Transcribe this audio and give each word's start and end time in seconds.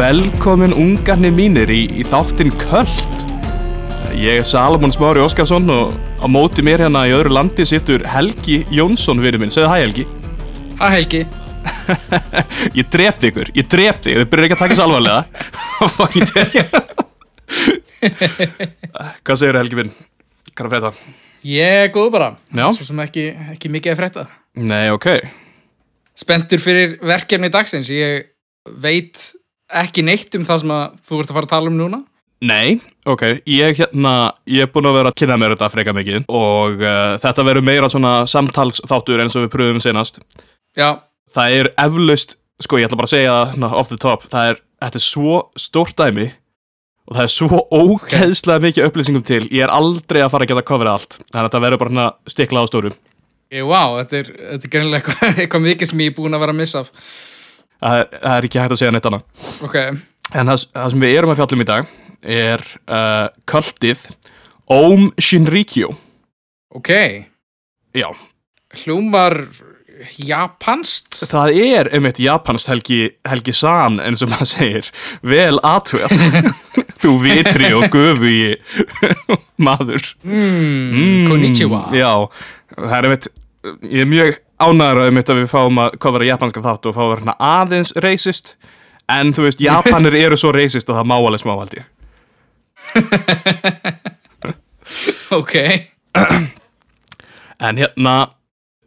velkomin 0.00 0.72
ungarnir 0.72 1.32
mínir 1.34 1.68
í, 1.68 1.82
í 2.00 2.04
þáttinn 2.08 2.54
Köld. 2.56 3.24
Ég 4.16 4.38
er 4.40 4.46
Salomon 4.48 4.92
Smári 4.94 5.20
Óskarsson 5.20 5.68
og 5.74 5.92
á 5.92 6.26
móti 6.30 6.64
mér 6.64 6.86
hérna 6.86 7.02
í 7.04 7.12
öðru 7.12 7.34
landi 7.34 7.66
sittur 7.68 8.06
Helgi 8.08 8.62
Jónsson 8.72 9.20
fyrir 9.20 9.36
minn. 9.42 9.52
Segðu 9.52 9.68
hæ 9.68 9.82
Helgi. 9.82 10.06
Hæ 10.80 10.86
Helgi 10.94 11.20
Ég 12.78 12.88
drepti 12.88 13.28
ykkur, 13.28 13.50
ég 13.52 13.66
drepti, 13.68 14.14
þið 14.16 14.30
byrjar 14.32 14.46
ekki 14.46 14.56
að 14.56 14.62
taka 14.62 14.72
þessu 14.72 14.84
alvarlega. 14.86 15.20
Fucking 15.98 16.30
drepti. 16.30 16.60
Hvað 19.26 19.40
segir 19.42 19.58
Helgi 19.60 19.80
minn? 19.82 19.90
Hvað 20.54 20.62
er 20.62 20.70
að 20.70 20.72
frétta? 20.76 21.18
Ég 21.50 21.82
er 21.82 21.92
góð 21.92 22.08
bara 22.14 22.30
Já. 22.48 22.70
Svo 22.78 22.88
sem 22.88 23.04
ekki, 23.04 23.26
ekki 23.52 23.72
mikið 23.76 23.92
að 23.92 24.00
frétta 24.00 24.24
Nei, 24.56 24.86
ok. 24.94 25.10
Spenntur 26.24 26.64
fyrir 26.64 26.96
verkefni 27.04 27.52
dagsins 27.52 27.92
Ég 27.92 28.30
veit 28.80 29.28
ekki 29.82 30.04
neitt 30.06 30.34
um 30.38 30.46
það 30.48 30.62
sem 30.64 30.72
að 30.76 30.86
þú 31.08 31.20
ert 31.20 31.30
að 31.30 31.38
fara 31.38 31.48
að 31.48 31.54
tala 31.56 31.72
um 31.72 31.78
núna 31.78 32.04
Nei, 32.40 32.78
ok, 33.04 33.22
ég 33.52 33.76
hérna, 33.76 34.32
ég 34.48 34.64
er 34.64 34.70
búinn 34.72 34.88
að 34.88 34.94
vera 34.96 35.10
að 35.12 35.18
kynna 35.20 35.36
mér 35.36 35.52
þetta 35.52 35.66
freka 35.74 35.92
mikið 35.92 36.22
og 36.32 36.80
uh, 36.80 37.18
þetta 37.20 37.44
verður 37.44 37.66
meira 37.68 37.90
svona 37.92 38.12
samtalsþáttur 38.32 39.20
eins 39.20 39.36
og 39.36 39.44
við 39.44 39.50
pröfum 39.52 39.82
senast. 39.84 40.22
Já, 40.72 41.02
Það 41.34 41.56
er 41.56 41.68
eflaust, 41.78 42.34
sko 42.62 42.80
ég 42.80 42.88
ætla 42.88 42.98
bara 42.98 43.06
að 43.06 43.14
segja 43.14 43.34
það 43.54 43.74
off 43.78 43.90
the 43.92 43.98
top, 44.02 44.26
það 44.30 44.52
er, 44.52 44.60
þetta 44.82 44.98
er 44.98 45.04
svo 45.04 45.36
stórt 45.58 45.94
dæmi 46.00 46.26
og 47.06 47.16
það 47.16 47.22
er 47.22 47.32
svo 47.34 47.60
ógeðslega 47.70 48.64
mikið 48.64 48.88
upplýsingum 48.88 49.26
til, 49.26 49.44
ég 49.54 49.62
er 49.66 49.74
aldrei 49.74 50.20
að 50.24 50.32
fara 50.34 50.46
að 50.46 50.52
geta 50.52 50.66
coverið 50.66 50.94
allt, 50.96 51.18
þannig 51.20 51.40
að 51.40 51.48
þetta 51.48 51.62
verður 51.64 51.82
bara 51.82 51.94
svona 51.94 52.34
stiklað 52.34 52.66
á 52.66 52.70
stóru. 52.70 52.92
wow, 53.70 53.96
þetta 54.00 54.18
er, 54.18 54.32
þetta 54.40 54.68
er 54.68 54.74
greinilega 54.74 55.00
eitthvað, 55.00 55.38
eitthvað 55.44 55.66
mikið 55.68 55.92
sem 55.92 56.02
ég 56.02 56.10
er 56.12 56.18
búin 56.18 56.38
að 56.38 56.44
vera 56.44 56.56
að 56.56 56.60
missa 56.64 56.82
af 56.82 56.90
Það 57.80 57.98
er, 58.02 58.08
það 58.20 58.46
ekki 58.50 58.60
hægt 58.62 58.74
að 58.76 58.80
segja 58.82 58.92
neitt 58.94 59.08
annað. 59.10 59.24
Ok, 59.66 59.76
En 60.30 60.46
það, 60.52 60.64
það 60.76 60.90
sem 60.92 61.00
við 61.02 61.16
erum 61.18 61.32
að 61.32 61.40
fjallum 61.40 61.62
í 61.64 61.68
dag 61.70 61.88
er 62.30 62.62
uh, 62.86 63.26
kvöldið 63.50 64.04
Om 64.70 65.08
Shinrikyo. 65.18 65.88
ok. 66.76 66.90
Já, 67.98 68.06
Hljómar 68.84 69.34
japanskt? 70.20 71.18
Það 71.28 71.56
er 71.58 71.88
einmitt 71.96 72.20
japansk 72.22 72.68
Helgi, 72.70 73.00
Helgi 73.26 73.52
San 73.56 73.98
eins 74.00 74.22
og 74.24 74.30
maður 74.30 74.50
segir. 74.52 74.90
Vel 75.26 75.58
atvöð 75.66 76.14
þú 77.02 77.16
vitri 77.24 77.72
og 77.76 77.88
gufu 77.92 78.30
í 78.30 78.44
maður 79.60 80.06
mm, 80.22 81.26
Konnichiwa. 81.28 81.82
Já, 81.96 82.12
það 82.76 82.96
er 83.00 83.08
einmitt 83.10 83.28
ég 83.90 84.04
er 84.04 84.08
mjög 84.08 84.38
ánæður 84.60 85.02
að 85.08 85.40
við 85.40 85.48
fáum 85.50 85.80
að 85.82 85.96
kofra 86.02 86.28
japanska 86.28 86.62
þátt 86.64 86.88
og 86.90 86.96
fá 86.96 87.02
að 87.04 87.12
vera 87.14 87.36
aðeins 87.50 87.92
racist. 88.04 88.54
En 89.10 89.32
þú 89.34 89.48
veist, 89.48 89.62
Japanir 89.64 90.14
eru 90.14 90.36
svo 90.38 90.52
racist 90.54 90.90
og 90.90 91.00
það 91.00 91.08
má 91.10 91.16
alveg 91.18 91.42
smá 91.42 91.54
held 91.58 91.74
ég. 91.80 91.86
Ok, 95.30 95.54
En 97.60 97.76
hérna, 97.76 98.14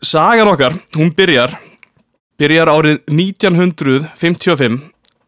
sagan 0.02 0.50
okkar, 0.50 0.74
hún 0.98 1.14
byrjar, 1.16 1.54
byrjar 2.42 2.72
árið 2.74 2.98
1955 3.06 4.80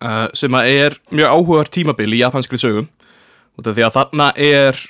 uh, 0.01 0.25
sem 0.33 0.57
að 0.57 0.69
er 0.71 0.97
mjög 1.13 1.29
áhugaður 1.29 1.69
tímabil 1.77 2.09
í 2.17 2.23
japanskri 2.23 2.59
sögum. 2.59 2.89
Af 3.55 3.69
því 3.69 3.85
að 3.85 3.93
þarna 3.99 4.31
er 4.33 4.81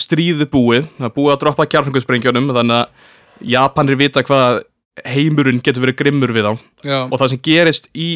stríðu 0.00 0.46
búið, 0.48 0.86
það 0.96 1.08
er 1.10 1.14
búið 1.18 1.34
að 1.34 1.42
droppa 1.42 1.66
kjarnungusprengjónum, 1.74 2.54
þannig 2.56 2.78
að 2.78 3.50
Japanir 3.52 3.98
vita 4.00 4.22
hvað 4.24 4.62
heimurinn 5.04 5.60
getur 5.64 5.84
verið 5.84 5.98
grimmur 6.00 6.32
við 6.32 6.48
á. 6.50 6.52
já, 6.86 6.98
Og 7.10 7.18
það 7.20 7.32
sem 7.34 7.42
gerist 7.44 7.88
í 7.94 8.10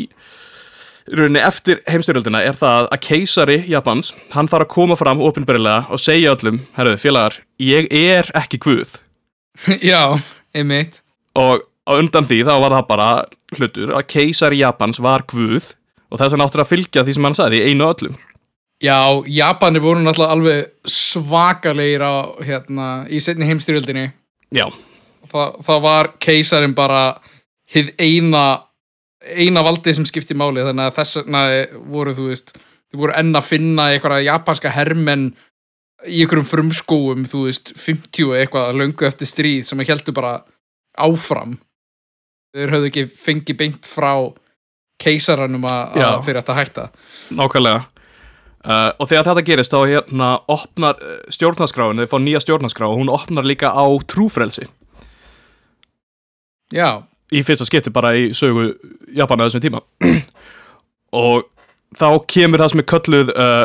rauninni 1.10 1.42
eftir 1.42 1.80
heimstyrjöldina 1.90 2.42
er 2.46 2.54
það 2.58 2.88
að 2.94 3.02
keisari 3.06 3.58
Japans, 3.68 4.12
hann 4.32 4.48
þarf 4.48 4.68
að 4.68 4.72
koma 4.74 4.96
fram 4.96 5.20
ofinberilega 5.24 5.90
og 5.90 6.00
segja 6.00 6.36
öllum, 6.36 6.62
herru, 6.76 6.96
félagar, 7.00 7.40
ég 7.58 7.88
er 7.90 8.30
ekki 8.38 8.60
guð. 8.62 8.96
já, 9.82 10.14
einmitt. 10.54 11.02
Og 11.38 11.64
undan 11.90 12.26
því 12.28 12.44
þá 12.46 12.54
var 12.62 12.76
það 12.78 12.88
bara 12.88 13.10
hlutur 13.58 13.94
að 13.98 14.06
keisari 14.12 14.60
Japans 14.62 15.00
var 15.02 15.24
guð 15.26 15.72
og 16.10 16.18
þess 16.20 16.34
vegna 16.34 16.46
áttur 16.46 16.62
að 16.62 16.70
fylgja 16.70 17.04
því 17.06 17.14
sem 17.16 17.26
hann 17.26 17.38
sagði 17.38 17.62
í 17.62 17.70
einu 17.72 17.86
öllum 17.90 18.18
Já, 18.80 18.96
Japanir 19.28 19.82
voru 19.84 20.00
náttúrulega 20.00 20.32
alveg 20.32 20.60
svakalegir 20.88 22.00
á, 22.00 22.32
hérna, 22.40 22.86
í 23.12 23.18
setni 23.20 23.44
heimstyrjöldinni. 23.44 24.06
Já, 24.56 24.70
Þa, 25.28 25.44
það 25.62 25.84
var 25.84 26.12
keisarin 26.22 26.74
bara 26.74 27.02
hið 27.70 27.92
eina 28.00 28.44
eina 29.20 29.62
valdið 29.64 29.98
sem 29.98 30.08
skipti 30.08 30.36
máli. 30.38 30.64
Þannig 30.64 30.88
að 30.88 30.98
þess 30.98 31.20
vegna 31.20 31.44
voru 31.92 32.16
þú 32.16 32.26
veist 32.30 32.54
þið 32.56 33.02
voru 33.02 33.16
enn 33.20 33.36
að 33.36 33.48
finna 33.48 33.88
einhverja 33.92 34.32
japanska 34.32 34.72
hermenn 34.74 35.30
í 36.08 36.22
einhverjum 36.22 36.48
frumskóum 36.48 37.26
þú 37.28 37.44
veist 37.48 37.74
50 37.76 38.34
eitthvað 38.40 38.78
löngu 38.80 39.08
eftir 39.08 39.28
stríð 39.28 39.66
sem 39.68 39.82
að 39.82 39.94
heldur 39.94 40.16
bara 40.16 40.34
áfram. 40.98 41.58
Þeir 42.56 42.74
höfðu 42.74 42.90
ekki 42.90 43.06
fengið 43.14 43.60
beint 43.60 43.86
frá 43.86 44.12
keisaranum 45.00 45.64
að 45.68 46.00
ætti 46.00 46.40
að 46.40 46.58
hætta. 46.58 46.90
Nákvæmlega. 47.36 47.86
Uh, 48.60 48.90
og 49.00 49.06
þegar 49.08 49.24
þetta 49.24 49.44
gerist 49.46 49.72
þá 49.72 49.78
hérna 49.88 50.26
opnar 50.52 50.98
uh, 51.00 51.20
stjórnarskráin, 51.32 52.02
þeir 52.02 52.10
fá 52.10 52.18
nýja 52.20 52.42
stjórnarskrá 52.44 52.90
og 52.90 52.98
hún 52.98 53.08
opnar 53.08 53.46
líka 53.48 53.70
á 53.72 53.88
trúfrelsi 54.04 54.66
Já, 56.74 57.02
í 57.34 57.42
fyrsta 57.46 57.66
skipti 57.68 57.92
bara 57.94 58.14
í 58.18 58.30
sögu 58.36 58.72
Japana 59.16 59.48
þessum 59.48 59.64
tíma. 59.64 59.82
Og 61.20 61.46
þá 61.98 62.08
kemur 62.30 62.62
það 62.62 62.72
sem 62.72 62.82
er 62.82 62.88
kölluð 62.90 63.32
uh, 63.34 63.64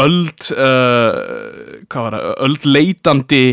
öld 0.00 0.48
uh, 0.54 1.84
hvað 1.90 2.06
var 2.06 2.16
það, 2.16 2.32
öld 2.46 2.66
leitandi 2.66 3.44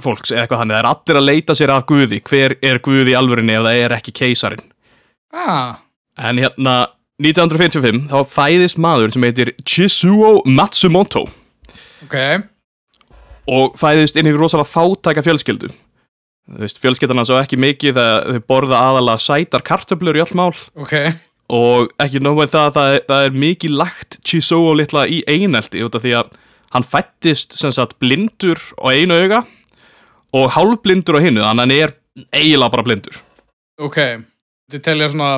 fólks 0.00 0.32
eða 0.32 0.44
eitthvað 0.44 0.62
þannig, 0.62 0.76
það 0.76 0.80
er 0.80 0.90
allir 0.90 1.20
að 1.20 1.28
leita 1.28 1.56
sér 1.56 1.72
af 1.74 1.84
Guði, 1.88 2.20
hver 2.24 2.56
er 2.64 2.80
Guði 2.84 3.12
í 3.12 3.18
alvörinni 3.18 3.56
ef 3.58 3.66
það 3.66 3.80
er 3.82 3.94
ekki 3.98 4.14
keisarin 4.16 4.62
ah, 5.36 5.82
en 6.16 6.40
hérna 6.40 6.76
1955 7.20 8.06
þá 8.08 8.18
fæðist 8.32 8.80
maður 8.80 9.12
sem 9.12 9.26
heitir 9.26 9.50
Chisuo 9.68 10.38
Matsumoto. 10.48 11.26
Ok. 12.06 12.16
Og 13.50 13.76
fæðist 13.76 14.16
inn 14.16 14.30
í 14.30 14.32
rosalega 14.32 14.70
fátæka 14.70 15.24
fjölskyldu 15.26 15.68
þú 16.50 16.62
veist, 16.64 16.82
fjölskyldan 16.82 17.22
hans 17.22 17.32
á 17.32 17.40
ekki 17.40 17.58
mikið 17.60 17.98
það 17.98 18.14
þau 18.34 18.44
borða 18.52 18.84
aðalega 18.90 19.24
sætar 19.24 19.66
kartöflur 19.66 20.18
í 20.18 20.24
öll 20.24 20.36
mál. 20.38 20.52
Ok, 20.74 20.94
og 21.50 21.90
ekki 22.02 22.22
nóg 22.22 22.42
með 22.42 22.54
það, 22.54 22.72
það 22.76 22.94
er, 22.94 23.04
það 23.08 23.26
er 23.26 23.40
mikið 23.44 23.76
lagt 23.82 24.18
Chisuo 24.26 24.74
litla 24.78 25.06
í 25.10 25.22
einelti 25.30 25.82
út 25.86 25.96
af 25.98 26.04
því 26.04 26.16
að 26.20 26.36
hann 26.74 26.86
fættist 26.86 27.56
sem 27.58 27.72
sagt 27.74 27.96
blindur 28.02 28.60
á 28.78 28.94
einu 28.94 29.16
auga 29.18 29.44
og 30.36 30.52
hálfblindur 30.54 31.18
á 31.18 31.24
hinnu, 31.24 31.42
þannig 31.42 31.50
að 31.50 31.64
hann 31.64 31.76
er 31.78 31.96
eiginlega 32.30 32.74
bara 32.74 32.86
blindur. 32.86 33.22
Ok. 33.80 33.98
Þið 34.70 34.82
telja 34.86 35.08
svona 35.10 35.30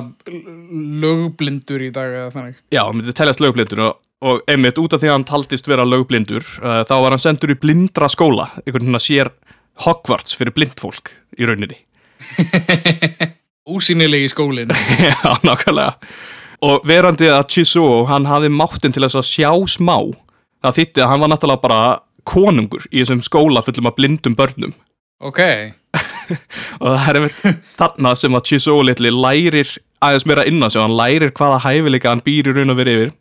lögblindur 1.02 1.84
í 1.86 1.92
dag 1.94 2.12
eða 2.12 2.32
þannig? 2.34 2.58
Já, 2.74 2.82
myndi 2.92 3.14
teljast 3.16 3.40
lögblindur 3.40 3.80
og, 3.86 4.02
og 4.28 4.42
einmitt 4.50 4.80
út 4.82 4.92
af 4.92 5.00
því 5.00 5.08
að 5.08 5.16
hann 5.16 5.28
taldist 5.30 5.70
vera 5.70 5.86
lögblindur 5.88 6.44
uh, 6.60 6.82
þá 6.84 6.94
var 6.98 7.14
hann 7.14 7.22
sendur 7.22 7.54
í 7.54 7.56
blindra 7.62 8.10
skóla 8.12 8.50
einhvern 8.66 8.98
að 8.98 9.06
sér 9.06 9.32
Hogwarts 9.80 10.36
fyrir 10.36 10.54
blind 10.54 10.78
fólk 10.80 11.12
í 11.38 11.48
rauninni. 11.48 11.78
Úsýnilegi 13.72 14.28
skólin 14.28 14.70
Já, 15.00 15.38
nákvæmlega. 15.42 15.96
Og 16.62 16.84
verandi 16.86 17.26
að 17.30 17.48
Chisuo, 17.50 18.04
hann 18.06 18.28
hafði 18.30 18.52
máttinn 18.54 18.94
til 18.94 19.02
þess 19.02 19.18
að 19.18 19.28
sjá 19.30 19.50
smá. 19.70 19.96
Það 20.62 20.76
þýtti 20.78 21.02
að 21.02 21.10
hann 21.10 21.22
var 21.24 21.32
náttúrulega 21.32 21.62
bara 21.64 21.80
konungur 22.28 22.84
í 22.92 23.00
þessum 23.00 23.22
skóla 23.26 23.64
fullum 23.66 23.90
af 23.90 23.96
blindum 23.98 24.36
börnum. 24.38 24.74
Ok, 25.22 25.40
og 26.82 26.86
það 26.86 27.08
er 27.08 27.18
einmitt 27.18 27.42
þarna 27.78 28.14
sem 28.18 28.38
að 28.38 28.46
Chisuo 28.50 28.84
litli 28.86 29.10
lærir 29.14 29.70
aðeins 30.02 30.26
meira 30.26 30.46
inn 30.46 30.62
á 30.62 30.70
sig 30.70 30.82
og 30.82 30.88
hann 30.88 30.98
lærir 30.98 31.34
hvaða 31.34 31.62
hæfileika 31.66 32.10
hann 32.10 32.22
býr 32.26 32.50
í 32.50 32.54
raun 32.54 32.74
og 32.74 32.78
verið 32.78 32.98
yfir. 32.98 33.12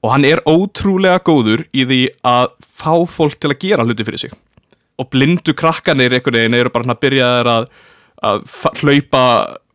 Og 0.00 0.14
hann 0.14 0.24
er 0.24 0.40
ótrúlega 0.48 1.20
góður 1.24 1.66
í 1.76 1.84
því 1.84 2.00
að 2.24 2.54
fá 2.64 2.94
fólk 3.08 3.36
til 3.40 3.52
að 3.52 3.60
gera 3.60 3.84
hluti 3.84 4.06
fyrir 4.08 4.24
sig 4.24 4.36
og 5.00 5.08
blindu 5.12 5.54
krakkanir 5.56 6.12
einhvern 6.16 6.38
veginn 6.38 6.58
eru 6.58 6.72
bara 6.72 6.86
hann 6.86 6.94
að 6.94 7.02
byrja 7.06 7.32
þær 7.38 7.50
að, 7.54 7.68
að 8.30 8.46
hlaupa 8.82 9.24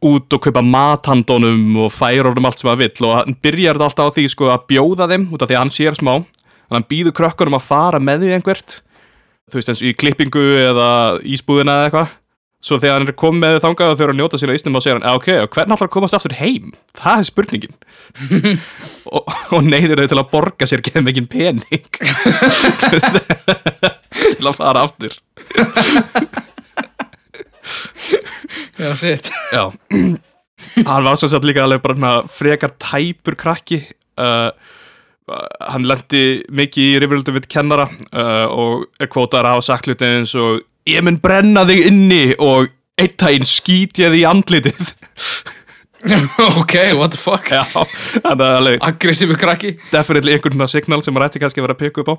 út 0.06 0.36
og 0.38 0.44
kaupa 0.46 0.62
mathandónum 0.62 1.80
og 1.86 1.94
færa 1.96 2.30
orðum 2.30 2.46
allt 2.50 2.62
sem 2.62 2.70
hann 2.70 2.82
vill. 2.84 2.96
Og 3.08 3.16
hann 3.18 3.38
byrjar 3.42 3.78
þetta 3.80 3.88
alltaf 3.90 4.12
á 4.12 4.16
því 4.16 4.26
sko 4.36 4.52
að 4.54 4.68
bjóða 4.70 5.10
þeim 5.12 5.30
út 5.34 5.42
af 5.42 5.50
því 5.50 5.58
að 5.58 5.64
hann 5.64 5.74
sér 5.74 5.98
smá. 5.98 6.14
Þannig 6.22 6.74
að 6.74 6.78
hann 6.78 6.90
býður 6.92 7.18
krökkunum 7.22 7.58
að 7.58 7.66
fara 7.70 8.02
með 8.02 8.26
því 8.26 8.36
einhvert. 8.38 8.78
Þú 9.50 9.60
veist 9.60 9.72
eins 9.72 9.82
og 9.82 9.90
í 9.90 9.98
klippingu 9.98 10.46
eða 10.62 10.92
ísbúðina 11.22 11.80
eða 11.80 11.90
eitthvað. 11.90 12.14
Svo 12.66 12.80
þegar 12.82 12.96
hann 12.98 13.12
er 13.12 13.18
komið 13.22 13.42
með 13.44 13.60
þangað 13.62 13.92
og 13.92 13.98
þau 13.98 14.04
eru 14.08 14.14
að 14.16 14.18
njóta 14.18 14.38
sína 14.42 14.56
ísnum 14.58 14.78
og 14.80 14.82
segja 14.82 14.96
hann, 14.96 15.06
"Já, 15.06 15.14
ok, 15.20 15.28
hvernig 15.54 15.76
ætlar 15.76 15.86
að 15.86 15.94
komast 15.94 16.16
aftur 16.18 16.34
heim? 16.34 16.72
Það 16.98 17.20
er 17.20 17.28
spurningin. 17.30 17.76
Og, 19.16 19.22
og 19.54 19.62
neyður 19.62 20.02
þau 20.02 20.08
til 20.10 20.18
að 20.18 20.32
borga 20.32 20.66
sér 20.66 20.82
geðum 20.82 21.12
ekki 21.12 21.22
pening 21.30 21.86
til 24.16 24.50
að 24.50 24.58
fara 24.58 24.86
aftur. 24.88 25.18
Já, 28.80 28.96
shit. 29.00 29.32
Já. 29.54 29.72
Hann 30.86 31.06
var 31.08 31.18
svo 31.20 31.30
satt 31.32 31.46
líka 31.48 31.64
alveg 31.64 31.84
bara 31.86 32.16
frekar 32.32 32.76
tæpur 32.82 33.38
krakki. 33.40 33.82
Uh, 34.20 34.52
hann 35.72 35.88
lendi 35.90 36.44
mikið 36.54 36.86
í 36.86 37.00
rifrildu 37.02 37.34
við 37.36 37.50
kennara 37.52 37.88
uh, 37.90 38.46
og 38.52 38.86
er 39.02 39.10
kvótar 39.12 39.48
að 39.48 39.58
hafa 39.58 39.68
sagt 39.72 39.90
hluti 39.90 40.06
eins 40.06 40.36
og 40.38 40.62
ég 40.88 41.04
mun 41.04 41.18
brenna 41.24 41.66
þig 41.68 41.88
inni 41.90 42.24
og 42.38 42.70
eitt 43.02 43.26
skýt 43.50 44.04
ég 44.04 44.14
því 44.14 44.24
í 44.24 44.28
andlitið. 44.30 44.84
Ok, 46.06 46.76
what 46.94 47.16
the 47.16 47.18
fuck? 47.18 47.48
Já, 47.50 47.66
aggressífu 48.86 49.34
krakki. 49.42 49.72
Definitely 49.90 50.36
einhvern 50.36 50.68
signal 50.70 51.02
sem 51.02 51.16
maður 51.16 51.32
ætti 51.32 51.42
kannski 51.42 51.64
að 51.64 51.66
vera 51.66 51.74
að 51.74 51.82
peka 51.82 52.04
upp 52.04 52.12
á 52.14 52.16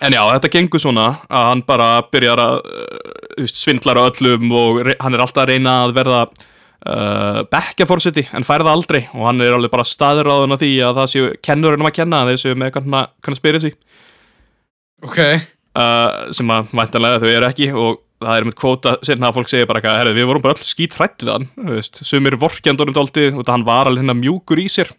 en 0.00 0.16
já, 0.16 0.20
þetta 0.34 0.52
gengur 0.54 0.82
svona 0.82 1.08
að 1.28 1.48
hann 1.48 1.64
bara 1.68 1.88
byrjar 2.12 2.42
að 2.42 2.60
uh, 2.60 3.50
svindlar 3.50 4.00
á 4.00 4.08
öllum 4.08 4.52
og 4.56 4.80
hann 5.00 5.16
er 5.16 5.24
alltaf 5.24 5.44
að 5.44 5.52
reyna 5.52 5.76
að 5.84 5.94
verða 5.98 6.20
uh, 6.26 7.40
bekkjaforseti 7.52 8.26
en 8.36 8.46
fær 8.46 8.64
það 8.64 8.74
aldrei. 8.74 9.00
Og 9.14 9.26
hann 9.28 9.44
er 9.44 9.56
alveg 9.56 9.72
bara 9.72 9.88
staður 9.88 10.30
á 10.32 10.36
því 10.56 10.72
að 10.88 11.00
það 11.00 11.10
séu 11.14 11.32
kennurinn 11.44 11.84
um 11.84 11.90
að 11.90 11.96
kenna 12.00 12.22
séu 12.40 12.56
með 12.56 12.70
eitthvað 12.70 13.10
conspiracy 13.24 13.74
ok, 15.06 15.18
uh, 15.80 16.30
sem 16.36 16.52
að 16.52 16.72
væntanlega 16.76 17.20
þau 17.22 17.30
eru 17.32 17.48
ekki 17.48 17.70
og 17.72 18.00
það 18.20 18.36
er 18.36 18.46
með 18.48 18.56
kvóta 18.60 18.96
sérna 19.06 19.30
að 19.30 19.38
fólk 19.38 19.48
segir 19.48 19.68
bara 19.68 19.80
eitthvað, 19.80 20.00
herri, 20.02 20.16
við 20.18 20.26
vorum 20.28 20.44
bara 20.44 20.56
öll 20.58 20.68
skít 20.68 20.96
hrætt 20.98 21.24
við 21.24 21.32
hann. 21.32 21.46
Þú 21.56 21.76
veist, 21.78 22.02
sumir 22.04 22.36
vorkjandurum 22.40 22.96
dóldi 22.96 23.30
og 23.32 23.44
það 23.46 23.54
hann 23.54 23.68
var 23.68 23.88
alveg 23.88 24.04
hérna 24.04 24.16
mjúkur 24.18 24.60
í 24.60 24.66
sér 24.72 24.92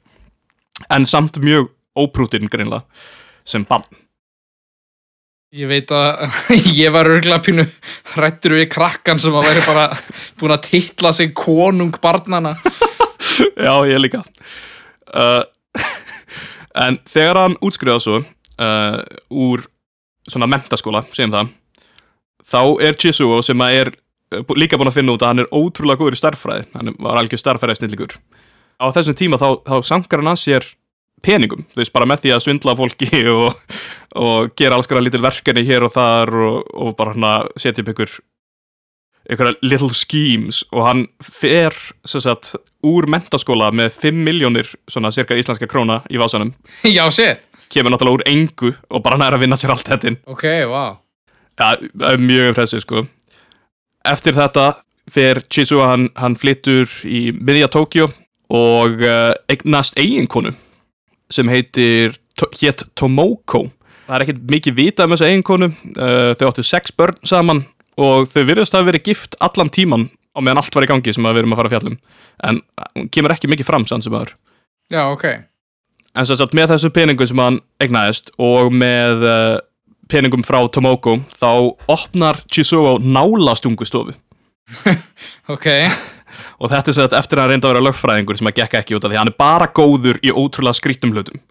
en 0.90 1.06
samt 1.06 1.38
mjög 1.44 1.70
óprútin 2.00 2.50
greinlega 2.50 2.82
sem 3.46 3.66
bann 3.68 3.86
ég 5.52 5.68
veit 5.68 5.92
að 5.92 6.36
ég 6.80 6.92
var 6.94 7.10
örgulega 7.12 7.44
pínu 7.44 7.66
hrættur 8.16 8.56
við 8.56 8.70
krakkan 8.72 9.20
sem 9.20 9.36
að 9.36 9.50
væri 9.50 9.64
bara 9.66 9.88
búin 10.40 10.56
að 10.56 10.68
titla 10.70 11.12
sig 11.16 11.34
konung 11.36 11.96
barnana 12.02 12.56
Já, 13.56 13.74
ég 13.88 14.00
líka. 14.02 14.24
Uh, 15.08 15.44
En 16.82 16.98
þegar 17.10 17.38
hann 17.42 17.58
útskriðað 17.60 18.04
svo 18.04 18.20
uh, 18.22 19.00
úr 19.28 19.66
svona 20.30 20.48
mentaskóla, 20.48 21.04
segjum 21.12 21.34
það 21.34 21.50
þá 22.48 22.62
er 22.88 22.98
Chisuo 23.02 23.42
sem 23.44 23.64
að 23.64 23.80
er 23.82 23.92
uh, 23.92 24.54
líka 24.56 24.80
búin 24.80 24.92
að 24.92 25.02
finna 25.02 25.16
út 25.18 25.26
að 25.26 25.34
hann 25.34 25.44
er 25.44 25.52
ótrúlega 25.52 26.00
góður 26.00 26.16
í 26.16 26.22
starffræði 26.22 26.68
hann 26.78 26.94
var 27.04 27.20
algjör 27.20 27.44
starffræði 27.44 27.82
snillingur 27.82 28.16
á 28.80 28.88
þessum 28.96 29.20
tíma 29.20 29.42
þá, 29.42 29.50
þá 29.68 29.76
sankar 29.92 30.24
hann 30.24 30.32
að 30.32 30.42
sér 30.46 30.70
peningum, 31.26 31.66
þú 31.72 31.82
veist, 31.82 31.94
bara 31.96 32.08
með 32.10 32.26
því 32.26 32.34
að 32.36 32.44
svindla 32.46 32.76
fólki 32.80 33.24
og, 33.36 33.78
og 34.20 34.52
gera 34.60 34.78
alls 34.78 34.90
konar 34.90 35.06
lítil 35.06 35.24
verkefni 35.24 35.66
hér 35.68 35.88
og 35.88 35.96
þar 35.96 36.36
og, 36.48 36.60
og 36.74 36.94
bara 37.00 37.16
hann 37.16 37.30
að 37.30 37.50
setja 37.62 37.86
upp 37.86 37.94
ykkur 37.96 38.18
einhverja 39.32 39.60
little 39.62 39.94
schemes. 39.96 40.64
Og 40.74 40.86
hann 40.88 41.06
fer 41.24 41.76
sem 42.10 42.24
sagt 42.24 42.56
úr 42.88 43.08
mentaskóla 43.12 43.70
með 43.76 43.94
5 44.02 44.26
miljónir 44.26 44.74
svona 44.90 45.14
cirka 45.14 45.38
íslenska 45.38 45.70
króna 45.70 46.02
í 46.10 46.20
vásanum 46.22 46.54
já, 46.98 47.06
shit, 47.14 47.46
kemur 47.70 47.94
náttúrulega 47.94 48.22
úr 48.22 48.28
engu 48.32 48.74
og 48.90 49.06
bara 49.06 49.18
hann 49.20 49.28
er 49.30 49.38
að 49.38 49.46
vinna 49.46 49.60
sér 49.60 49.76
allt 49.76 49.88
þetta 49.88 50.16
ok, 50.26 50.48
wow 50.72 50.98
ja, 51.60 51.76
það 51.78 52.08
er 52.10 52.24
mjög 52.26 52.50
impressið 52.52 52.86
sko. 52.86 53.06
Eftir 54.08 54.38
þetta 54.38 54.66
fer 55.12 55.42
Chizu 55.52 55.82
hann, 55.86 56.10
hann 56.18 56.38
flyttur 56.40 56.90
í 57.06 57.30
miðja 57.36 57.70
Tókjó 57.74 58.10
og 58.52 59.04
uh, 59.06 59.32
eignast 59.52 60.00
eiginkonu 60.00 60.56
sem 61.34 61.50
heitir 61.52 62.16
To- 62.40 62.50
hét 62.56 62.84
Tomoko. 62.96 63.66
Það 64.08 64.16
er 64.16 64.24
ekkert 64.26 64.46
mikið 64.52 64.78
vitað 64.78 65.08
um 65.08 65.14
þessa 65.16 65.28
eiginkonu. 65.30 65.68
Uh, 65.96 66.32
þau 66.40 66.48
áttu 66.50 66.64
sex 66.66 66.94
börn 66.96 67.20
saman 67.28 67.66
og 68.02 68.28
þau 68.32 68.44
virðast 68.48 68.76
að 68.76 68.88
verið 68.92 69.08
gift 69.12 69.36
allan 69.44 69.70
tíman 69.72 70.10
á 70.32 70.40
meðan 70.40 70.62
allt 70.62 70.76
var 70.76 70.88
í 70.88 70.90
gangi 70.90 71.14
sem 71.14 71.26
að 71.28 71.36
við 71.36 71.44
erum 71.44 71.54
að 71.56 71.60
fara 71.62 71.70
að 71.72 71.76
fjallum. 71.76 71.98
En 72.48 72.62
hún 72.96 73.10
kemur 73.12 73.36
ekki 73.36 73.50
mikið 73.52 73.68
fram 73.68 73.86
sann 73.90 74.04
sem 74.04 74.16
aður 74.16 74.32
já, 74.92 75.04
ok, 75.12 75.26
en 76.16 76.28
sem 76.28 76.36
sagt 76.40 76.56
með 76.58 76.74
þessu 76.74 76.92
peningum 76.96 77.30
sem 77.30 77.40
hann 77.42 77.60
eignaðist 77.84 78.32
og 78.42 78.72
með 78.76 79.24
uh, 79.28 79.60
peningum 80.12 80.44
frá 80.44 80.60
Tomoko 80.72 81.18
þá 81.38 81.52
opnar 81.92 82.42
Chizuo 82.52 82.98
nálastungustofu. 83.00 84.16
Ok 85.52 85.68
og 86.60 86.72
þetta 86.72 86.92
er 86.94 86.98
sagt 86.98 87.16
eftir 87.18 87.38
að 87.40 87.44
hann 87.46 87.54
reynda 87.56 87.68
að 87.70 87.74
vera 87.76 87.86
lögfræðingur 87.90 88.40
sem 88.40 88.50
að 88.52 88.58
gekka 88.62 88.82
ekki 88.84 88.98
út 88.98 89.06
af 89.08 89.12
því 89.12 89.18
að 89.20 89.24
hann 89.24 89.32
er 89.34 89.38
bara 89.42 89.68
góður 89.82 90.20
í 90.26 90.32
ótrúlega 90.34 90.78
skrítum 90.80 91.14
hlutum. 91.16 91.42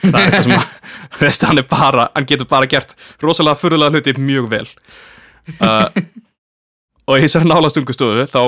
Það 0.00 0.18
er 0.18 0.24
eitthvað 0.24 0.44
sem 0.48 0.56
að 0.58 0.68
veist, 1.22 1.46
hann 1.48 1.60
er 1.62 1.66
bara, 1.70 2.08
hann 2.16 2.26
getur 2.30 2.48
bara 2.50 2.66
gert 2.70 2.94
rosalega 3.22 3.60
fyrirlega 3.60 3.94
hluti 3.98 4.14
mjög 4.18 4.50
vel. 4.52 4.66
Uh, 5.60 5.88
og 7.04 7.18
í 7.20 7.24
þessari 7.26 7.50
nálastungustofu 7.50 8.24
þá, 8.32 8.40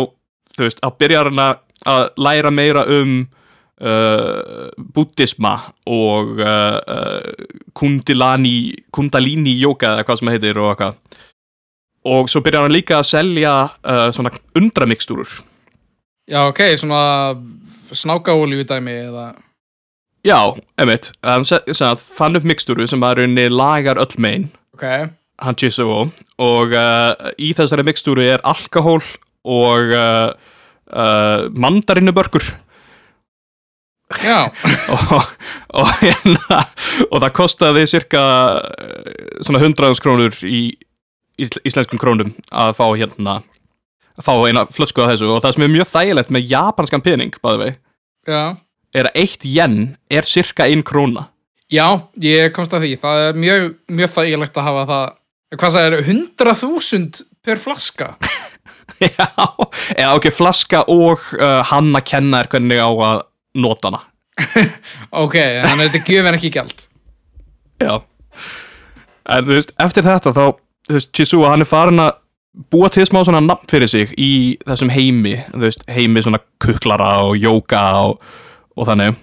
þú 0.56 0.64
veist, 0.68 0.80
þá 0.80 0.90
byrjar 1.02 1.28
hann 1.30 1.42
að- 1.44 1.62
að 1.92 2.06
læra 2.24 2.50
meira 2.50 2.86
um 2.88 3.10
uh, 3.84 4.70
buddhisma 4.96 5.52
og 5.92 6.38
uh, 6.40 6.78
uh, 6.80 7.44
kundilani 7.76 8.54
kundalini 8.96 9.52
yoga 9.60 9.92
eða 9.98 10.06
hvað 10.08 10.18
sem 10.22 10.30
það 10.30 10.36
heitir 10.38 10.60
og 10.62 10.70
eitthvað. 10.72 10.96
Og 12.16 12.30
svo 12.32 12.40
byrjar 12.46 12.64
hann 12.66 12.74
líka 12.74 12.96
að 13.02 13.08
selja 13.12 13.52
uh, 13.84 14.08
svona 14.16 14.32
undramikstúrur 14.56 15.36
já, 16.28 16.40
ok, 16.50 16.60
svona 16.80 17.02
snákaólíu 17.92 18.64
dæmi 18.68 18.96
eða 19.08 19.26
Já, 20.26 20.40
emitt, 20.82 21.12
hann 21.22 21.44
fann 22.02 22.34
upp 22.34 22.42
mikstúru 22.48 22.86
sem 22.90 23.04
að 23.06 23.20
rauninni 23.20 23.44
lagar 23.52 24.00
öll 24.02 24.16
megin 24.18 24.48
ok, 24.74 24.84
hann 25.38 25.54
Chizuo 25.60 26.08
og 26.42 26.74
uh, 26.74 27.12
í 27.38 27.52
þessari 27.54 27.84
mikstúru 27.86 28.24
er 28.26 28.42
alkohól 28.42 29.04
og 29.46 29.92
uh, 29.94 30.32
uh, 30.90 31.46
mandarinubörkur. 31.54 32.42
Já. 34.22 34.50
Og, 34.94 35.22
og, 35.82 35.88
hérna, 36.00 36.58
og 37.10 37.18
það 37.22 37.32
kostaði 37.34 37.80
cirka 37.90 38.20
svona 39.42 39.58
hundraðans 39.62 39.98
krónur 40.02 40.36
í 40.46 40.60
ís- 41.42 41.58
íslenskum 41.66 41.98
krónum 41.98 42.30
að 42.54 42.70
fá 42.78 42.84
hérna 42.94 43.40
fá 44.24 44.32
eina 44.46 44.64
flösku 44.72 45.02
af 45.04 45.12
þessu. 45.12 45.28
Og 45.34 45.42
það 45.44 45.56
sem 45.56 45.66
er 45.66 45.74
mjög 45.74 45.90
þægilegt 45.92 46.32
með 46.34 46.50
japanskan 46.52 47.04
pening, 47.04 47.36
bæði 47.44 47.62
vei 47.62 47.70
já, 48.26 48.42
er 48.96 49.10
að 49.10 49.20
eitt 49.22 49.46
yen 49.46 49.78
er 50.10 50.28
cirka 50.28 50.66
ein 50.66 50.84
króna. 50.86 51.28
Já, 51.72 52.06
ég 52.22 52.52
komst 52.54 52.74
að 52.76 52.86
því. 52.86 52.92
Það 53.02 53.22
er 53.24 53.38
mjög, 53.42 53.70
mjög 53.98 54.12
þægilegt 54.14 54.58
að 54.58 54.68
hafa 54.68 54.84
það. 54.90 55.06
Hvað 55.56 55.76
það 55.76 55.86
er, 55.86 55.96
100.000 56.02 57.24
per 57.46 57.62
flaska? 57.62 58.10
Já, 59.02 59.26
eða 59.96 60.12
ok, 60.16 60.28
flaska 60.32 60.84
og 60.90 61.24
uh, 61.36 61.62
hann 61.70 61.90
að 61.98 62.06
kenna 62.06 62.42
er 62.42 62.50
hvernig 62.50 62.78
á 62.78 62.90
að 62.90 63.24
nota 63.58 63.90
hana. 63.90 64.04
Ok, 65.24 65.34
þannig 65.38 65.80
að 65.80 65.82
þetta 65.86 66.04
gefur 66.06 66.36
ekki 66.36 66.52
gjald. 66.54 66.86
Já. 67.82 67.94
En 69.26 69.46
þú 69.46 69.56
veist, 69.56 69.72
eftir 69.82 70.06
þetta 70.06 70.32
þá 70.36 70.44
þú 70.86 70.96
veist, 70.98 71.10
Chisua, 71.16 71.50
hann 71.52 71.64
er 71.64 71.68
farin 71.68 72.02
að 72.04 72.18
búa 72.72 72.88
til 72.92 73.06
smá 73.06 73.22
svona 73.24 73.42
nafn 73.44 73.68
fyrir 73.70 73.90
sig 73.90 74.12
í 74.18 74.56
þessum 74.66 74.90
heimi, 74.92 75.36
þú 75.52 75.62
veist, 75.66 75.84
heimi 75.92 76.22
svona 76.24 76.40
kuklara 76.62 77.12
og 77.26 77.36
jóka 77.40 77.84
og, 78.08 78.18
og 78.76 78.88
þannig. 78.88 79.16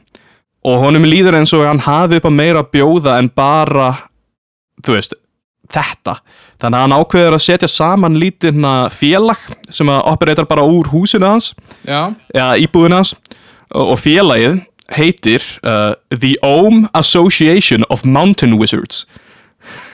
Og 0.64 0.80
honum 0.80 1.08
líður 1.08 1.40
eins 1.40 1.52
og 1.56 1.66
hann 1.68 1.84
hafi 1.84 2.20
upp 2.20 2.30
að 2.30 2.38
meira 2.38 2.64
bjóða 2.64 3.18
en 3.20 3.30
bara 3.36 3.90
þú 4.86 4.98
veist, 4.98 5.16
þetta. 5.74 6.20
Þannig 6.62 6.78
að 6.78 6.86
hann 6.86 6.98
ákveður 7.00 7.38
að 7.38 7.44
setja 7.44 7.70
saman 7.72 8.20
lítinn 8.20 8.68
félag 8.94 9.42
sem 9.74 9.90
að 9.92 10.06
opereitar 10.14 10.48
bara 10.48 10.64
úr 10.64 10.88
húsinu 10.94 11.28
hans 11.28 11.52
já, 11.84 12.14
eða 12.32 12.54
íbúðina 12.64 13.02
hans. 13.02 13.16
Og 13.74 13.96
og 13.96 14.00
félagið 14.00 14.62
heitir 14.94 15.42
uh, 15.66 15.96
The 16.14 16.36
Ohm 16.46 16.86
Association 16.94 17.84
of 17.90 18.06
Mountain 18.06 18.60
Wizards. 18.60 19.08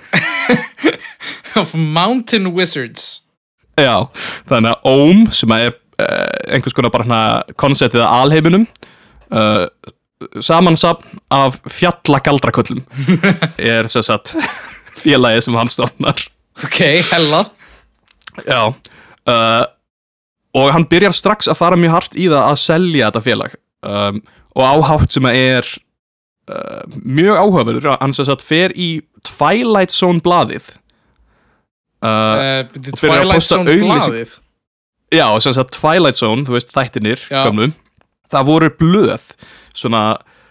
Of 1.55 1.75
Mountain 1.75 2.53
Wizards 2.53 3.21
Já, 3.79 3.95
þannig 4.49 4.75
að 4.75 4.89
Ohm 4.91 5.23
sem 5.35 5.55
er 5.55 5.71
uh, 5.71 6.35
einhvers 6.49 6.75
konar 6.77 6.93
bara 6.93 7.07
hana 7.07 7.55
konceptið 7.59 8.03
að 8.03 8.17
alheiminum 8.23 8.67
uh, 9.31 9.65
samansapn 10.43 11.21
af 11.31 11.61
fjallagaldraköllum 11.71 12.83
er 13.71 13.87
sem 13.91 14.03
sagt 14.03 14.35
félagið 14.99 15.45
sem 15.47 15.55
hann 15.55 15.71
stofnar. 15.71 16.23
Ok, 16.65 16.79
hella. 17.13 17.45
Já 18.43 18.61
uh, 18.67 19.65
og 20.57 20.71
hann 20.73 20.87
byrjar 20.89 21.13
strax 21.13 21.49
að 21.49 21.59
fara 21.59 21.77
mjög 21.79 21.93
hart 21.93 22.17
í 22.17 22.25
það 22.29 22.41
að 22.41 22.59
selja 22.63 23.09
þetta 23.09 23.21
félag 23.25 23.55
um, 23.85 24.21
og 24.57 24.63
áhátt 24.65 25.13
sem 25.13 25.27
að 25.29 25.39
er 25.43 25.69
uh, 26.49 26.97
mjög 27.05 27.41
áhugaverður. 27.43 27.89
Hann 28.01 28.15
sem 28.17 28.27
sagt 28.27 28.45
fer 28.45 28.73
í 28.73 28.89
Twilight 29.27 29.93
Zone 29.93 30.23
blaðið 30.25 30.71
uh, 32.05 32.61
uh, 32.63 32.93
Twilight 32.99 33.45
Zone 33.45 33.75
blaðið? 33.81 34.37
Já, 35.13 35.25
sem 35.41 35.55
sagt 35.57 35.73
Twilight 35.77 36.19
Zone, 36.19 36.45
þú 36.45 36.55
veist 36.57 36.71
þættinir 36.75 37.25
gömlu, 37.31 37.71
það 38.29 38.49
voru 38.51 38.69
blöð 38.77 39.31
svona 39.77 40.03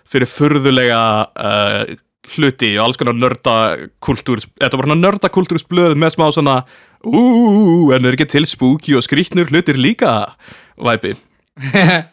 fyrir 0.09 0.31
furðulega 0.31 1.01
uh, 1.39 1.97
hluti 2.35 2.75
og 2.77 2.89
alls 2.89 2.99
konar 3.01 3.17
nördakultúrs 3.17 4.49
þetta 4.59 4.81
var 4.81 4.89
svona 4.89 5.01
nördakultúrs 5.01 5.67
blöð 5.69 5.95
með 6.01 6.17
smá 6.17 6.27
svona 6.35 6.61
úúúú, 7.07 7.93
en 7.95 8.09
er 8.09 8.17
ekki 8.17 8.27
til 8.33 8.49
spooky 8.49 8.97
og 8.99 9.05
skrýtnur 9.07 9.53
hlutir 9.53 9.79
líka? 9.79 10.35
væpi. 10.79 11.15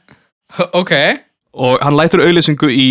Ok, 0.72 0.92
og 1.58 1.82
hann 1.84 1.98
lætur 1.98 2.22
auðlýsingu 2.24 2.70
í 2.72 2.86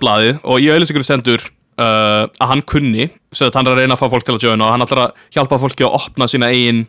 blaðið 0.00 0.38
og 0.48 0.62
í 0.62 0.68
auðlýsingu 0.72 1.02
stendur 1.04 1.42
uh, 1.80 2.24
að 2.26 2.50
hann 2.50 2.64
kunni 2.68 3.08
sem 3.32 3.48
að 3.48 3.58
hann 3.58 3.68
er 3.68 3.76
að 3.76 3.82
reyna 3.82 3.96
að 3.96 4.02
fá 4.02 4.12
fólk 4.12 4.26
til 4.26 4.36
að 4.36 4.46
joina 4.48 4.66
og 4.66 4.74
hann 4.74 4.84
ætlar 4.86 5.02
að 5.06 5.22
hjálpa 5.36 5.60
fólki 5.62 5.86
að 5.86 5.96
opna 5.98 6.28
sína 6.30 6.50
eigin 6.52 6.84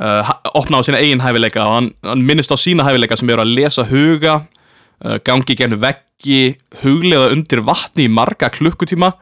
uh, 0.00 0.30
opna 0.58 0.80
á 0.80 0.86
sína 0.86 1.02
eigin 1.02 1.24
hæfileika 1.24 1.64
og 1.64 1.74
hann, 1.76 1.90
hann 2.06 2.24
minnist 2.28 2.52
á 2.54 2.56
sína 2.60 2.86
hæfileika 2.86 3.18
sem 3.18 3.30
eru 3.32 3.44
að 3.44 3.54
lesa 3.58 3.86
huga 3.88 4.40
uh, 4.44 5.18
gangi 5.26 5.56
genið 5.58 5.82
veggi 5.84 6.40
huglega 6.82 7.32
undir 7.34 7.64
vatni 7.66 8.08
í 8.08 8.12
marga 8.12 8.50
klukkutíma 8.54 9.12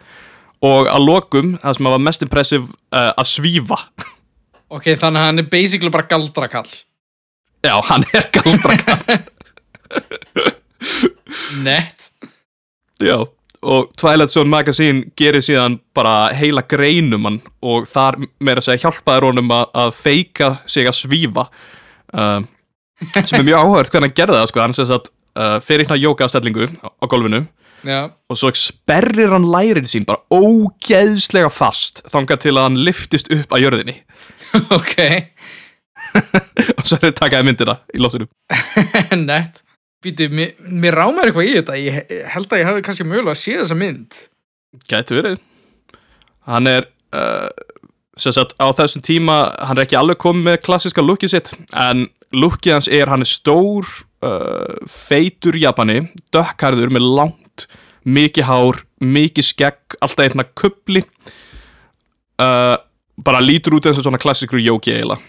og 0.66 0.88
að 0.88 1.04
lokum, 1.04 1.54
það 1.60 1.76
sem 1.76 1.88
var 1.90 2.02
mest 2.02 2.24
impressiv 2.24 2.68
uh, 2.94 3.12
að 3.12 3.26
svífa 3.34 3.80
Ok, 4.76 4.90
þannig 4.98 5.20
að 5.20 5.26
hann 5.28 5.40
er 5.44 5.46
basically 5.50 5.92
bara 5.94 6.08
galdrakall. 6.10 6.70
já, 7.62 7.74
hann 7.86 8.06
er 8.12 8.30
galdrakall 8.34 9.02
Nett. 11.62 12.10
Já, 13.02 13.18
og 13.62 13.90
Twilight 13.98 14.32
Zone 14.34 14.50
Magazine 14.52 15.06
gerir 15.18 15.44
síðan 15.44 15.78
bara 15.96 16.32
heila 16.36 16.64
greinum 16.68 17.28
hann 17.28 17.40
og 17.64 17.88
þar 17.90 18.20
meira 18.38 18.62
að 18.62 18.68
segja 18.68 18.86
hjálpaður 18.86 19.30
honum 19.30 19.52
að, 19.54 19.66
að 19.84 19.92
feika 19.98 20.50
sig 20.70 20.88
að 20.88 20.98
svífa 21.00 21.46
uh, 22.12 22.40
sem 23.16 23.40
er 23.40 23.46
mjög 23.46 23.62
áhört 23.62 23.92
hvernig 23.92 24.10
hann 24.10 24.18
gerði 24.20 24.40
það 24.40 24.50
sko, 24.52 24.64
hann 24.64 24.76
sem 24.76 24.88
sagt 24.90 25.12
uh, 25.36 25.58
fyrir 25.64 25.86
hérna 25.86 26.00
jókastellingu 26.00 26.68
á, 26.80 26.88
á 26.88 27.04
gólfinu 27.08 27.44
Já. 27.86 28.00
og 28.28 28.38
svo 28.40 28.50
sperrir 28.56 29.34
hann 29.34 29.46
lærið 29.52 29.90
sín 29.92 30.06
bara 30.08 30.24
ógeðslega 30.32 31.50
fast 31.52 32.00
þangað 32.10 32.46
til 32.46 32.54
að 32.56 32.64
hann 32.68 32.80
liftist 32.86 33.30
upp 33.34 33.52
að 33.52 33.66
jörðinni 33.66 33.98
ok. 34.78 34.96
og 36.16 36.84
svo 36.86 36.96
er 36.96 37.08
það 37.08 37.16
takaði 37.20 37.48
myndina 37.50 37.78
í 37.92 38.00
loftinu 38.02 38.28
Nett. 39.28 39.62
Býtu, 40.04 40.28
mér, 40.30 40.52
mér 40.68 40.94
rámar 41.00 41.28
eitthvað 41.30 41.48
í 41.48 41.54
þetta. 41.56 41.76
Ég 41.80 41.94
he- 41.96 42.18
held 42.34 42.50
að 42.52 42.60
ég 42.60 42.68
hafi 42.68 42.82
kannski 42.86 43.06
mögulega 43.08 43.32
að 43.34 43.40
sé 43.40 43.54
þessa 43.60 43.78
mynd. 43.80 44.18
Gæti 44.90 45.16
verið 45.16 45.38
Hann 46.46 46.68
er 46.70 46.84
uh, 47.16 47.48
sagt 48.16 48.52
á 48.60 48.66
þessum 48.76 49.02
tíma 49.02 49.38
hann 49.66 49.78
er 49.80 49.86
ekki 49.86 49.96
alveg 49.98 50.20
komið 50.22 50.44
með 50.50 50.60
klassiska 50.66 51.02
lookið 51.02 51.32
sitt 51.32 51.50
en 51.74 52.04
lookið 52.36 52.76
hans 52.76 52.88
er 52.92 53.10
hann 53.10 53.24
er 53.24 53.30
stór 53.30 53.88
uh, 54.22 54.76
feitur 54.90 55.56
Japani 55.58 56.02
dökkarður 56.34 56.92
með 56.94 57.08
langt 57.18 57.66
mikið 58.06 58.46
hár, 58.46 58.78
mikið 59.02 59.48
skegg 59.48 59.96
alltaf 60.04 60.28
einna 60.28 60.44
kubli 60.54 61.02
uh, 62.38 62.76
bara 63.16 63.40
lítur 63.42 63.74
út 63.80 63.88
eins 63.88 63.98
og 63.98 64.06
svona 64.06 64.20
klassiskur 64.22 64.60
jóki 64.62 64.92
eiginlega 64.94 65.22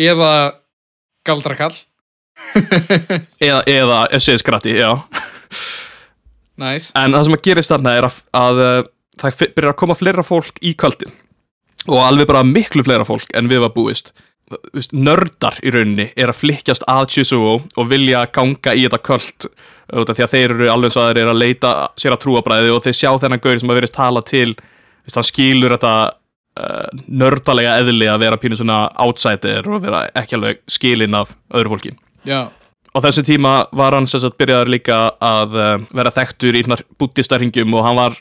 Eða 0.00 0.30
galdrakall. 1.28 1.74
eða, 3.48 3.60
eða 3.68 4.00
séð 4.22 4.40
skratti, 4.42 4.74
já. 4.78 4.92
Næs. 6.62 6.90
En 6.98 7.14
það 7.16 7.26
sem 7.28 7.36
að 7.38 7.44
gerist 7.46 7.72
þarna 7.72 7.94
er 7.98 8.06
að, 8.08 8.18
að 8.36 8.60
uh, 8.62 8.80
það 9.22 9.38
fi- 9.40 9.50
byrjar 9.56 9.72
að 9.74 9.80
koma 9.82 9.96
fleira 9.98 10.24
fólk 10.26 10.60
í 10.62 10.74
kvöldin 10.78 11.14
og 11.90 11.98
alveg 11.98 12.28
bara 12.30 12.44
miklu 12.46 12.84
fleira 12.86 13.06
fólk 13.08 13.32
en 13.34 13.48
við 13.50 13.64
var 13.64 13.72
búist. 13.74 14.12
Nördar 14.92 15.56
í 15.64 15.72
rauninni 15.72 16.10
er 16.12 16.30
að 16.30 16.42
flykkjast 16.42 16.84
að 16.90 17.08
Chizuo 17.14 17.54
og 17.64 17.88
vilja 17.90 18.26
ganga 18.34 18.74
í 18.76 18.84
þetta 18.84 19.00
kvöld 19.02 19.46
af 19.92 20.12
því 20.12 20.24
að 20.24 20.32
þeir 20.34 20.54
eru 20.54 20.68
alveg 20.72 20.90
eins 20.90 20.98
og 21.00 21.08
þeir 21.08 21.20
eru 21.22 21.32
að 21.32 21.40
leita 21.40 21.72
sér 22.00 22.14
að 22.14 22.22
trúabræði 22.24 22.72
og 22.72 22.82
þeir 22.84 22.96
sjá 23.00 23.10
þennan 23.22 23.42
gaur 23.42 23.60
sem 23.60 23.72
að 23.72 23.80
verið 23.80 23.94
tala 23.96 24.22
til 24.28 24.48
hann 25.12 25.26
skilur 25.26 25.74
þetta 25.74 25.94
uh, 26.12 27.02
nördalega 27.08 27.74
eðli 27.82 28.08
að 28.12 28.22
vera 28.26 28.38
pínu 28.40 28.60
svona 28.60 28.78
outsider 29.02 29.66
og 29.68 29.82
vera 29.84 30.04
ekki 30.20 30.38
alveg 30.38 30.62
skilinn 30.70 31.18
af 31.18 31.34
öðru 31.50 31.74
fólki 31.74 31.94
Já. 32.28 32.50
Á 32.92 32.98
þessu 33.00 33.24
tíma 33.24 33.54
var 33.72 33.96
hann 33.96 34.06
sem 34.10 34.20
sagt 34.20 34.36
byrjaður 34.40 34.72
líka 34.74 34.98
að 35.22 35.54
uh, 35.56 35.76
vera 35.96 36.12
þekktur 36.12 36.58
í 36.58 36.64
hnar 36.66 36.82
búttistarhingjum 37.00 37.72
og 37.78 37.86
hann 37.86 37.98
var 37.98 38.18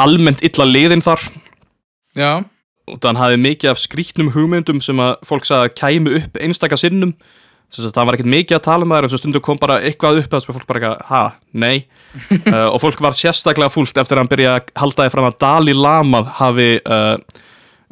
almennt 0.00 0.42
illa 0.44 0.66
liðinn 0.66 1.04
þar 1.04 1.22
Já. 2.18 2.42
og 2.88 2.98
þannig 2.98 3.06
hann 3.06 3.20
hafði 3.20 3.38
mikið 3.44 3.70
af 3.72 3.80
skrýtnum 3.82 4.32
hugmyndum 4.34 4.82
sem 4.84 4.98
að 5.02 5.14
fólk 5.28 5.46
sagði 5.48 5.70
að 5.70 5.78
kæmu 5.78 6.16
upp 6.18 6.42
einstaka 6.42 6.78
sinnum 6.80 7.14
sem 7.72 7.86
sagt 7.86 7.96
hann 7.96 8.08
var 8.08 8.18
ekkert 8.18 8.32
mikið 8.32 8.58
að 8.58 8.66
tala 8.66 8.84
um 8.84 8.92
það 8.92 9.06
en 9.06 9.12
svo 9.12 9.20
stundu 9.22 9.40
kom 9.44 9.60
bara 9.60 9.78
eitthvað 9.86 10.20
upp 10.24 10.34
að 10.36 10.48
fólk 10.50 10.66
bara 10.68 10.82
eitthvað, 10.82 11.06
ha, 11.08 11.22
nei 11.52 11.86
uh, 12.50 12.68
og 12.74 12.82
fólk 12.82 13.00
var 13.04 13.16
sérstaklega 13.16 13.72
fúlt 13.72 13.96
eftir 13.96 14.18
að 14.18 14.24
hann 14.24 14.32
byrjaði 14.32 14.60
að 14.60 14.74
halda 14.82 15.06
því 15.06 15.14
fram 15.14 15.28
að 15.30 15.40
Dalí 15.46 15.76
Lamað 15.78 16.32
hafi 16.40 16.70
uh, 16.82 17.14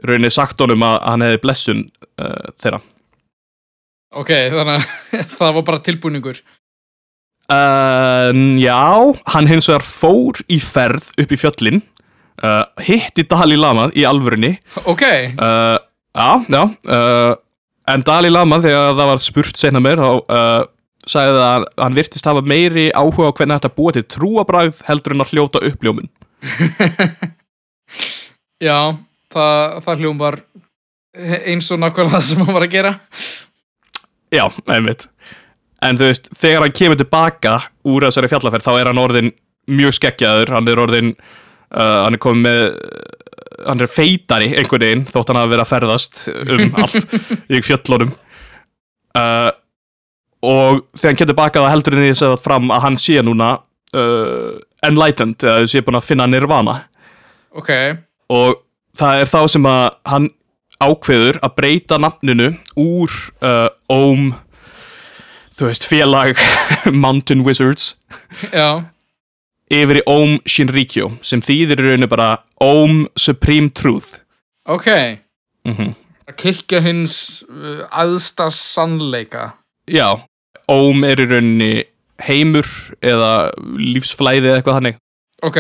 rauninni 0.05 0.33
sagt 0.35 0.61
honum 0.61 0.85
að 0.85 0.99
hann 1.07 1.25
hefði 1.29 1.45
blessun 1.47 1.85
uh, 2.19 2.51
þeirra 2.61 2.83
Ok, 4.11 4.31
þannig 4.51 4.81
að 4.81 4.89
það 5.39 5.55
var 5.59 5.65
bara 5.69 5.83
tilbúningur. 5.87 6.41
Uh, 7.51 8.31
já, 8.63 8.79
hann 9.35 9.49
hins 9.51 9.67
vegar 9.71 9.83
fór 9.83 10.39
í 10.51 10.61
ferð 10.63 11.09
upp 11.19 11.33
í 11.35 11.39
fjöllin 11.39 11.81
uh, 12.47 12.63
hitti 12.87 13.25
Dalí 13.27 13.57
Lama 13.59 13.89
í 13.99 14.05
alvörunni 14.07 14.53
Ok. 14.87 15.03
uh, 15.35 15.79
Já, 16.15 16.29
já 16.47 16.61
uh, 16.63 17.33
En 17.91 18.05
Dalí 18.07 18.31
Lama 18.31 18.61
þegar 18.63 18.95
það 18.95 19.11
var 19.11 19.23
spurt 19.25 19.59
seinna 19.59 19.83
meir 19.83 19.99
þá 19.99 20.23
sagði 21.11 21.35
það 21.41 21.49
að 21.49 21.67
hann 21.83 21.99
virtist 21.99 22.29
hafa 22.31 22.43
meiri 22.47 22.85
áhuga 22.95 23.33
á 23.33 23.35
hvernig 23.35 23.59
þetta 23.59 23.75
búa 23.81 23.97
til 23.97 24.05
trúabræð 24.15 24.83
heldur 24.87 25.17
en 25.17 25.25
að 25.25 25.33
hljóta 25.35 25.63
uppljómun 25.73 26.07
Já, 28.63 28.79
það, 29.35 29.79
það 29.89 30.03
hljóm 30.05 30.21
var 30.21 30.39
eins 31.19 31.71
og 31.75 31.81
nákvæmlega 31.83 32.15
það 32.15 32.27
sem 32.31 32.45
hann 32.45 32.55
var 32.55 32.67
að 32.69 32.75
gera. 32.77 32.93
Já, 34.31 34.45
einmitt. 34.71 35.09
En 35.85 35.99
þú 35.99 36.11
veist, 36.11 36.29
þegar 36.37 36.67
hann 36.67 36.77
kemur 36.77 36.99
tilbaka 37.01 37.55
úr 37.89 38.07
þessari 38.07 38.29
fjallaferð 38.31 38.67
þá 38.67 38.73
er 38.75 38.91
hann 38.91 39.01
orðin 39.01 39.31
mjög 39.71 39.97
skeggjaður, 39.97 40.53
hann 40.57 40.69
er 40.69 40.83
orðin 40.83 41.15
uh, 41.15 42.05
hann 42.05 42.17
er 42.17 42.23
komið 42.23 42.45
með 42.45 42.67
hann 43.61 43.85
er 43.85 43.91
feitari 43.93 44.55
einhvern 44.57 44.85
veginn 44.87 45.07
þótt 45.11 45.31
hann 45.31 45.39
hafi 45.41 45.53
verið 45.53 45.65
að 45.65 45.73
ferðast 45.75 46.21
um 46.31 46.77
allt 46.85 47.17
í 47.51 47.63
fjöllunum. 47.65 48.13
Uh, 49.17 49.51
og 50.47 50.85
þegar 50.97 51.11
hann 51.11 51.21
kemur 51.21 51.33
tilbaka 51.33 51.65
þá 51.65 51.73
heldur 51.75 51.99
henni 51.99 52.15
þess 52.15 52.29
að 52.29 52.39
fram 52.45 52.73
að 52.73 52.85
hann 52.87 53.01
sé 53.01 53.25
núna 53.25 53.53
uh, 53.97 54.61
enlightened, 54.87 55.43
eða 55.45 55.69
sé 55.69 55.83
búin 55.85 55.99
að 56.01 56.09
finna 56.13 56.29
nirvana. 56.31 56.83
Ok. 57.57 57.71
og 58.31 58.61
það 58.95 59.23
er 59.25 59.31
þá 59.33 59.41
sem 59.51 59.65
að 59.67 59.87
hann 60.07 60.29
ákveður 60.81 61.39
að 61.45 61.55
breyta 61.59 61.99
nafninu 62.01 62.51
úr 62.81 63.13
uh, 63.45 63.69
Óm 63.93 64.31
þú 65.57 65.69
veist, 65.69 65.85
félag 65.89 66.39
Mountain 67.05 67.45
Wizards 67.45 67.95
Já. 68.53 68.87
yfir 69.71 70.01
í 70.01 70.05
Óm 70.09 70.39
Shinrikyo 70.49 71.13
sem 71.27 71.43
þýðir 71.45 71.83
í 71.83 71.89
rauninu 71.91 72.09
bara 72.11 72.31
Óm 72.65 73.05
Supreme 73.21 73.69
Truth 73.77 74.21
Ok. 74.71 74.89
mm 75.69 75.93
Að 76.31 76.37
kirkja 76.39 76.79
hins 76.85 77.15
uh, 77.51 77.81
aðsta 77.91 78.47
sannleika. 78.55 79.49
Já, 79.91 80.21
Óm 80.71 81.03
er 81.09 81.19
í 81.19 81.27
rauninni 81.27 81.71
heimur 82.23 82.69
eða 83.03 83.51
lífsflæði 83.81 84.47
eða 84.53 84.61
eitthvað 84.61 84.77
þannig 84.79 84.99
Ok. 85.43 85.59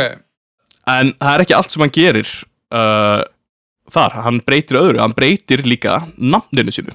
en 0.95 1.11
það 1.19 1.33
er 1.35 1.43
ekki 1.45 1.57
allt 1.59 1.75
sem 1.75 1.83
hann 1.83 1.95
gerir 1.97 2.31
uh, 2.71 3.25
þar, 3.93 4.19
hann 4.25 4.41
breytir 4.47 4.81
öðru 4.81 5.03
hann 5.03 5.15
breytir 5.17 5.65
líka 5.69 6.01
nafninu 6.17 6.75
sínu 6.75 6.95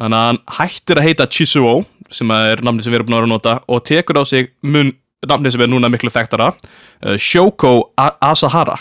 þannig 0.00 0.16
að 0.16 0.26
hann 0.28 0.40
hættir 0.58 1.00
að 1.00 1.08
heita 1.08 1.28
Chizuo 1.30 1.74
sem 2.10 2.30
er 2.34 2.62
nafni 2.66 2.84
sem 2.84 2.92
við 2.92 3.00
erum 3.00 3.10
búin 3.10 3.18
að 3.20 3.28
nota 3.30 3.58
og 3.68 3.84
tekur 3.86 4.22
á 4.22 4.24
sig 4.26 4.52
mun, 4.62 4.92
nafni 5.26 5.52
sem 5.52 5.62
er 5.64 5.70
núna 5.70 5.90
miklu 5.92 6.12
þekktara 6.12 6.52
uh, 6.54 7.16
Shoko 7.16 7.92
A 8.00 8.12
Asahara 8.30 8.78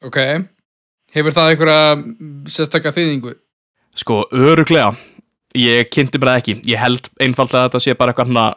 Ok. 0.00 0.16
Hefur 1.12 1.34
það 1.36 1.50
einhverja 1.52 1.80
sérstakka 2.48 2.92
þýðingu? 2.96 3.34
sko, 3.98 4.22
öruglega 4.32 4.94
ég 5.58 5.88
kynnti 5.90 6.20
bara 6.22 6.38
ekki, 6.38 6.60
ég 6.70 6.78
held 6.80 7.10
einfallega 7.20 7.64
að 7.64 7.68
þetta 7.68 7.82
sé 7.84 7.96
bara 7.98 8.14
eitthvað 8.14 8.54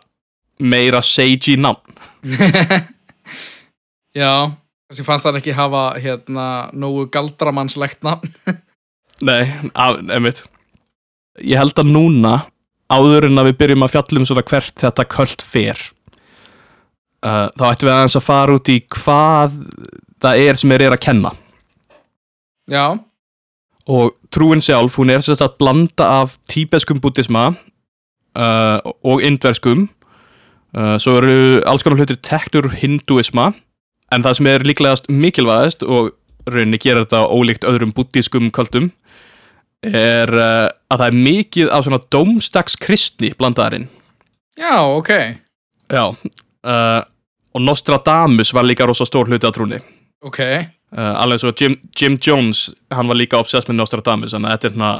meira 0.62 1.02
seiji 1.02 1.58
nafn 1.58 1.98
Já. 4.14 4.54
Þessi 4.94 5.06
fannst 5.08 5.26
það 5.26 5.40
ekki 5.40 5.54
hafa 5.58 5.84
hérna 5.98 6.48
nógu 6.78 7.08
galdramannslegt 7.10 8.04
nafn. 8.06 8.30
Nei, 9.26 9.50
einmitt 9.74 10.44
Ég 11.42 11.58
held 11.58 11.80
að 11.82 11.90
núna 11.90 12.34
áður 12.94 13.26
en 13.26 13.42
að 13.42 13.48
við 13.50 13.56
byrjum 13.64 13.86
að 13.88 13.94
fjallum 13.96 14.28
svona 14.30 14.44
hvert 14.46 14.76
þetta 14.84 15.06
köld 15.10 15.42
fer 15.42 15.80
uh, 17.26 17.50
þá 17.58 17.66
ættum 17.72 17.88
við 17.88 17.96
aðeins 17.96 18.20
að 18.20 18.28
fara 18.28 18.60
út 18.60 18.70
í 18.70 18.78
hvað 18.94 19.58
það 20.22 20.44
er 20.44 20.62
sem 20.62 20.76
er 20.76 20.86
er 20.86 20.94
að 20.94 21.02
kenna 21.08 21.34
Já. 22.70 22.86
og 23.90 24.14
trúin 24.30 24.62
sjálf, 24.62 25.00
hún 25.02 25.10
er 25.10 25.26
sérst 25.26 25.42
að 25.42 25.58
blanda 25.64 26.12
af 26.22 26.38
tíbeskum 26.54 27.02
búddisma 27.02 27.50
uh, 27.50 28.78
og 29.02 29.26
indverskum 29.26 29.88
uh, 30.78 30.96
svo 31.02 31.18
eru 31.24 31.64
alls 31.66 31.82
konar 31.82 32.04
hlutir 32.04 32.22
teknur 32.22 32.70
hinduisma 32.78 33.56
en 34.13 34.25
það 34.25 34.38
sem 34.39 34.50
er 34.51 34.67
líklegast 34.67 35.10
mikilvægast 35.12 35.86
og 35.86 36.13
rauninni 36.50 36.79
gera 36.82 37.05
þetta 37.05 37.24
ólíkt 37.32 37.67
öðrum 37.67 37.93
búddískum 37.96 38.51
kvöldum 38.53 38.91
er 39.84 40.32
uh, 40.32 40.70
að 40.91 41.01
það 41.01 41.08
er 41.10 41.17
mikið 41.27 41.72
af 41.75 41.88
svona 41.88 42.00
dómstags 42.13 42.77
kristni 42.79 43.34
blandaðarinn. 43.39 43.89
Já, 44.60 44.77
ok. 44.79 45.10
já, 45.91 46.05
uh, 46.13 47.01
og 47.53 47.62
Nostradamus 47.62 48.53
var 48.53 48.67
líka 48.67 48.86
rosa 48.88 49.05
stór 49.05 49.27
hluti 49.27 49.50
á 49.50 49.51
trúni 49.53 49.82
ok, 50.24 50.39
uh, 50.98 51.13
alveg 51.20 51.41
svo 51.41 51.51
Jim, 51.60 51.77
Jim 52.00 52.17
Jones 52.27 52.70
hann 52.93 53.10
var 53.12 53.20
líka 53.20 53.39
obsessed 53.41 53.70
með 53.70 53.82
Nostradamus 53.82 54.36
þannig 54.36 54.50
að 54.50 54.55
þetta 54.55 54.70
er 54.70 54.75
svona 54.77 54.93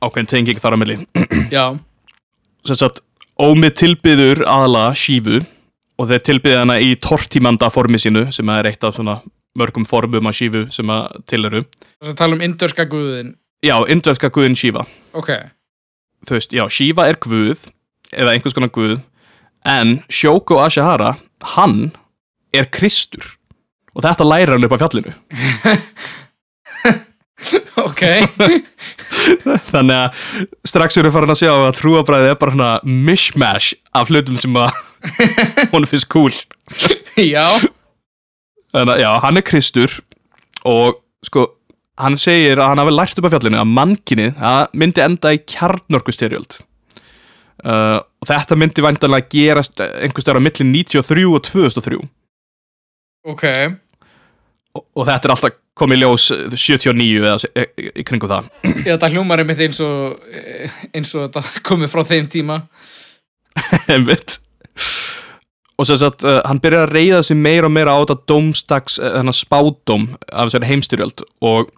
ákveðin 0.00 0.30
tenging 0.30 0.60
þar 0.60 0.76
á 0.76 0.78
milli. 0.80 0.96
Já. 1.56 1.64
Sem 2.64 2.78
sagt 2.80 3.02
ómið 3.40 3.74
tilbyður 3.82 4.44
aðla 4.48 4.90
Shivu 4.96 5.42
og 6.00 6.08
þeir 6.08 6.24
tilbyða 6.24 6.62
hana 6.64 6.78
í 6.80 6.94
tortímanda 6.96 7.68
formi 7.72 8.00
sínu 8.00 8.26
sem 8.32 8.48
er 8.54 8.70
eitt 8.70 8.84
af 8.86 8.96
svona 8.96 9.18
mörgum 9.58 9.84
formum 9.88 10.30
af 10.30 10.38
Shivu 10.38 10.64
sem 10.72 10.88
að 10.92 11.18
til 11.28 11.44
eru. 11.48 11.64
Þess 12.00 12.14
að 12.14 12.18
tala 12.22 12.38
um 12.38 12.44
indörska 12.46 12.86
guðin 12.88 13.34
já, 13.66 13.74
indverska 13.92 14.30
guðin 14.32 14.56
Shiva. 14.56 14.86
Ok, 15.12 15.32
þú 16.28 16.38
veist, 16.38 16.54
já, 16.56 16.64
Shiva 16.72 17.08
er 17.10 17.20
guð 17.20 17.66
eða 18.14 18.32
einhvers 18.34 18.56
konar 18.56 18.72
guð 18.74 18.96
en 19.68 19.98
Shoko 20.08 20.62
Ashihara 20.64 21.16
hann 21.56 21.90
er 22.56 22.70
Kristur. 22.72 23.36
Og 23.94 24.04
þetta 24.06 24.24
læra 24.24 24.54
hann 24.56 24.64
upp 24.64 24.76
á 24.78 24.82
fjallinu. 24.84 25.14
Ok 27.80 28.02
þannig 29.72 29.96
að 29.96 30.48
strax 30.68 30.98
eru 31.00 31.12
farin 31.14 31.34
að 31.34 31.42
sjá 31.42 31.52
að 31.52 31.76
trúabræði 31.80 32.32
er 32.32 32.40
bara 32.40 32.56
hana 32.56 32.70
mishmash 32.84 33.74
af 33.96 34.10
hlutum 34.12 34.38
sem 34.40 34.58
að 34.60 34.74
hún 35.72 35.88
finnst 35.88 36.10
cool. 36.12 36.34
Já, 37.16 37.46
þannig 38.74 38.94
að 38.96 39.02
já, 39.02 39.10
hann 39.24 39.40
er 39.40 39.46
Kristur 39.46 39.96
og 40.68 41.00
sko 41.24 41.48
hann 42.00 42.16
segir 42.20 42.60
að 42.60 42.72
hann 42.72 42.82
hafi 42.82 42.94
lært 42.94 43.20
upp 43.20 43.28
á 43.28 43.32
fjallinu 43.34 43.60
að 43.60 43.72
mannkinni 43.76 44.28
það 44.36 44.74
myndi 44.82 45.04
enda 45.04 45.34
í 45.36 45.42
kjarnorkustyrjöld 45.52 46.56
uh, 47.66 47.98
og 48.00 48.30
þetta 48.30 48.58
myndi 48.60 48.84
væntanlega 48.84 49.28
gerast 49.34 49.82
einhvers 49.84 50.26
vegar 50.26 50.40
á 50.40 50.46
milli 50.46 50.66
93 50.70 51.26
og 51.28 51.44
2003 51.48 52.00
ok 53.34 53.46
og, 54.76 54.84
og 54.96 55.06
þetta 55.08 55.28
er 55.28 55.34
alltaf 55.34 55.56
komið 55.80 56.02
ljós 56.02 56.26
79 56.52 57.06
eða 57.24 57.36
s- 57.40 57.48
í, 57.56 57.88
í 58.02 58.04
kringum 58.06 58.30
það. 58.30 58.50
Já, 58.86 58.92
þetta 58.96 59.10
hljómar 59.14 59.42
einmitt 59.42 59.62
eins 59.64 59.80
og 59.84 60.20
eh, 60.34 60.78
eins 60.94 61.14
og 61.16 61.28
þetta 61.28 61.62
komið 61.66 61.92
frá 61.94 62.04
þeim 62.10 62.28
tíma. 62.32 62.60
Einmitt. 63.92 64.38
Og 65.80 65.86
sem 65.88 65.96
sagt, 65.96 66.20
uh, 66.28 66.42
hann 66.44 66.60
byrjar 66.60 66.90
að 66.90 66.92
reyða 66.98 67.22
sig 67.24 67.38
meira 67.40 67.64
og 67.70 67.72
meira 67.72 67.94
á 67.96 68.00
þetta 68.02 68.18
dómstags 68.28 68.98
uh, 69.00 69.14
þennan 69.16 69.36
spádóm 69.36 70.02
af 70.28 70.50
þessari 70.50 70.68
heimstyrjöld 70.68 71.22
og 71.40 71.70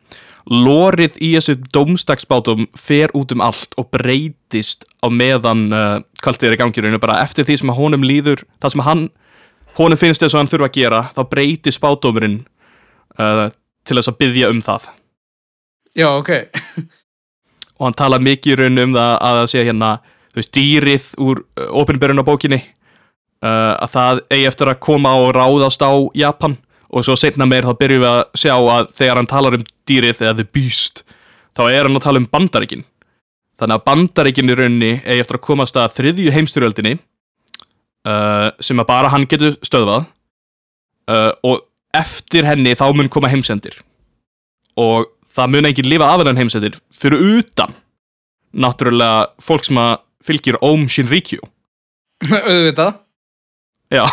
lorið 0.50 1.20
í 1.22 1.28
þessu 1.36 1.54
dómstagsspádóm 1.70 2.64
fer 2.74 3.12
út 3.14 3.30
um 3.30 3.44
allt 3.46 3.76
og 3.78 3.92
breytist 3.94 4.82
á 4.98 5.06
meðan 5.06 5.68
uh, 5.70 6.00
kvöldið 6.18 6.48
er 6.50 6.56
í 6.56 6.60
gangirinu 6.64 6.98
bara. 7.02 7.20
Eftir 7.22 7.46
því 7.46 7.60
sem 7.62 7.70
að 7.70 7.78
honum 7.78 8.02
líður 8.06 8.42
það 8.58 8.74
sem 8.74 8.82
hann, 8.88 9.04
honum 9.78 10.00
finnst 10.02 10.24
þess 10.26 10.34
að 10.34 10.42
hann 10.42 10.50
þurfa 10.50 10.70
að 10.72 10.80
gera 10.80 11.02
þá 11.14 11.22
breytist 11.36 11.78
spádómurinn 11.78 12.40
uh, 13.18 13.46
til 13.86 13.98
þess 13.98 14.12
að 14.12 14.18
byggja 14.22 14.50
um 14.52 14.60
það. 14.64 14.88
Já, 15.98 16.08
ok. 16.14 16.30
Og 17.78 17.88
hann 17.88 17.98
tala 17.98 18.20
mikið 18.22 18.54
í 18.54 18.58
raun 18.60 18.84
um 18.86 18.94
það 18.96 19.14
að 19.18 19.38
það 19.40 19.48
sé 19.52 19.64
hérna 19.66 19.90
þú 20.32 20.40
veist, 20.40 20.52
dýrið 20.56 21.08
úr 21.20 21.42
opinberun 21.82 22.22
á 22.22 22.24
bókinni 22.24 22.60
uh, 23.42 23.74
að 23.76 23.90
það 23.96 24.22
eigi 24.32 24.46
eftir 24.48 24.70
að 24.72 24.82
koma 24.86 25.14
og 25.20 25.32
ráðast 25.36 25.82
á 25.84 25.92
Japan. 26.16 26.56
Og 26.92 27.06
svo 27.06 27.16
setna 27.16 27.48
meir 27.48 27.64
þá 27.64 27.72
byrjum 27.80 28.02
við 28.04 28.10
að 28.10 28.22
sjá 28.36 28.54
að 28.54 28.90
þegar 28.98 29.18
hann 29.20 29.30
talar 29.30 29.56
um 29.56 29.66
dýrið 29.88 30.24
eða 30.26 30.38
the 30.40 30.44
beast 30.44 31.04
þá 31.56 31.62
er 31.68 31.86
hann 31.86 31.96
að 31.96 32.06
tala 32.06 32.20
um 32.20 32.28
bandaríkin. 32.32 32.84
Þannig 33.60 33.78
að 33.78 33.86
bandaríkin 33.88 34.52
í 34.52 34.56
rauninni 34.58 34.92
eigi 35.00 35.22
eftir 35.22 35.38
að 35.38 35.46
komast 35.46 35.78
að 35.80 35.92
þriðju 35.98 36.34
heimstyrjöldinni 36.34 36.94
uh, 38.08 38.48
sem 38.60 38.80
að 38.80 38.88
bara 38.88 39.12
hann 39.12 39.28
getur 39.30 39.58
stöðvað 39.64 40.08
uh, 41.12 41.32
og 41.44 41.64
eftir 41.96 42.46
henni 42.48 42.74
þá 42.78 42.86
mun 42.96 43.10
koma 43.12 43.30
heimsendir. 43.32 43.78
Og 44.80 45.08
það 45.32 45.54
mun 45.54 45.68
ekki 45.70 45.84
lifa 45.86 46.08
af 46.08 46.22
hennan 46.22 46.40
heimsendir 46.40 46.78
fyrir 46.94 47.22
utan 47.38 47.74
náttúrulega 48.52 49.32
fólk 49.40 49.64
sem 49.68 49.80
að 49.80 49.94
fylgir 50.22 50.58
Om 50.62 50.86
Shinrikyo 50.92 51.40
auðvitað. 52.48 53.00
Já. 53.92 54.06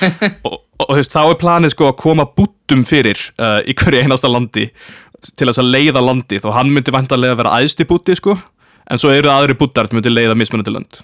Og, 0.46 0.60
og, 0.80 0.86
þú 0.88 0.96
veist, 0.96 1.12
þá 1.12 1.22
er 1.24 1.38
planið 1.40 1.72
sko 1.74 1.90
að 1.90 1.98
koma 2.00 2.24
búttum 2.38 2.84
fyrir 2.88 3.20
uh, 3.40 3.58
í 3.68 3.74
hverju 3.76 4.04
einasta 4.04 4.30
landi 4.30 4.66
til 5.36 5.48
þess 5.48 5.60
að 5.60 5.72
leiða 5.74 6.02
landið. 6.04 6.46
Og 6.48 6.56
hann 6.56 6.72
myndi 6.72 6.94
vantarlega 6.94 7.36
vera 7.40 7.58
æðsti 7.60 7.84
bútti 7.88 8.16
sko 8.16 8.36
en 8.36 9.00
svo 9.00 9.12
eru 9.12 9.32
aðri 9.32 9.56
búttar 9.58 9.88
sem 9.88 9.98
myndi 9.98 10.12
leiða 10.12 10.36
mismunandi 10.38 10.72
lönd. 10.72 11.00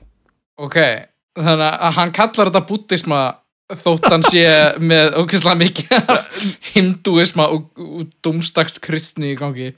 Ok, 0.60 0.78
þannig 1.40 1.68
að 1.68 1.96
hann 1.98 2.14
kallar 2.16 2.50
þetta 2.52 2.64
búddisma 2.68 3.20
þótt 3.78 4.08
hann 4.10 4.24
sé 4.26 4.42
með 4.82 5.16
ókvæslega 5.20 5.60
mikið 5.60 5.94
af 6.00 6.26
hindúisma 6.72 7.48
og, 7.54 7.70
og 7.80 8.10
domstags 8.24 8.78
kristni 8.82 9.32
í 9.32 9.38
gangi. 9.38 9.72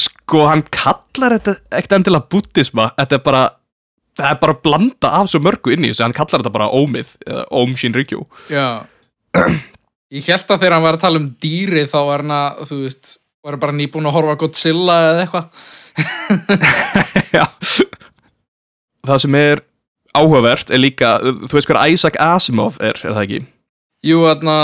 Sko 0.00 0.46
hann 0.50 0.64
kallar 0.74 1.36
þetta 1.38 1.56
ekkert 1.70 1.96
endilega 2.00 2.30
búttisma 2.32 2.90
þetta 2.96 3.18
er 3.18 3.24
bara 3.26 3.44
það 4.16 4.32
er 4.32 4.42
bara 4.42 4.58
blanda 4.64 5.12
af 5.20 5.30
svo 5.30 5.42
mörgu 5.44 5.74
inn 5.74 5.86
í 5.86 5.92
þessu 5.92 6.06
hann 6.06 6.16
kallar 6.16 6.40
þetta 6.40 6.54
bara 6.54 6.72
Ómið 6.72 7.14
eða 7.26 7.46
Om 7.60 7.76
Shinrikyo 7.76 8.24
Já. 8.52 8.86
Ég 10.14 10.26
held 10.30 10.50
að 10.50 10.60
þegar 10.62 10.76
hann 10.76 10.84
var 10.86 10.96
að 10.96 11.02
tala 11.02 11.20
um 11.20 11.30
dýri 11.42 11.86
þá 11.90 11.98
var 12.06 12.22
hann 12.22 12.34
að, 12.36 12.60
þú 12.70 12.76
veist, 12.84 13.16
var 13.46 13.58
bara 13.62 13.74
nýbúin 13.74 14.06
að 14.06 14.14
horfa 14.16 14.36
Godzilla 14.40 14.96
eða 15.10 15.24
eitthvað. 15.24 15.46
Já. 17.36 17.44
Það 19.06 19.20
sem 19.24 19.38
er 19.40 19.62
áhugavert 20.16 20.70
er 20.72 20.80
líka, 20.82 21.16
þú 21.46 21.58
veist 21.58 21.70
hver 21.70 21.80
Isaac 21.92 22.18
Asimov 22.22 22.78
er, 22.80 22.98
er 23.02 23.14
það 23.16 23.24
ekki? 23.26 23.40
Jú, 24.06 24.22
þarna 24.26 24.56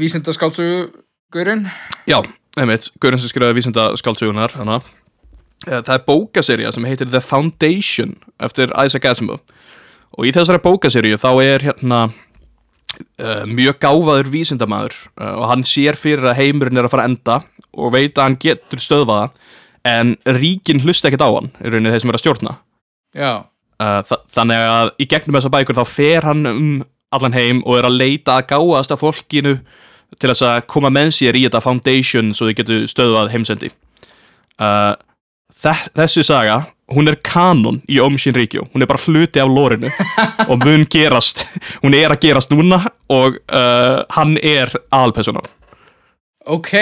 vísindaskáldsögu 0.00 0.78
Gaurinn 1.34 1.66
Já, 2.08 2.20
einmitt, 2.58 2.90
Gaurin 3.02 3.20
sem 3.20 3.30
skrifaði 3.32 3.58
vísinda 3.58 3.88
skáldsögunar 3.98 4.54
hana. 4.58 4.80
Eh, 5.66 5.80
Það 5.80 5.94
er 5.96 6.04
bókaserja 6.06 6.72
sem 6.74 6.86
heitir 6.86 7.10
The 7.10 7.22
Foundation 7.24 8.16
eftir 8.42 8.72
Isaac 8.76 9.08
Asimov 9.10 9.40
og 10.16 10.28
í 10.28 10.32
þessari 10.34 10.62
bókaserju 10.64 11.18
þá 11.20 11.30
er 11.42 11.64
hérna 11.66 12.00
uh, 12.08 13.44
mjög 13.48 13.80
gáfaður 13.82 14.30
vísindamaður 14.32 14.96
uh, 15.18 15.32
og 15.40 15.44
hann 15.50 15.64
sér 15.66 15.98
fyrir 15.98 16.28
að 16.30 16.38
heimurinn 16.40 16.78
er 16.80 16.86
að 16.88 16.94
fara 16.94 17.06
að 17.06 17.12
enda 17.12 17.38
og 17.76 17.92
veit 17.92 18.14
að 18.16 18.24
hann 18.24 18.38
getur 18.40 18.80
stöðvaða 18.80 19.26
en 19.86 20.14
ríkin 20.38 20.80
hlusta 20.84 21.10
ekkert 21.10 21.26
á 21.26 21.30
hann 21.30 21.50
í 21.60 21.68
rauninni 21.72 21.92
þeir 21.92 22.04
sem 22.04 22.12
er 22.12 22.18
að 22.18 22.24
stjórna 22.24 22.54
Já, 23.16 23.32
þa 23.80 24.18
þannig 24.36 24.66
að 24.72 24.90
í 25.02 25.06
gegnum 25.10 25.36
þessa 25.38 25.52
bækur 25.52 25.76
þá 25.80 25.84
fer 25.90 26.26
hann 26.28 26.46
um 26.50 26.70
allan 27.16 27.36
heim 27.36 27.62
og 27.66 27.78
er 27.78 27.86
að 27.88 27.98
leita 28.00 28.38
að 28.40 28.46
gáast 28.54 28.92
af 28.94 29.02
fólkinu 29.04 29.58
til 30.20 30.30
þess 30.30 30.42
að 30.46 30.62
koma 30.70 30.90
með 30.94 31.10
sér 31.16 31.36
í 31.38 31.44
þetta 31.46 31.60
foundation 31.64 32.32
svo 32.34 32.48
þau 32.48 32.56
getur 32.60 32.86
stöðvað 32.90 33.30
heimsendi. 33.34 33.70
Uh, 34.56 34.94
þe- 35.52 35.90
þessi 35.98 36.22
saga 36.24 36.60
hún 36.94 37.10
er 37.10 37.16
kanon 37.26 37.80
í 37.90 37.98
Om 38.00 38.14
Shinrikyo 38.20 38.68
hún 38.72 38.84
er 38.84 38.88
bara 38.88 39.02
hluti 39.02 39.40
af 39.42 39.50
lórinu 39.50 39.90
og 40.50 40.62
mun 40.64 40.86
gerast, 40.88 41.42
hún 41.82 41.96
er 41.98 42.14
að 42.14 42.20
gerast 42.22 42.52
núna 42.54 42.78
og 43.12 43.36
uh, 43.50 44.04
hann 44.16 44.36
er 44.40 44.70
aðalpersonan 44.94 45.50
ok 46.46 46.72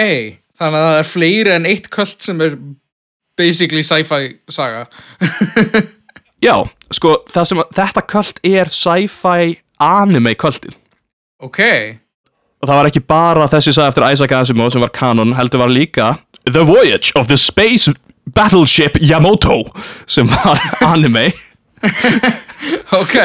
Þannig 0.55 0.79
að 0.79 0.85
það 0.87 0.97
er 1.01 1.07
fleiri 1.09 1.51
en 1.57 1.65
eitt 1.67 1.89
köld 1.91 2.21
sem 2.23 2.39
er 2.45 2.53
basically 3.35 3.81
sci-fi 3.83 4.29
saga 4.47 4.85
já, 6.43 6.55
sko, 6.93 7.17
sem, 7.31 7.61
þetta 7.75 8.03
kvöld 8.09 8.41
er 8.45 8.71
sci-fi 8.73 9.55
anime 9.83 10.35
kvöldið. 10.39 10.75
Ok, 11.43 11.59
og 12.61 12.69
það 12.69 12.77
var 12.79 12.89
ekki 12.89 13.03
bara 13.05 13.47
þessi 13.51 13.73
saga 13.75 13.91
eftir 13.91 14.07
Isaac 14.09 14.31
Asimov 14.39 14.71
sem 14.73 14.81
var 14.83 14.93
kanon, 14.95 15.35
heldur 15.37 15.61
var 15.65 15.69
líka 15.73 16.13
The 16.47 16.63
Voyage 16.65 17.11
of 17.19 17.27
the 17.27 17.37
Space 17.37 17.91
Battleship 18.35 18.97
Yamoto 19.01 19.63
sem 20.09 20.27
var 20.31 20.61
anime. 20.93 21.27
Ok. 22.95 23.15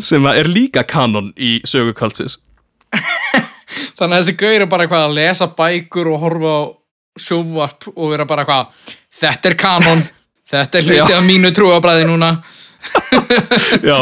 Sem 0.00 0.24
er 0.30 0.48
líka 0.48 0.84
kanon 0.88 1.32
í 1.36 1.58
sögu 1.68 1.92
kvöldsins. 1.96 2.38
Þannig 3.98 4.14
að 4.14 4.18
þessi 4.22 4.34
gaur 4.40 4.64
er 4.64 4.68
bara 4.70 4.86
eitthvað 4.86 5.06
að 5.08 5.16
lesa 5.18 5.48
bækur 5.56 6.10
og 6.12 6.22
horfa 6.22 6.52
á 6.56 6.60
sjóvarp 7.20 7.90
og 7.92 8.10
vera 8.12 8.24
bara 8.28 8.44
eitthvað 8.46 8.90
Þetta 9.22 9.50
er 9.50 9.56
kanon, 9.60 10.02
þetta 10.52 10.78
er 10.80 10.86
hluti 10.88 11.16
af 11.16 11.24
mínu 11.26 11.50
trúabræði 11.56 12.06
núna. 12.10 12.32
Já. 13.88 13.98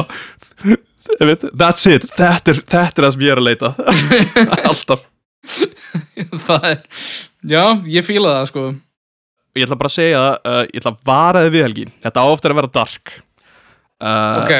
Veit, 1.21 1.43
that's 1.59 1.87
it, 1.91 2.05
þetta 2.15 2.53
er, 2.55 2.61
þetta 2.71 3.01
er 3.03 3.07
það 3.07 3.15
sem 3.17 3.25
ég 3.27 3.33
er 3.35 3.41
að 3.41 3.47
leita. 3.49 3.71
Alltaf. 4.71 5.07
Það 6.47 6.67
er, 6.69 6.81
já, 7.49 7.63
ég 7.89 8.05
fíla 8.05 8.35
það 8.37 8.47
sko. 8.51 8.65
Ég 9.57 9.65
ætla 9.67 9.79
bara 9.81 9.91
að 9.91 9.95
segja, 9.97 10.21
uh, 10.37 10.61
ég 10.69 10.79
ætla 10.83 10.93
að 10.93 11.01
vara 11.09 11.43
þið 11.47 11.55
við 11.57 11.65
helgi. 11.65 11.87
Þetta 12.05 12.23
á 12.23 12.27
ofta 12.31 12.51
að 12.53 12.59
vera 12.61 12.73
dark. 12.77 13.15
Uh, 14.01 14.43
Ok, 14.45 14.53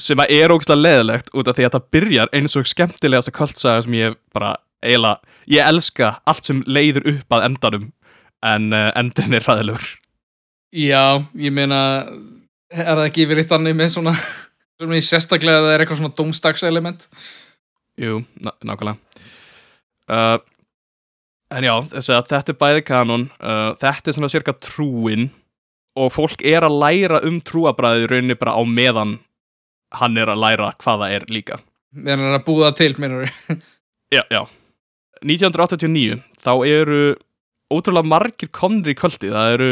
sem 0.00 0.22
að 0.22 0.34
er 0.36 0.54
ógæslega 0.54 0.84
leðilegt 0.84 1.32
út 1.32 1.48
af 1.50 1.56
því 1.58 1.64
að 1.64 1.70
þetta 1.70 1.96
byrjar 1.96 2.30
eins 2.38 2.54
og 2.60 2.68
skemmtilegasta 2.70 3.34
kvöldsaga 3.34 3.86
sem 3.86 3.96
ég 3.98 4.16
bara 4.36 4.54
eiginlega, 4.84 5.34
ég 5.56 5.66
elska 5.72 6.12
allt 6.28 6.48
sem 6.48 6.62
leiður 6.68 7.08
upp 7.16 7.36
að 7.36 7.48
endanum 7.48 7.90
en 8.52 8.70
uh, 8.76 8.88
endin 8.98 9.36
er 9.36 9.44
ræðilegur 9.48 9.90
já, 10.72 11.04
ég 11.38 11.54
meina 11.54 11.80
er 12.72 12.94
það 12.96 13.04
ekki 13.06 13.28
verið 13.30 13.50
þannig 13.52 13.76
með 13.78 13.92
svona 13.96 14.16
svona 14.80 14.98
í 14.98 15.04
sérstaklega 15.04 15.60
að 15.60 15.68
það 15.68 15.74
er 15.74 15.84
eitthvað 15.84 16.00
svona 16.02 16.16
domstagselement 16.18 17.06
jú, 18.00 18.22
ná, 18.40 18.54
nákvæmlega. 18.64 19.28
Uh, 20.10 20.40
En 21.52 21.66
já, 21.66 21.74
þetta 21.92 22.40
er 22.40 22.58
bæði 22.58 22.84
kanon 22.88 23.26
uh, 23.42 23.72
Þetta 23.80 24.10
er 24.10 24.16
svona 24.16 24.30
cirka 24.32 24.54
trúin 24.56 25.28
Og 25.98 26.08
fólk 26.14 26.44
er 26.48 26.64
að 26.64 26.78
læra 26.80 27.20
um 27.28 27.40
trúabræði 27.44 28.08
rauninni 28.08 28.36
bara 28.40 28.54
á 28.56 28.62
meðan 28.64 29.18
Hann 30.00 30.16
er 30.16 30.32
að 30.32 30.40
læra 30.40 30.70
hvað 30.80 31.02
það 31.02 31.14
er 31.18 31.24
líka. 31.28 31.58
Meðan 31.92 32.22
hann 32.22 32.30
er 32.30 32.38
að 32.38 32.46
búða 32.46 32.70
til, 32.78 32.94
minnur 32.96 33.28
Já, 34.16 34.22
já. 34.32 34.46
1989, 35.20 36.22
þá 36.40 36.52
eru 36.64 37.00
ótrúlega 37.72 38.08
margir 38.08 38.48
komnir 38.52 38.94
í 38.94 38.96
kvöldi. 38.96 39.28
Það 39.32 39.52
eru 39.54 39.68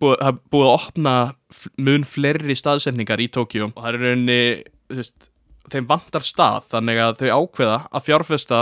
búið, 0.00 0.16
það 0.20 0.30
er 0.30 0.40
búið 0.52 0.68
að 0.68 0.76
opna 0.76 1.14
mun 1.88 2.06
fleiri 2.06 2.56
staðsetningar 2.58 3.22
í 3.22 3.28
Tókjó 3.32 3.70
og 3.70 3.78
það 3.80 3.90
er 3.92 4.02
rauninni 4.02 4.40
þú 4.90 4.98
veist, 5.00 5.30
þeim 5.72 5.88
vantar 5.90 6.26
stað 6.26 6.68
þannig 6.72 7.00
að 7.02 7.22
þau 7.22 7.30
ákveða 7.40 7.78
að 7.90 8.06
fjárfesta 8.06 8.60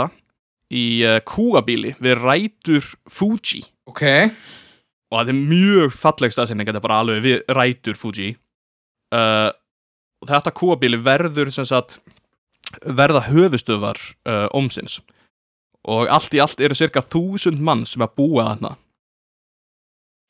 í 0.73 0.85
uh, 1.05 1.19
kúabíli 1.27 1.93
við 2.01 2.17
rætur 2.21 2.87
Fuji. 3.11 3.61
Ok, 3.89 4.03
og 5.11 5.19
það 5.19 5.31
er 5.31 5.39
mjög 5.53 5.93
falleg 5.93 6.33
staðsetning 6.33 6.69
þetta 6.69 6.81
er 6.81 6.87
bara 6.87 7.01
alveg 7.03 7.25
við 7.25 7.55
rætur 7.57 7.99
Fuji. 7.99 8.33
Uh, 9.13 9.51
og 10.23 10.31
þetta 10.31 10.55
kúabíli 10.57 10.99
verður 11.05 11.51
sem 11.53 11.67
sagt 11.69 11.99
verða 12.81 13.27
höfustöfar 13.29 13.99
uh, 14.27 14.47
ómsins. 14.57 14.99
Og 15.85 16.09
allt 16.09 16.33
í 16.33 16.41
allt 16.41 16.63
eru 16.65 16.75
cirka 16.77 17.03
þúsund 17.05 17.61
mann 17.61 17.85
sem 17.85 18.01
að 18.01 18.15
búa 18.17 18.47
þarna. 18.49 18.73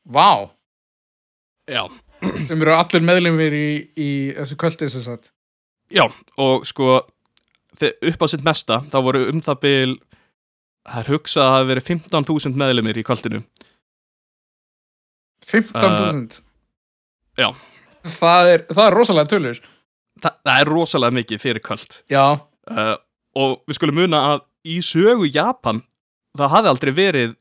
Vá 0.06 0.55
já, 1.70 1.84
sem 2.48 2.62
eru 2.62 2.76
allir 2.76 3.06
meðlumir 3.06 3.56
í, 3.58 3.70
í 3.96 4.10
þessu 4.38 4.58
kvöldi 4.62 4.90
sem 4.92 5.06
sagt. 5.06 5.32
Já 5.94 6.08
og 6.42 6.66
sko 6.68 6.98
upp 7.86 8.24
á 8.24 8.28
sitt 8.32 8.46
mesta 8.46 8.80
þá 8.90 8.98
voru 9.06 9.26
um 9.30 9.42
það 9.44 9.62
bil 9.66 9.94
það 10.86 11.00
er 11.02 11.12
hugsað 11.14 11.46
að 11.46 11.56
það 11.56 11.70
verið 11.72 11.88
15.000 11.92 12.60
meðlumir 12.62 13.00
í 13.00 13.06
kvöldinu. 13.06 13.42
15.000 15.46 16.42
já. 17.38 17.50
það 18.18 18.52
er, 18.54 18.66
það 18.72 18.86
er 18.88 18.98
rosalega 18.98 19.32
tölur. 19.34 19.62
Þa, 20.24 20.32
það 20.48 20.60
er 20.62 20.72
rosalega 20.72 21.18
mikið 21.20 21.42
fyrir 21.42 21.64
kvöld. 21.66 22.00
Já, 22.10 22.26
uh, 22.72 22.96
og 23.36 23.58
við 23.68 23.80
skulum 23.80 24.00
muna 24.00 24.22
að 24.32 24.46
í 24.66 24.80
sögu 24.86 25.28
Japan 25.30 25.84
það 26.38 26.54
hafði 26.54 26.72
aldrei 26.72 26.94
verið 26.96 27.36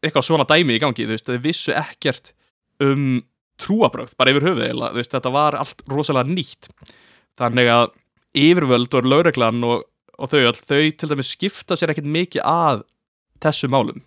eitthvað 0.00 0.26
svona 0.26 0.46
dæmi 0.48 0.76
í 0.76 0.82
gangi, 0.82 1.06
þú 1.06 1.14
veist, 1.14 1.28
þau 1.28 1.44
vissu 1.44 1.74
ekkert 1.76 2.32
um 2.82 3.20
trúabrögð, 3.60 4.14
bara 4.18 4.34
yfir 4.34 4.46
höfuð 4.48 4.66
þetta 5.14 5.32
var 5.34 5.56
allt 5.58 5.84
rosalega 5.90 6.30
nýtt. 6.30 6.70
Þannig 7.40 7.70
að 7.72 7.88
yfirvöld 8.40 8.94
og 8.98 9.08
lögreglan 9.08 9.64
og, 9.66 9.84
og 10.18 10.30
þau 10.30 10.40
öll, 10.42 10.56
þau 10.58 10.84
til 11.00 11.10
dæmis 11.10 11.32
skipta 11.34 11.78
sér 11.78 11.94
ekkert 11.94 12.10
mikið 12.10 12.44
að 12.46 12.84
þessu 13.42 13.70
málum 13.72 14.02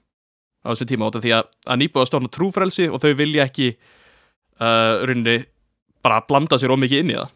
á 0.63 0.71
þessu 0.71 0.87
tíma, 0.87 1.09
af 1.09 1.23
því 1.23 1.33
að, 1.35 1.49
að 1.67 1.79
nýbúið 1.81 2.03
að 2.03 2.09
stofna 2.09 2.31
trúfrelsi 2.31 2.87
og 2.87 3.01
þau 3.03 3.11
vilja 3.19 3.47
ekki 3.49 3.73
uh, 3.73 5.03
runni 5.09 5.41
bara 6.03 6.23
blanda 6.27 6.59
sér 6.59 6.73
ómikið 6.75 7.03
inn 7.03 7.13
í 7.13 7.17
það. 7.19 7.33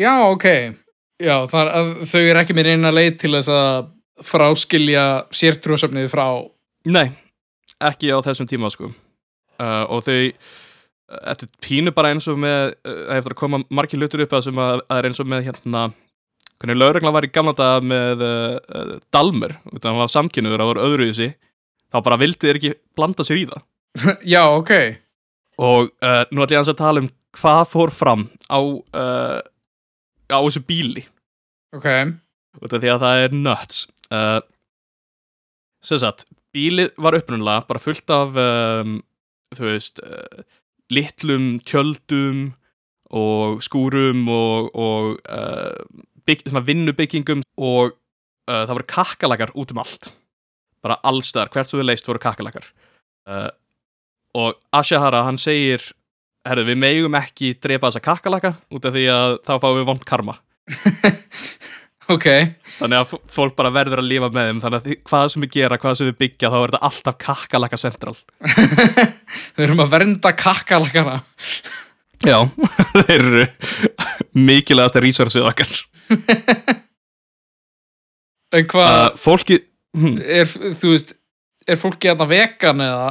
Já, 0.00 0.12
ok. 0.28 0.46
Já, 1.20 1.34
er 1.44 1.72
að 1.76 1.90
þau 2.08 2.20
eru 2.20 2.40
ekki 2.40 2.56
með 2.56 2.72
eina 2.74 2.92
leið 2.92 3.16
til 3.20 3.32
þess 3.36 3.52
að 3.52 3.90
fráskilja 4.30 5.04
sértrúasöfnið 5.32 6.10
frá 6.12 6.26
Nei, 6.88 7.10
ekki 7.84 8.08
á 8.08 8.24
þessum 8.24 8.48
tíma 8.48 8.70
sko. 8.72 8.88
Uh, 9.60 9.84
og 9.92 10.04
þau 10.06 10.20
þetta 11.10 11.46
er 11.46 11.50
pínu 11.64 11.92
bara 11.96 12.12
eins 12.14 12.28
og 12.30 12.38
með 12.40 12.74
uh, 12.86 13.02
eftir 13.16 13.34
að 13.34 13.40
koma 13.40 13.62
margir 13.68 14.00
hlutur 14.00 14.24
upp 14.24 14.36
að 14.36 14.46
sem 14.46 14.62
að, 14.62 14.84
að 14.86 15.00
er 15.00 15.10
eins 15.10 15.22
og 15.22 15.28
með 15.30 15.46
hérna 15.48 15.84
hvernig 16.60 16.76
lögreglan 16.76 17.16
var 17.16 17.26
í 17.26 17.32
gamla 17.32 17.54
daga 17.56 17.84
með 17.84 18.24
uh, 18.26 18.96
Dalmer, 19.14 19.56
þannig 19.64 19.80
að 19.80 19.88
hann 19.90 20.02
var 20.02 20.12
samkynnuður 20.12 20.62
það 20.62 20.72
var 20.72 20.82
öðru 20.86 21.08
í 21.08 21.14
sig, 21.16 21.36
þá 21.90 21.98
bara 22.06 22.20
vildi 22.20 22.46
þeir 22.46 22.60
ekki 22.60 22.74
blanda 22.98 23.26
sér 23.26 23.40
í 23.40 23.46
það. 23.50 23.64
Já, 24.34 24.42
ok. 24.52 24.74
Og 25.60 25.88
uh, 26.04 26.22
nú 26.30 26.44
ætlum 26.44 26.60
ég 26.60 26.72
að 26.72 26.80
tala 26.80 27.04
um 27.04 27.10
hvað 27.40 27.62
fór 27.70 27.94
fram 27.94 28.26
á 28.50 28.60
uh, 28.60 29.40
á 30.30 30.38
þessu 30.38 30.62
bíli. 30.66 31.06
Ok, 31.76 31.88
út 32.60 32.74
af 32.74 32.82
því 32.82 32.92
að 32.92 33.04
það 33.06 33.24
er 33.24 33.36
nuts. 33.36 33.84
Uh, 34.10 34.40
sem 35.86 36.00
sagt 36.02 36.26
bílið 36.52 36.90
var 37.00 37.16
upprunalega 37.16 37.64
bara 37.68 37.82
fullt 37.82 38.12
af 38.12 38.36
um, 38.42 38.98
þú 39.54 39.68
veist 39.68 40.00
litlum 40.92 41.52
tjöldum 41.66 42.50
og 43.10 43.62
skúrum 43.66 44.28
og, 44.30 44.70
og 44.74 45.16
uh, 45.26 46.04
bygg, 46.28 46.46
vinnubyggingum 46.66 47.42
og 47.58 47.94
uh, 47.94 48.62
það 48.68 48.74
voru 48.76 48.90
kakkalakar 48.90 49.54
út 49.58 49.74
um 49.74 49.82
allt. 49.82 50.12
Bara 50.80 51.00
allstaðar, 51.04 51.50
hvert 51.52 51.70
sem 51.70 51.80
við 51.80 51.90
leist 51.90 52.06
voru 52.08 52.22
kakkalakar 52.22 52.68
uh, 53.28 53.50
og 54.36 54.58
Ashihara 54.72 55.24
hann 55.26 55.40
segir 55.40 55.82
herru 56.46 56.64
við 56.68 56.78
megum 56.80 57.16
ekki 57.18 57.54
drepa 57.60 57.90
þessa 57.90 58.04
kakkalaka 58.04 58.54
út 58.72 58.86
af 58.86 58.94
því 58.94 59.06
að 59.12 59.36
þá 59.46 59.52
fáum 59.58 59.78
við 59.80 59.88
vond 59.90 60.06
karma 60.08 60.36
ok. 62.14 62.26
Þannig 62.78 62.98
að 63.00 63.14
fólk 63.32 63.54
bara 63.58 63.72
verður 63.74 64.02
að 64.02 64.10
lifa 64.10 64.30
með 64.34 64.50
þeim. 64.50 64.62
Þannig 64.64 64.80
að 64.80 64.98
hvað 65.10 65.28
sem 65.32 65.44
við 65.46 65.54
gera, 65.56 65.78
hvað 65.80 65.96
sem 65.98 66.10
við 66.10 66.18
byggja 66.24 66.50
Þá 66.50 66.58
er 66.60 66.72
þetta 66.72 66.82
alltaf 66.90 67.20
kakkalaka 67.20 67.80
central. 67.80 68.16
Við 69.56 69.64
erum 69.66 69.84
að 69.84 69.94
vernda 69.94 70.34
kakkalakana 70.36 71.20
Já, 72.20 72.36
þeir 73.06 73.16
eru 73.16 73.44
mikilvægasta 74.36 75.00
resursið 75.04 75.48
okkar. 75.48 75.80
En 78.50 78.64
hvað, 78.66 78.88
uh, 78.90 79.18
Fólki 79.20 79.60
hm, 79.94 80.16
er, 80.18 80.48
þú 80.74 80.88
veist 80.90 81.12
er 81.70 81.78
fólki 81.78 82.10
að 82.10 82.24
vegan 82.32 82.82
eða? 82.82 83.10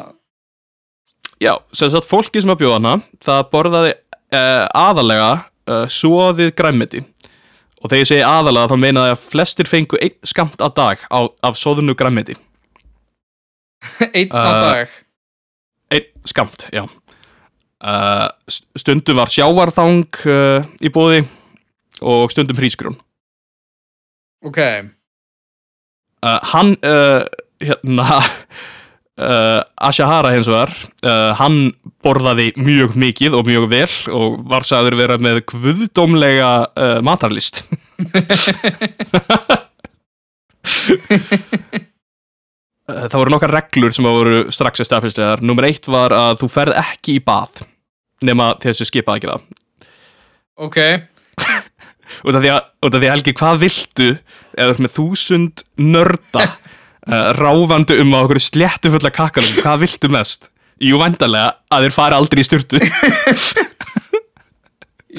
Já, 1.39 1.53
sem 1.71 1.91
sagt 1.93 2.09
fólki 2.09 2.41
sem 2.43 2.51
að 2.51 2.59
bjóða 2.59 2.79
hana 2.81 2.95
Það 3.23 3.45
borðaði 3.53 3.93
uh, 3.95 4.65
aðalega 4.75 5.29
uh, 5.39 5.85
Svoðið 5.87 6.51
græmmiti 6.59 7.05
Og 7.79 7.87
þegar 7.87 8.01
ég 8.03 8.09
segi 8.09 8.23
aðalega 8.27 8.69
þá 8.71 8.77
meina 8.81 9.03
það 9.05 9.13
að 9.13 9.25
flestir 9.31 9.69
fengu 9.69 9.99
einn 10.03 10.15
skamt 10.27 10.59
á 10.59 10.67
dag 10.75 11.03
á, 11.07 11.19
Af 11.47 11.59
svoðinu 11.59 11.95
græmmiti 11.99 12.35
einn 14.17 14.33
á 14.35 14.51
Uh, 14.51 14.61
dag? 14.63 14.95
Einn 15.95 16.09
skamt, 16.27 16.67
já. 16.75 16.83
Uh, 17.79 18.27
Stundum 18.75 19.17
var 19.21 19.31
sjávarþang 19.31 20.03
uh, 20.27 20.67
í 20.83 20.91
bóði 20.91 21.23
Og 22.03 22.31
stundum 22.31 22.59
hrísgrún 22.59 22.99
Ok, 24.45 24.59
hann 26.23 26.69
hérna 27.59 28.05
uh, 29.19 29.61
Ashihara 29.89 30.33
hins 30.35 30.49
vegar 30.49 30.71
uh, 31.03 31.31
hann 31.39 31.73
borðaði 32.03 32.51
mjög 32.59 32.95
mikið 32.99 33.37
og 33.39 33.49
mjög 33.49 33.67
vel 33.71 33.91
og 34.15 34.39
var 34.49 34.67
sagður 34.67 34.97
vera 35.01 35.19
með 35.21 35.43
guðdómlega 35.51 36.51
uh, 36.73 36.99
matarlist 37.05 37.63
Uh, 42.89 43.05
Það 43.05 43.19
voru 43.21 43.31
nokkar 43.35 43.51
reglur 43.53 43.93
sem 43.93 44.05
voru 44.07 44.37
strax 44.53 44.81
establishlegar. 44.81 45.43
Númer 45.45 45.67
eitt 45.67 45.85
var 45.91 46.13
að 46.15 46.39
þú 46.41 46.47
ferð 46.49 46.77
ekki 46.81 47.19
í 47.19 47.21
bað 47.21 47.61
nema 48.25 48.55
þessu 48.63 48.87
skipað 48.89 49.19
ekki 49.19 49.29
það. 49.29 49.43
ok 50.59 50.79
út 52.25 52.35
af 52.35 52.41
því 52.43 52.49
að, 52.51 52.65
því 52.83 52.99
að 52.99 53.13
Helgi, 53.13 53.33
hvað 53.37 53.61
viltu 53.63 54.07
eða 54.09 54.65
þú 54.65 54.73
ert 54.73 54.83
með 54.83 54.95
þúsund 54.97 55.63
nörda 55.79 56.47
uh, 57.09 57.31
ráfandi 57.37 57.97
um 58.03 58.13
á 58.15 58.19
okkur 58.21 58.41
sléttu 58.43 58.91
fulla 58.93 59.11
kakkalum, 59.13 59.57
hvað 59.63 59.83
viltu 59.85 60.11
mest? 60.13 60.49
Jú, 60.79 60.99
væntalega 61.01 61.57
að 61.73 61.87
þeir 61.87 61.95
fari 61.97 62.15
aldrei 62.15 62.43
í 62.43 62.47
styrtu 62.47 62.79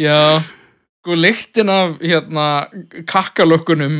Já, 0.06 0.40
sko 1.02 1.16
lyktin 1.18 1.68
af 1.72 1.98
hérna 2.00 2.46
kakkalökkunum 3.10 3.96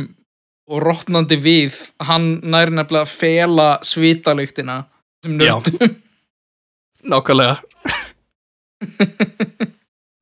og 0.71 0.79
rotnandi 0.85 1.35
við 1.41 1.75
hann 2.07 2.37
nær 2.47 2.71
nefnilega 2.71 3.03
að 3.03 3.11
fela 3.11 3.67
svitalyktina 3.85 4.85
sem 5.21 5.35
Já. 5.37 5.59
nördum 5.59 5.97
Nákvæmlega. 7.11 7.57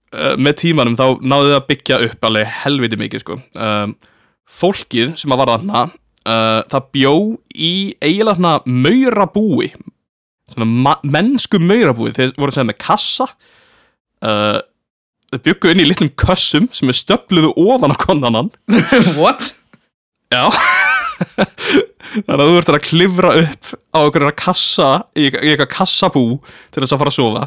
Uh, 0.10 0.34
Með 0.42 0.56
tímanum 0.64 0.96
þá 0.98 1.20
náðu 1.22 1.50
þið 1.50 1.56
að 1.58 1.68
byggja 1.70 2.00
upp 2.08 2.28
alveg 2.30 2.54
helviti 2.64 3.00
mikið 3.00 3.24
sko. 3.24 3.38
Um, 3.54 3.94
Fólkið 4.50 5.14
sem 5.22 5.36
að 5.36 5.42
var 5.44 5.52
þarna 5.54 5.84
uh, 6.28 6.62
það 6.72 6.90
bjó 6.96 7.14
í 7.56 7.72
eiginlega 8.04 8.56
ma- 10.66 11.00
mennsku 11.04 11.60
maurabúi. 11.62 12.12
Þeir 12.16 12.34
voru 12.40 12.56
sem 12.56 12.68
með 12.70 12.80
kassa. 12.82 13.30
Uh, 14.20 14.60
þau 15.32 15.40
byggu 15.46 15.72
inn 15.72 15.84
í 15.84 15.88
litlum 15.88 16.10
kössum 16.20 16.66
sem 16.76 16.90
er 16.92 16.98
stöfluðu 16.98 17.54
ofan 17.62 17.94
á 17.94 17.98
konanann 18.02 18.50
What? 19.20 19.54
Já. 20.34 20.50
Þannig 22.26 22.34
að 22.34 22.50
þú 22.50 22.58
ert 22.58 22.72
að 22.74 22.82
klifra 22.88 23.32
upp 23.44 23.70
á 23.94 24.00
einhverja 24.02 24.34
kassa 24.40 24.88
í, 25.14 25.28
eitthvað 25.30 25.70
kassabú 25.76 26.24
til 26.74 26.82
þess 26.84 26.96
að 26.96 27.02
fara 27.04 27.14
að 27.14 27.18
sofa. 27.20 27.46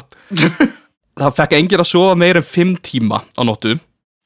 Það 1.19 1.35
fekk 1.37 1.55
enginn 1.59 1.83
að 1.83 1.89
sofa 1.91 2.15
meir 2.17 2.39
en 2.39 2.47
fimm 2.47 2.73
tíma 2.81 3.21
á 3.37 3.41
nóttu. 3.45 3.75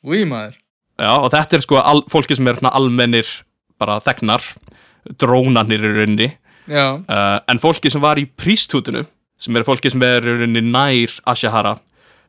Úi 0.07 0.23
maður. 0.29 0.55
Já, 0.97 1.11
og 1.19 1.27
þetta 1.33 1.57
er 1.57 1.65
sko 1.65 1.81
fólki 2.09 2.37
sem 2.37 2.47
er 2.49 2.57
svona 2.61 2.71
almennir 2.77 3.27
bara 3.79 3.99
þegnar, 4.03 4.43
drónanir 5.19 5.83
í 5.83 5.91
rauninni, 5.95 6.29
uh, 6.69 6.97
en 7.47 7.61
fólki 7.63 7.91
sem 7.93 8.03
var 8.03 8.19
í 8.19 8.27
prísthútinu, 8.27 9.05
sem 9.39 9.55
er 9.57 9.65
fólki 9.67 9.91
sem 9.93 10.03
er 10.05 10.25
í 10.25 10.37
rauninni 10.41 10.63
nær 10.65 11.13
Ashihara, 11.29 11.77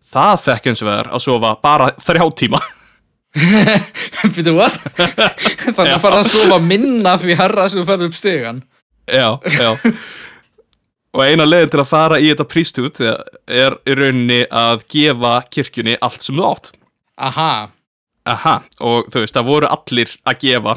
það 0.09 0.45
fekk 0.45 0.71
eins 0.71 0.85
og 0.85 0.91
vegar 0.91 1.11
að 1.13 1.25
sofa 1.25 1.55
bara 1.63 1.91
þrjá 2.05 2.27
tíma. 2.43 2.63
Býtu, 4.35 4.55
what? 4.57 4.79
Þannig 4.97 5.93
að 5.95 6.01
fara 6.03 6.23
að 6.23 6.31
sofa 6.31 6.61
minna 6.65 7.19
því 7.21 7.37
herra 7.39 7.67
sem 7.71 7.85
ferð 7.87 8.07
upp 8.09 8.17
stegan 8.17 8.63
já, 9.05 9.37
já. 9.53 9.69
og 11.13 11.21
eina 11.25 11.45
leiðin 11.45 11.75
til 11.75 11.83
að 11.83 11.91
fara 11.91 12.21
í 12.21 12.31
þetta 12.31 12.47
prísthút 12.49 13.03
er 13.05 13.77
í 13.85 13.97
rauninni 14.01 14.43
að 14.49 14.87
gefa 14.93 15.35
kirkjunni 15.53 15.99
allt 16.01 16.25
sem 16.25 16.41
þú 16.41 16.49
átt. 16.49 16.73
Aha, 17.19 17.51
Aha, 18.29 18.59
og 18.85 19.09
þú 19.13 19.23
veist, 19.23 19.37
það 19.37 19.49
voru 19.49 19.69
allir 19.73 20.13
að 20.29 20.43
gefa, 20.43 20.75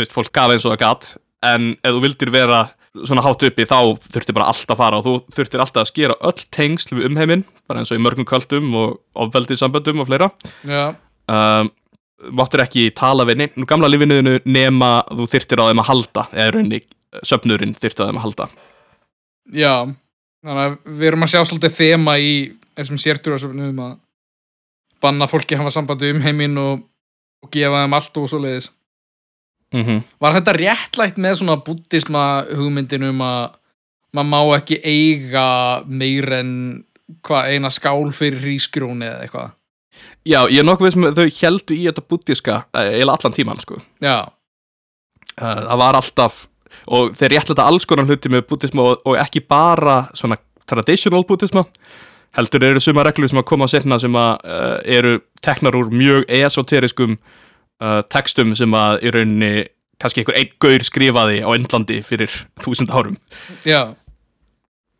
veist, 0.00 0.14
fólk 0.14 0.32
gaf 0.34 0.54
eins 0.54 0.66
og 0.66 0.74
það 0.74 0.82
gat, 0.84 1.10
en 1.48 1.70
ef 1.76 1.94
þú 1.94 2.04
vildir 2.04 2.32
vera 2.34 2.62
svona 3.06 3.22
hátt 3.22 3.44
uppi, 3.46 3.66
þá 3.68 3.78
þurfti 4.10 4.34
bara 4.34 4.48
allt 4.50 4.72
að 4.72 4.80
fara 4.80 4.98
og 4.98 5.04
þú 5.06 5.14
þurftir 5.36 5.62
alltaf 5.62 5.84
að 5.84 5.90
skera 5.90 6.16
öll 6.26 6.46
tengsl 6.54 6.96
við 6.96 7.10
umheiminn, 7.10 7.44
bara 7.68 7.82
eins 7.82 7.92
og 7.92 8.00
í 8.00 8.02
mörgum 8.02 8.26
kvöldum 8.28 8.72
og 8.78 8.96
ofveldið 9.26 9.60
samböndum 9.60 10.02
og 10.04 10.10
fleira. 10.10 10.32
já, 10.64 10.96
Um, 11.28 11.68
máttir 12.32 12.62
ekki 12.64 12.86
tala 12.96 13.26
við 13.28 13.36
nefn, 13.42 13.66
gamla 13.68 13.90
lífinuðinu 13.92 14.38
nema 14.48 15.02
þú 15.12 15.26
þyrftir 15.28 15.60
á 15.60 15.68
þeim 15.68 15.82
að 15.82 15.88
halda, 15.90 16.22
eða 16.32 16.54
raunni, 16.54 16.78
söfnurinn 17.20 17.74
þyrftir 17.76 18.00
á 18.00 18.08
þeim 18.08 18.20
að 18.20 18.24
halda. 18.24 18.46
já 19.52 19.74
Þannig 20.46 20.64
að 20.64 20.74
við 20.86 21.08
erum 21.10 21.26
að 21.26 21.32
sjá 21.32 21.40
svolítið 21.44 21.74
þema 21.74 22.14
í 22.22 22.32
þessum 22.78 23.00
sértúrasöfnum 23.02 23.72
um 23.72 23.80
að 23.82 23.94
banna 25.02 25.26
fólki 25.30 25.56
að 25.56 25.64
hafa 25.64 25.74
sambandi 25.74 26.12
um 26.14 26.22
heiminn 26.22 26.58
og, 26.62 26.84
og 27.42 27.50
gefa 27.54 27.82
þeim 27.82 27.96
allt 27.98 28.20
og 28.20 28.28
svoleiðis 28.30 28.68
Mm 29.74 29.84
-hmm. 29.84 30.02
Var 30.20 30.32
þetta 30.32 30.52
réttlætt 30.56 31.18
með 31.18 31.34
svona 31.34 31.56
búddisma 31.56 32.44
hugmyndin 32.56 33.02
um 33.10 33.20
að 33.20 33.50
maður 34.12 34.28
má 34.28 34.56
ekki 34.56 34.80
eiga 34.84 35.82
meir 35.86 36.32
en 36.32 36.84
hvað 37.22 37.52
eina 37.52 37.70
skál 37.70 38.12
fyrir 38.12 38.40
hrísgrjóni 38.40 39.04
eða 39.06 39.22
eitthvað 39.22 39.50
Já, 40.24 40.48
ég 40.50 40.58
er 40.58 40.64
nokkuð 40.64 40.92
sem 40.92 41.02
þau 41.02 41.28
heldu 41.40 41.74
í 41.74 41.84
þetta 41.84 42.02
búddiska 42.08 42.64
eða 42.74 43.12
allan 43.12 43.32
tíman, 43.32 43.60
sko. 43.60 43.80
Já, 44.00 44.28
Uh, 45.38 45.60
það 45.68 45.78
var 45.78 45.96
alltaf 45.98 46.38
og 46.90 47.12
þeir 47.14 47.30
réttlega 47.36 47.64
alls 47.70 47.84
konar 47.86 48.08
hluti 48.08 48.30
með 48.32 48.46
búddisma 48.50 48.82
og, 48.82 49.04
og 49.06 49.18
ekki 49.20 49.44
bara 49.46 50.08
svona 50.18 50.38
traditional 50.66 51.22
búddisma 51.28 51.62
heldur 52.34 52.64
eru 52.66 52.82
suma 52.82 53.04
reglur 53.06 53.30
sem 53.30 53.38
að 53.38 53.46
koma 53.46 53.68
að 53.68 53.76
setna 53.76 54.00
sem 54.02 54.18
að 54.18 54.42
uh, 54.42 54.80
eru 54.82 55.12
teknar 55.44 55.78
úr 55.78 55.92
mjög 55.94 56.26
esoteriskum 56.40 57.14
uh, 57.82 58.00
textum 58.12 58.54
sem 58.58 58.74
að 58.76 59.02
í 59.02 59.14
rauninni 59.14 59.52
kannski 59.98 60.22
einhver 60.22 60.38
einn 60.38 60.52
gaur 60.62 60.84
skrifaði 60.86 61.40
á 61.42 61.50
Indlandi 61.58 61.98
fyrir 62.06 62.30
þúsund 62.62 62.92
árum. 62.94 63.18
Já, 63.66 63.94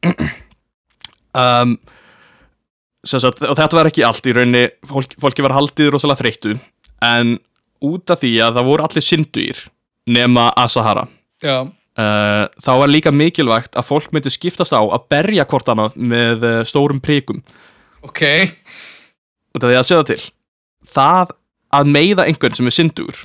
um, 1.42 1.76
sagt, 3.06 3.42
og 3.42 3.56
þetta 3.58 3.78
var 3.78 3.90
ekki 3.90 4.04
allt 4.06 4.26
í 4.26 4.34
rauninni, 4.36 4.68
fólk, 4.88 5.16
fólki 5.22 5.44
var 5.46 5.56
haldið 5.56 5.92
rosalega 5.94 6.22
þreyttu 6.22 6.58
en 7.04 7.36
út 7.84 8.10
af 8.10 8.22
því 8.22 8.32
að 8.42 8.58
það 8.58 8.70
voru 8.70 8.86
allir 8.86 9.06
synduir 9.06 9.66
nema 10.10 10.52
Asahara 10.58 11.06
já, 11.44 11.66
Uh, 11.98 12.44
þá 12.62 12.68
var 12.78 12.90
líka 12.92 13.10
mikilvægt 13.10 13.72
að 13.74 13.88
fólk 13.88 14.12
myndi 14.14 14.30
skiptast 14.30 14.70
á 14.70 14.78
að 14.78 15.08
berja 15.10 15.42
hvort 15.50 15.66
annað 15.72 15.96
með 15.98 16.44
uh, 16.46 16.58
stórum 16.62 17.00
príkum 17.02 17.40
ok. 18.06 18.22
Og 19.50 19.58
það 19.58 19.72
er 19.72 19.80
að 19.80 19.88
segja 19.88 20.04
til 20.06 20.20
það 20.94 21.32
að 21.74 21.90
meiða 21.92 22.26
einhvern 22.28 22.56
sem 22.56 22.70
er 22.70 22.76
syndur 22.76 23.24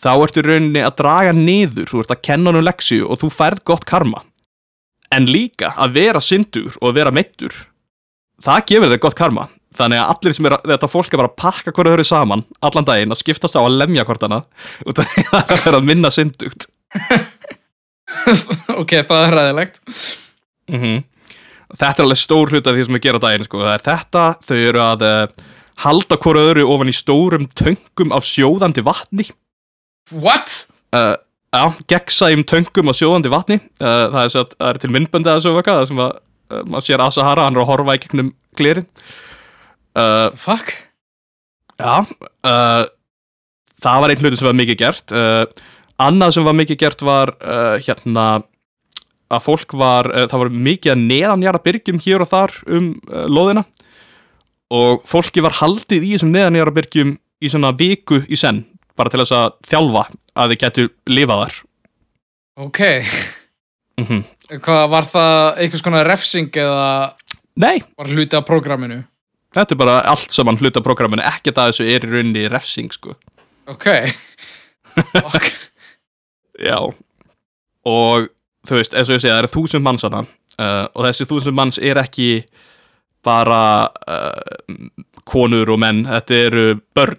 þá 0.00 0.12
ertu 0.16 0.44
rauninni 0.44 0.82
að 0.84 0.96
draga 1.00 1.32
niður 1.36 1.90
þú 1.90 2.02
ert 2.02 2.14
að 2.14 2.22
kenna 2.26 2.50
hann 2.50 2.60
um 2.60 2.66
leksju 2.66 3.06
og 3.06 3.20
þú 3.20 3.30
færð 3.34 3.64
gott 3.68 3.86
karma. 3.88 4.22
En 5.10 5.26
líka 5.28 5.72
að 5.76 5.96
vera 5.98 6.22
syndur 6.22 6.76
og 6.80 6.92
að 6.92 7.00
vera 7.00 7.14
meittur 7.14 7.56
það 8.40 8.66
gefur 8.70 8.94
þig 8.94 9.02
gott 9.04 9.18
karma. 9.18 9.48
Þannig 9.76 10.00
að 10.02 10.12
allir 10.14 10.34
sem 10.34 10.46
er 10.48 10.54
að, 10.56 10.64
þetta 10.72 10.90
fólk 10.90 11.12
er 11.12 11.20
bara 11.20 11.30
að 11.30 11.38
pakka 11.38 11.72
hverju 11.74 11.90
þau 11.92 11.96
eru 11.98 12.06
saman 12.08 12.40
allan 12.66 12.86
daginn 12.88 13.14
að 13.14 13.20
skiptast 13.20 13.54
á 13.54 13.62
að 13.62 13.76
lemja 13.78 14.06
hvort 14.08 14.24
annað 14.26 14.48
út 14.90 15.02
af 15.02 15.12
því 15.12 15.24
að 15.28 15.52
það 15.52 15.68
er 15.70 15.78
að 15.78 15.88
minna 15.92 16.12
syndugt. 16.14 16.66
Ok, 18.74 18.96
það 19.06 19.20
er 19.28 19.34
ræðilegt 19.36 19.76
mm 20.66 20.96
Þetta 21.70 22.02
er 22.02 22.02
alveg 22.02 22.18
stór 22.18 22.50
hluti 22.50 22.66
af 22.66 22.74
því 22.74 22.84
sem 22.86 22.96
við 22.96 23.04
gera 23.04 23.18
á 23.22 23.24
daginn 23.24 23.44
sko. 23.46 23.60
Það 23.62 23.74
er 23.76 23.82
þetta, 23.84 24.22
þau 24.42 24.56
eru 24.58 24.80
að 24.82 25.04
uh, 25.06 25.44
halda 25.84 26.18
hvora 26.20 26.42
öðru 26.50 26.66
ofan 26.74 26.90
í 26.92 26.94
stórum 26.96 27.46
töngum 27.56 28.12
af 28.16 28.26
sjóðandi 28.28 28.84
vatni. 28.84 29.28
What? 30.12 30.66
uh, 30.96 31.16
Já, 31.50 31.74
gegnsæjum 31.90 32.44
töngum 32.46 32.92
af 32.92 32.98
sjóðandi 32.98 33.32
vatni. 33.32 33.58
Uh, 33.80 34.10
Það 34.12 34.20
er, 34.20 34.36
að, 34.42 34.52
það 34.58 34.68
er 34.68 34.80
til 34.82 34.92
myndböndi 34.94 35.30
að 35.30 35.40
þessu 35.40 35.54
vaka 35.56 35.78
Það 35.78 35.88
sem 35.90 36.04
að 36.04 36.12
uh, 36.14 36.62
maður 36.62 36.86
sér 36.86 37.04
Asahara, 37.06 37.46
hann 37.46 37.58
er 37.58 37.64
að 37.64 37.70
horfa 37.72 37.96
í 37.96 38.02
gegnum 38.04 38.32
glerin 38.58 38.88
fuck. 40.38 40.70
Já 41.80 42.06
Það 43.80 44.02
var 44.04 44.12
einn 44.12 44.20
hluti 44.22 44.38
sem 44.38 44.46
var 44.46 44.56
mikið 44.60 44.76
gert. 44.78 45.14
Annað 46.00 46.34
sem 46.36 46.46
var 46.46 46.54
mikið 46.54 46.78
gert 46.78 47.02
var 47.02 47.32
hérna 47.82 48.26
að 49.30 49.42
fólk 49.48 49.74
var, 49.78 50.06
það 50.30 50.42
var 50.44 50.50
mikið 50.68 50.92
að 50.94 51.02
neðanjara 51.08 51.62
byrgjum 51.64 52.00
hér 52.04 52.22
og 52.22 52.30
þar 52.30 52.54
um 52.70 52.88
loðina 53.34 53.64
og 54.70 55.04
fólki 55.08 55.42
var 55.44 55.58
haldið 55.60 56.06
í 56.06 56.12
þessum 56.14 56.32
neðanjara 56.34 56.74
byrgjum 56.76 57.14
í 57.40 57.50
svona 57.50 57.72
viku 57.76 58.22
í 58.28 58.38
senn 58.38 58.64
bara 58.98 59.10
til 59.12 59.22
þess 59.22 59.36
að 59.36 59.54
þjálfa 59.70 60.04
að 60.36 60.52
þið 60.52 60.62
getur 60.64 60.90
lifað 61.10 61.44
þar. 61.44 61.62
Ok, 62.60 62.82
mm 64.00 64.22
hvað 64.58 64.88
var 64.90 65.06
það 65.06 65.60
einhvers 65.62 65.82
konar 65.86 66.08
refsing 66.08 66.56
eða 66.58 67.14
Nei, 67.60 67.82
var 67.98 68.08
hluti 68.10 68.38
af 68.38 68.46
prógraminu? 68.48 69.02
Þetta 69.54 69.74
er 69.74 69.78
bara 69.80 69.96
allt 70.06 70.30
saman 70.34 70.58
hluta 70.60 70.82
programminu, 70.82 71.24
ekkert 71.26 71.58
að 71.58 71.72
þessu 71.72 71.86
er 71.90 72.04
í 72.06 72.10
rauninni 72.10 72.44
refsing 72.50 72.92
sko. 72.94 73.16
Ok. 73.70 73.86
Fuck. 74.94 75.48
Já. 76.70 76.78
Og 77.90 78.28
þú 78.68 78.78
veist, 78.78 78.94
eins 78.94 79.10
og 79.10 79.16
ég 79.16 79.24
segja, 79.24 79.34
það 79.34 79.42
eru 79.42 79.52
þúsund 79.56 79.86
manns 79.86 80.06
hana 80.06 80.22
uh, 80.22 80.86
og 80.94 81.06
þessi 81.08 81.26
þúsund 81.30 81.58
manns 81.58 81.80
er 81.82 81.98
ekki 82.02 82.30
bara 83.26 83.90
uh, 84.08 84.86
konur 85.28 85.70
og 85.70 85.80
menn, 85.82 86.04
þetta 86.08 86.40
eru 86.46 86.64
börn. 86.96 87.18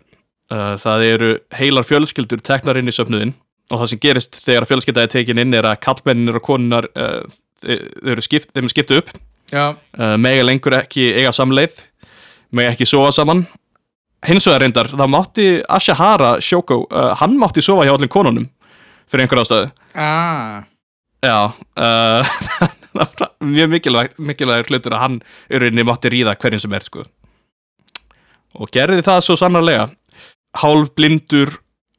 Uh, 0.52 0.76
það 0.82 1.06
eru 1.08 1.30
heilar 1.56 1.86
fjölskyldur 1.88 2.42
teknar 2.44 2.76
inn 2.76 2.92
í 2.92 2.96
söfnuðin 2.96 3.30
og 3.72 3.80
það 3.80 3.88
sem 3.88 4.00
gerist 4.04 4.42
þegar 4.44 4.66
fjölskylda 4.68 5.06
er 5.06 5.12
tekin 5.14 5.40
inn 5.40 5.56
er 5.56 5.64
að 5.70 5.78
kallmenninir 5.86 6.42
og 6.42 6.44
konunar 6.44 6.90
uh, 6.92 7.22
þau 7.64 7.78
þau 8.02 8.10
eru 8.12 8.26
skipt, 8.26 8.50
þeim 8.52 8.68
er 8.68 8.74
skiptu 8.74 8.98
upp. 9.00 9.14
Mega 10.20 10.44
lengur 10.48 10.76
ekki 10.78 11.10
eiga 11.12 11.32
samleið 11.36 11.80
mega 12.56 12.74
ekki 12.74 12.88
sofa 12.90 13.12
saman. 13.16 13.46
Hins 14.28 14.46
vegar 14.48 14.62
reyndar, 14.64 14.90
það 14.92 15.10
mátti 15.10 15.46
Ashihara 15.72 16.36
Shoko, 16.44 16.84
hann 17.20 17.40
mátti 17.42 17.64
sofa 17.66 17.88
hjá 17.88 17.96
allir 17.96 18.12
konunum 18.12 18.50
fyrir 19.10 19.26
einhver 19.26 19.42
ástæðu. 19.42 19.72
Ah. 19.96 20.68
Já, 21.22 21.54
var 21.76 22.72
mjög 23.54 23.72
mikilvægt, 23.76 24.20
mikilvægt 24.20 24.72
hlutur 24.72 24.96
að 24.96 25.04
hann 25.06 25.18
í 25.50 25.62
rauninni 25.62 25.88
mátti 25.88 26.12
ríða 26.12 26.36
hverjum 26.40 26.64
sem 26.64 26.78
er 26.78 26.86
sko. 26.88 27.06
og 28.60 28.72
gerði 28.74 29.04
það 29.06 29.26
svo 29.26 29.38
sannarlega. 29.40 29.90
Hálf 30.60 30.92
blindur, 30.98 31.54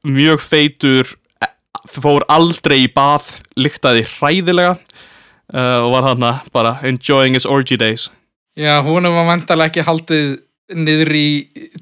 mjög 0.05 0.43
feitur 0.45 1.15
e- 1.41 1.53
fór 1.89 2.27
aldrei 2.29 2.83
í 2.85 2.91
bað 2.93 3.39
lyktaði 3.57 4.05
hræðilega 4.19 4.77
uh, 4.77 5.79
og 5.81 5.93
var 5.95 6.09
þarna 6.11 6.33
bara 6.53 6.77
enjoying 6.85 7.39
his 7.39 7.49
orgy 7.49 7.79
days. 7.81 8.11
Já, 8.53 8.83
húnum 8.85 9.17
var 9.17 9.31
vantarlega 9.31 9.73
ekki 9.73 9.87
haldið 9.89 10.35
niður 10.77 11.17
í 11.17 11.29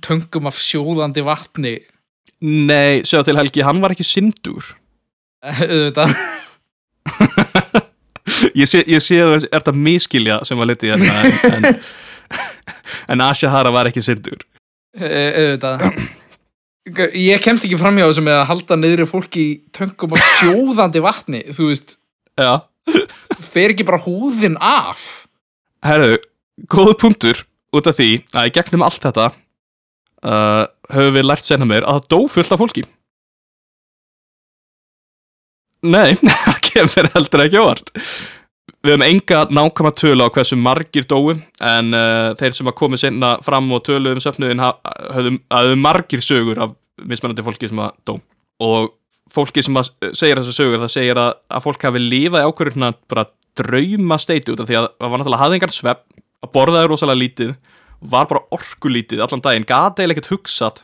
töngum 0.03 0.47
af 0.51 0.59
sjóðandi 0.63 1.25
vatni. 1.27 1.75
Nei, 2.41 3.03
sjá 3.05 3.25
til 3.27 3.37
Helgi, 3.37 3.67
hann 3.67 3.83
var 3.83 3.93
ekki 3.95 4.07
syndur. 4.07 4.71
Auðvitað 5.45 6.15
ég 8.63 8.71
sé, 8.71 8.83
ég 8.89 9.03
sé 9.05 9.21
að 9.25 9.37
er 9.41 9.47
þetta 9.59 9.75
miskilja 9.77 10.41
sem 10.49 10.59
var 10.61 10.71
litið 10.71 10.95
hérna 10.95 11.15
en, 11.25 11.69
en, 11.69 11.83
en 13.15 13.27
Ashihara 13.27 13.73
var 13.75 13.91
ekki 13.91 14.03
syndur. 14.05 14.43
Auðvitað. 14.99 15.87
Ég 17.15 17.43
kemst 17.45 17.67
ekki 17.69 17.79
fram 17.79 17.99
hjá 18.01 18.07
þessu 18.09 18.25
með 18.27 18.39
að 18.41 18.49
halda 18.51 18.79
niður 18.81 19.09
fólki 19.11 19.43
í 19.43 19.57
töngum 19.77 20.17
af 20.17 20.31
sjóðandi 20.41 21.03
vatni 21.05 21.43
þú 21.55 21.69
veist, 21.71 21.99
Já. 22.41 22.65
Fer 23.45 23.75
ekki 23.75 23.87
bara 23.87 24.01
húðin 24.03 24.57
af? 24.65 25.27
Herru, 25.85 26.17
góðu 26.71 26.97
punktur 27.01 27.43
út 27.77 27.89
af 27.89 27.99
því 27.99 28.11
að 28.35 28.49
í 28.49 28.55
gegnum 28.57 28.85
allt 28.85 29.05
þetta 29.05 29.29
uh, 29.31 30.65
höfum 30.91 31.17
við 31.17 31.29
lært 31.29 31.49
senna 31.49 31.69
mér 31.69 31.87
að 31.87 32.01
það 32.01 32.09
dó 32.15 32.19
fullt 32.35 32.55
af 32.57 32.63
fólki 32.63 32.85
Nei, 35.87 36.13
það 36.45 36.61
kemur 36.69 37.09
heldur 37.15 37.43
ekki 37.47 37.61
óvart. 37.61 37.91
Við 38.81 38.95
höfum 38.95 39.05
enga 39.05 39.41
nákvæma 39.53 39.91
tölu 39.97 40.25
á 40.25 40.33
hversu 40.33 40.57
margir 40.57 41.05
dóu 41.09 41.35
en 41.35 41.91
uh, 41.97 42.31
þeir 42.41 42.55
sem 42.57 42.69
að 42.71 42.77
komu 42.79 42.97
senna 43.01 43.35
fram 43.45 43.67
og 43.77 43.83
töluðu 43.85 44.17
um 44.17 44.23
söfnuðin 44.25 44.63
ha- 44.63 44.77
höfðu 45.13 45.35
höfðu 45.53 45.77
margir 45.81 46.23
sögur 46.25 46.61
af 46.65 46.73
mismunandi 47.11 47.45
fólki 47.45 47.69
sem 47.69 47.83
að 47.85 47.93
dó. 48.09 48.15
Og 48.65 48.93
fólki 49.37 49.65
sem 49.65 49.77
að 49.81 49.91
segir 50.17 50.41
þessar 50.41 50.57
sögur 50.57 50.81
það 50.85 50.95
segir 50.95 51.21
að, 51.21 51.35
að 51.53 51.67
fólk 51.67 51.85
hafi 51.89 52.01
lifað 52.05 52.45
í 52.47 52.49
ákvörðuna 52.53 52.93
bara 53.13 53.27
drauma 53.61 54.17
steiti 54.21 54.55
út 54.55 54.63
af 54.65 54.71
því 54.71 54.79
að 54.81 54.89
það 54.97 55.13
var 55.13 55.21
náttúrulega 55.21 55.43
hafði 55.45 55.59
engan 55.61 55.75
svepp 55.77 56.03
að 56.41 56.53
borðaði 56.57 56.89
rosalega 56.93 57.21
lítið 57.21 57.53
var 58.11 58.29
bara 58.31 58.41
orkulítið 58.57 59.21
allan 59.21 59.43
daginn, 59.45 59.69
gata 59.69 60.01
eða 60.07 60.15
ekkert 60.17 60.31
hugsað. 60.33 60.81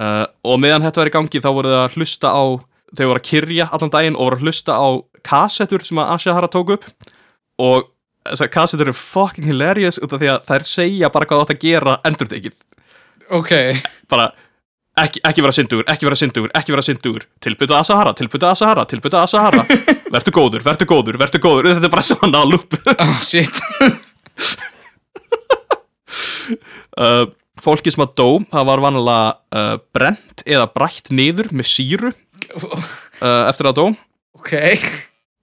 Uh, 0.00 0.24
og 0.42 0.58
meðan 0.58 0.82
þetta 0.88 1.02
var 1.04 1.10
í 1.12 1.14
gangi 1.14 1.42
þá 1.44 1.50
voru 1.54 1.70
það 1.70 1.84
að 1.86 1.96
hlusta 2.00 2.32
á 2.34 2.42
þau 2.96 3.06
voru 3.08 3.20
að 3.20 3.28
kyrja 3.28 3.68
allan 3.72 3.92
daginn 3.92 4.18
og 4.18 4.28
voru 4.28 4.38
að 4.38 4.46
hlusta 4.46 4.76
á 4.76 4.88
kassettur 5.26 5.84
sem 5.86 6.00
að 6.02 6.14
Ashahara 6.16 6.50
tók 6.52 6.74
upp. 6.76 6.86
Og 7.62 7.88
þessar 8.28 8.52
kassettur 8.54 8.90
eru 8.90 8.96
fucking 8.98 9.48
hilarious 9.48 10.00
út 10.02 10.14
af 10.14 10.22
því 10.22 10.30
að 10.32 10.46
þær 10.50 10.68
segja 10.68 11.12
bara 11.14 11.28
hvað 11.28 11.40
það 11.40 11.44
átt 11.46 11.54
að 11.56 11.66
gera 11.66 11.98
endurtekið. 12.08 12.56
Ok, 13.32 13.52
bara 14.12 14.30
ekki, 15.00 15.22
ekki 15.24 15.44
vera 15.44 15.56
syndugur, 15.56 15.86
ekki 15.88 16.08
vera 16.08 16.18
syndugur, 16.20 16.52
ekki 16.58 16.74
vera 16.74 16.84
syndugur 16.84 17.26
tilbyttu 17.42 17.76
Asahara, 17.78 18.12
tilbyttu 18.18 18.48
Asahara, 18.50 18.84
tilbyttu 18.90 19.18
Asahara 19.20 19.64
vertu 20.14 20.34
góður, 20.34 20.64
vertu 20.66 20.88
góður, 20.88 21.18
vertu 21.22 21.40
góður. 21.42 21.72
Þetta 21.72 21.88
er 21.88 21.94
bara 21.94 22.06
svona 22.06 22.42
á 22.42 22.46
lúpu. 22.48 22.82
Oh 22.98 23.20
shit. 23.24 23.62
Uh, 26.92 27.24
fólki 27.62 27.88
sem 27.88 28.02
að 28.04 28.10
dó, 28.20 28.26
það 28.52 28.66
var 28.68 28.82
vanalega 28.84 29.28
uh, 29.56 29.76
brent 29.96 30.42
eða 30.44 30.66
brætt 30.74 31.08
niður 31.14 31.48
með 31.56 31.68
síru 31.70 32.10
uh, 32.56 33.48
eftir 33.48 33.68
að 33.70 33.78
dó. 33.78 33.84
Ok, 34.38 34.54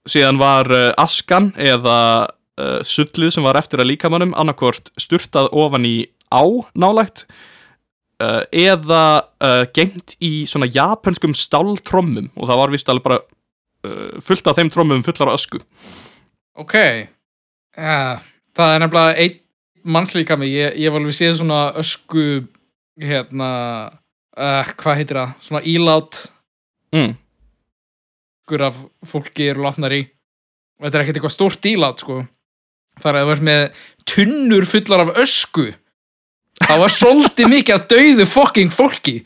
síðan 0.10 0.40
var 0.42 0.70
uh, 0.74 0.90
askan 1.00 1.52
eða 1.60 2.00
uh, 2.28 2.80
sullið 2.86 3.36
sem 3.36 3.46
var 3.46 3.60
eftir 3.60 3.82
að 3.82 3.92
líkamannum 3.94 4.36
annarkvort 4.38 4.92
sturtað 5.00 5.52
ofan 5.56 5.88
í 5.88 5.98
á 6.30 6.44
nálægt 6.78 7.26
uh, 8.22 8.44
eða 8.52 9.04
uh, 9.42 9.66
gengt 9.76 10.16
í 10.22 10.46
svona 10.50 10.70
japanskum 10.70 11.36
stáltrommum. 11.38 12.32
Og 12.36 12.50
það 12.50 12.62
var 12.62 12.74
vist 12.76 12.92
alveg 12.92 13.08
bara 13.08 13.22
uh, 13.24 14.18
fullt 14.24 14.50
af 14.50 14.60
þeim 14.60 14.72
trommum 14.74 15.06
fullar 15.06 15.34
af 15.34 15.40
ösku. 15.40 15.62
Ok. 16.60 16.76
Ja, 17.78 18.20
það 18.58 18.74
er 18.76 18.84
nefnilega 18.84 19.24
einn 19.24 19.40
mannslíka 19.90 20.36
mig, 20.38 20.52
ég, 20.52 20.76
ég 20.76 20.92
var 20.92 21.00
alveg 21.00 21.16
séð 21.16 21.38
svona 21.40 21.62
ösku 21.80 22.26
hérna 23.00 23.52
hvað 24.40 25.00
heitir 25.00 25.18
það, 25.20 25.32
svona 25.44 25.62
ílát 25.68 26.18
mm. 26.96 27.12
öskur 28.50 28.66
af 28.66 28.76
fólki 29.06 29.50
eru 29.52 29.64
látnar 29.64 29.94
í. 29.94 30.06
Og 30.80 30.88
þetta 30.88 30.98
er 30.98 31.04
ekkert 31.04 31.20
eitthvað 31.20 31.36
stórt 31.36 31.66
ílát 31.70 32.02
sko. 32.02 32.24
Það 33.00 33.10
er 33.10 33.18
að 33.18 33.22
það 33.22 33.30
verð 33.30 33.46
með 33.50 33.84
tunnur 34.10 34.66
fullar 34.66 35.04
af 35.06 35.12
ösku. 35.22 35.68
Það 36.60 36.82
var 36.82 36.96
svolítið 36.96 37.52
mikið 37.56 37.76
af 37.76 37.88
dauðu 37.92 38.26
fucking 38.26 38.74
fólki. 38.74 39.20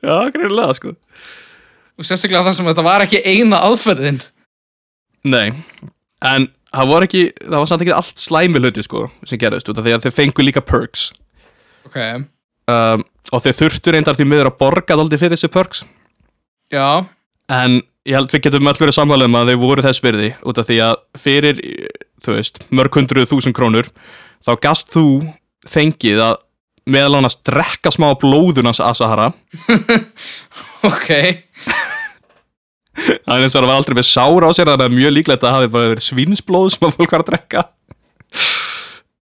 Já, 0.00 0.16
greinlega 0.34 0.74
sko. 0.76 0.94
Og 2.00 2.08
sérstaklega 2.08 2.46
það 2.48 2.56
sem 2.56 2.68
þetta 2.70 2.84
var 2.84 3.04
ekki 3.04 3.22
eina 3.24 3.60
aðferðin. 3.68 4.20
Nei, 5.28 5.52
en 6.24 6.48
það 6.72 6.90
var 6.90 7.06
ekki 7.06 7.22
það 7.36 7.56
var 7.58 7.68
samt 7.68 7.84
ekki 7.84 7.96
allt 7.96 8.22
slæmi 8.22 8.62
hluti 8.62 8.84
sko 8.86 9.04
sem 9.28 9.40
gerðist 9.40 9.68
því 9.68 9.96
að 9.96 10.06
þeir 10.06 10.16
fengu 10.16 10.46
líka 10.46 10.64
perks. 10.64 11.10
Ok, 11.84 11.98
um, 12.70 13.06
og 13.34 13.44
þeir 13.44 13.58
þurftu 13.60 13.94
reyndar 13.94 14.18
því 14.18 14.28
miður 14.30 14.50
að 14.52 14.60
borga 14.62 14.96
dálítið 14.96 15.24
fyrir 15.24 15.38
þessi 15.38 15.52
perks. 15.54 15.82
Já, 16.70 17.04
En 17.50 17.80
ég 18.06 18.14
held 18.16 18.30
við 18.32 18.44
getum 18.46 18.70
öll 18.70 18.78
verið 18.78 18.96
sammála 18.96 19.26
um 19.26 19.38
að 19.40 19.52
þau 19.52 19.62
voru 19.64 19.84
þess 19.84 20.04
virði 20.04 20.30
út 20.46 20.60
af 20.60 20.68
því 20.68 20.78
að 20.86 21.00
fyrir, 21.20 21.62
þú 22.22 22.36
veist, 22.36 22.62
mörg 22.70 22.98
hundruð 23.00 23.30
þúsund 23.32 23.56
krónur 23.56 23.90
þá 24.46 24.52
gast 24.62 24.92
þú 24.94 25.04
fengið 25.68 26.22
að 26.30 26.38
meðal 26.90 27.18
annars 27.18 27.36
drekka 27.46 27.92
smá 27.92 28.08
blóðunans 28.18 28.80
Asahara 28.82 29.32
ok. 30.90 31.10
Það 33.00 33.34
er 33.34 33.44
eins 33.44 33.54
og 33.54 33.60
það 33.62 33.68
var 33.70 33.76
aldrei 33.78 33.96
með 33.96 34.08
sára 34.08 34.48
á 34.50 34.52
sér 34.52 34.68
þannig 34.68 34.88
að 34.90 34.96
mjög 34.96 35.12
líklegt 35.16 35.44
að 35.44 35.46
það 35.46 35.54
hafi 35.56 35.68
bara 35.74 35.90
verið 35.92 36.04
svínsblóð 36.04 36.66
sem 36.74 36.86
að 36.88 36.96
fólk 36.98 37.14
var 37.14 37.22
að 37.22 37.28
drekka. 37.30 37.62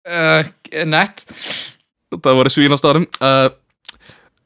Uh, 0.04 0.50
nett 0.86 1.24
það 2.22 2.40
voru 2.40 2.52
svín 2.52 2.74
á 2.74 2.78
staðnum 2.78 3.06
uh, 3.20 3.48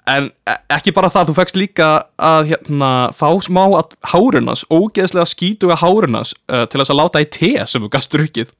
en 0.09 0.31
e- 0.49 0.59
ekki 0.79 0.95
bara 0.97 1.11
það, 1.13 1.31
þú 1.31 1.37
fegst 1.39 1.59
líka 1.59 1.89
að 2.17 2.53
hérna, 2.53 2.93
fá 3.17 3.29
smá 3.45 3.65
að 3.67 3.97
hárunas, 4.13 4.65
ógeðslega 4.73 5.29
skítuga 5.29 5.79
hárunas 5.83 6.35
uh, 6.49 6.65
til 6.71 6.81
þess 6.81 6.95
að 6.95 7.01
láta 7.03 7.23
í 7.25 7.29
te 7.33 7.53
sem 7.69 7.85
þú 7.85 7.91
gast 7.93 8.15
drukkið. 8.15 8.55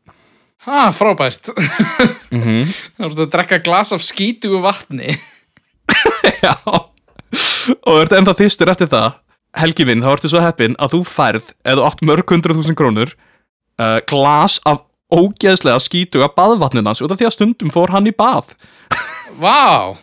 Ha, 0.67 0.91
frábært. 0.93 1.53
Mm 2.29 2.43
-hmm. 2.43 2.65
Það 2.99 3.09
voru 3.09 3.23
að 3.25 3.33
drekka 3.33 3.59
glas 3.65 3.93
af 3.93 4.03
skítugu 4.03 4.61
vatni. 4.61 5.17
Já. 6.45 6.55
Og 6.67 7.95
þú 7.95 8.01
ert 8.03 8.13
ennþá 8.13 8.35
þýstur 8.35 8.71
eftir 8.73 8.91
það. 8.93 9.13
Helgi 9.57 9.85
minn, 9.89 10.03
þá 10.03 10.13
ertu 10.13 10.29
svo 10.29 10.41
heppin 10.41 10.77
að 10.79 10.93
þú 10.93 11.01
færð 11.09 11.47
eða 11.65 11.77
þú 11.81 11.87
átt 11.89 12.03
mörg 12.05 12.31
hundruð 12.31 12.59
þúsund 12.59 12.77
krónur 12.77 13.15
uh, 13.81 14.01
glas 14.05 14.61
af 14.69 14.85
ógeðslega 15.13 15.81
skítuga 15.83 16.29
baðvatninans 16.37 17.03
út 17.05 17.15
af 17.15 17.21
því 17.21 17.29
að 17.29 17.35
stundum 17.37 17.73
fór 17.75 17.93
hann 17.95 18.09
í 18.11 18.15
bað. 18.17 18.53
Vá! 19.41 19.97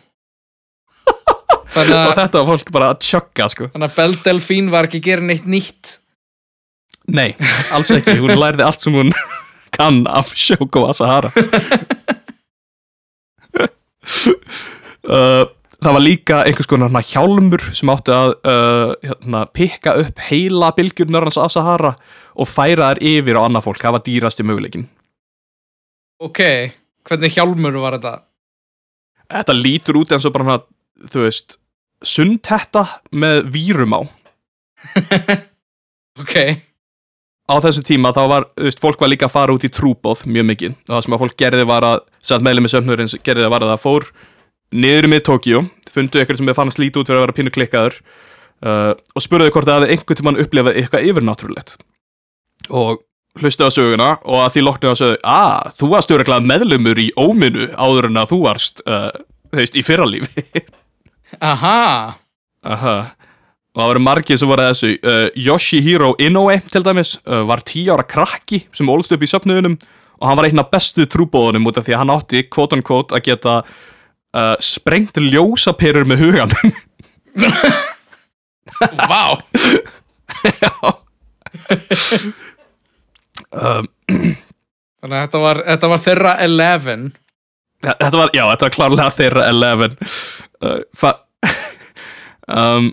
Þannig 1.74 1.94
og 2.08 2.14
þetta 2.18 2.40
var 2.42 2.48
fólk 2.50 2.72
bara 2.74 2.90
að 2.94 3.02
tjögga 3.06 3.48
sko. 3.52 3.70
Þannig 3.74 3.92
að 3.92 3.98
Belle 4.00 4.22
Delphine 4.26 4.74
var 4.74 4.88
ekki 4.88 5.02
að 5.02 5.08
gera 5.10 5.28
neitt 5.30 5.48
nýtt. 5.50 5.96
Nei, 7.06 7.28
alls 7.74 7.92
ekki, 7.94 8.16
hún 8.18 8.34
lærði 8.34 8.66
allt 8.66 8.82
sem 8.82 8.96
hún 8.96 9.12
kann 9.76 10.04
af 10.10 10.34
Shoko 10.34 10.88
Asahara. 10.90 11.32
Uh, 15.06 15.46
Það 15.86 15.92
var 15.92 16.02
líka 16.02 16.36
einhvers 16.48 16.68
konar 16.70 16.88
hérna 16.88 17.02
hjálmur 17.04 17.62
sem 17.76 17.90
átti 17.92 18.12
að 18.14 18.30
uh, 18.48 18.92
hérna, 19.04 19.42
pikka 19.52 19.92
upp 20.00 20.22
heila 20.30 20.72
bylgjurnar 20.74 21.26
hans 21.28 21.36
Asahara 21.38 21.92
og 22.34 22.48
færa 22.48 22.94
þær 22.94 23.02
yfir 23.04 23.38
á 23.38 23.44
annað 23.44 23.66
fólk, 23.68 23.82
það 23.84 23.96
var 23.98 24.04
dýrasti 24.06 24.46
möguleikin 24.46 24.86
Ok, 26.22 26.40
hvernig 27.04 27.34
hjálmur 27.34 27.76
var 27.82 27.98
þetta? 27.98 28.14
Þetta 29.32 29.56
lítur 29.56 29.98
út 30.00 30.14
eins 30.14 30.24
og 30.24 30.32
bara 30.32 30.46
hana, 30.46 30.62
þú 31.12 31.26
veist, 31.26 31.58
sundhetta 32.06 32.86
með 33.12 33.44
vírum 33.56 33.96
á. 33.96 34.00
Ok, 36.16 36.32
á 37.44 37.54
þessu 37.60 37.82
tíma 37.84 38.08
þá 38.16 38.22
var, 38.30 38.44
þú 38.56 38.64
veist, 38.70 38.80
fólk 38.80 39.02
var 39.04 39.10
líka 39.12 39.26
að 39.28 39.34
fara 39.34 39.52
út 39.52 39.66
í 39.66 39.68
trúbóð 39.68 40.22
mjög 40.24 40.46
mikið. 40.48 40.76
Og 40.86 40.94
það 40.94 41.02
sem 41.04 41.16
að 41.16 41.20
fólk 41.22 41.34
gerði 41.42 41.66
var 41.68 41.84
að, 41.84 41.98
sem 42.24 42.38
að 42.38 42.46
meðlemi 42.46 42.70
söfnurins 42.72 43.16
gerði 43.26 43.50
var 43.52 43.66
að 43.66 43.72
það 43.74 43.82
fór 43.82 44.06
niður 44.72 45.08
með 45.12 45.20
Tókíu, 45.28 45.60
fundu 45.92 46.22
eitthvað 46.22 46.40
sem 46.40 46.48
þið 46.48 46.56
fannst 46.56 46.80
lítið 46.80 47.02
út 47.02 47.10
fyrir 47.10 47.20
að 47.20 47.26
vera 47.26 47.36
pínu 47.36 47.52
klikkaður 47.52 47.98
uh, 48.00 48.94
og 48.96 49.26
spurðu 49.26 49.52
hvort 49.52 49.70
hefði 49.74 49.90
einhvern 49.92 50.20
tímann 50.22 50.40
upplifað 50.46 50.80
eitthvað 50.80 51.10
yfirnáttúrulegt. 51.10 51.76
Og 52.72 53.04
hlustu 53.40 53.66
á 53.66 53.70
söguna 53.72 54.08
og 54.24 54.42
að 54.44 54.52
því 54.54 54.64
loknu 54.66 54.90
að 54.90 55.00
sögðu, 55.00 55.18
að 55.32 55.72
þú 55.80 55.90
varst 55.92 56.14
öruglega 56.14 56.48
meðlumur 56.50 57.00
í 57.00 57.08
óminu 57.16 57.68
áður 57.76 58.08
en 58.10 58.20
að 58.22 58.32
þú 58.32 58.38
varst, 58.44 58.82
uh, 58.86 59.10
þú 59.50 59.60
veist, 59.60 59.76
í 59.76 59.84
fyrralífi. 59.86 60.44
Aha. 61.52 61.80
Aha. 62.66 62.96
Og 63.76 63.82
það 63.82 63.90
voru 63.90 64.02
margir 64.06 64.40
sem 64.40 64.48
voru 64.48 64.64
að 64.64 64.72
þessu 64.72 64.92
uh, 64.96 65.26
Yoshihiro 65.46 66.14
Inoue 66.22 66.60
til 66.72 66.84
dæmis 66.86 67.16
uh, 67.26 67.42
var 67.48 67.64
tíu 67.66 67.92
ára 67.92 68.06
krakki 68.08 68.64
sem 68.74 68.88
ólst 68.88 69.12
upp 69.12 69.24
í 69.24 69.30
söpnuðunum 69.30 69.76
og 70.16 70.30
hann 70.30 70.38
var 70.38 70.48
einn 70.48 70.62
af 70.62 70.70
bestu 70.72 71.04
trúbóðunum 71.12 71.68
út 71.68 71.76
af 71.76 71.84
því 71.84 71.92
að 71.96 72.00
hann 72.02 72.14
átti 72.14 72.46
quote 72.48 72.78
unquote 72.78 73.12
að 73.18 73.26
geta 73.28 73.58
uh, 73.60 74.56
sprengt 74.64 75.20
ljósaperur 75.20 76.08
með 76.08 76.24
hugan 76.24 76.56
Vá 79.10 79.36
um, 83.56 83.88
Þannig 84.96 85.16
að 85.16 85.22
þetta 85.26 85.40
var, 85.42 85.62
þetta 85.66 85.90
var 85.92 86.02
þeirra 86.06 86.34
11 86.46 87.06
Þetta 87.86 88.16
var, 88.16 88.30
já, 88.34 88.42
þetta 88.50 88.66
var 88.66 88.74
klárlega 88.76 89.14
þeirra 89.18 89.46
11 89.52 89.96
uh, 90.64 90.78
fa, 90.96 91.12
um, 92.48 92.90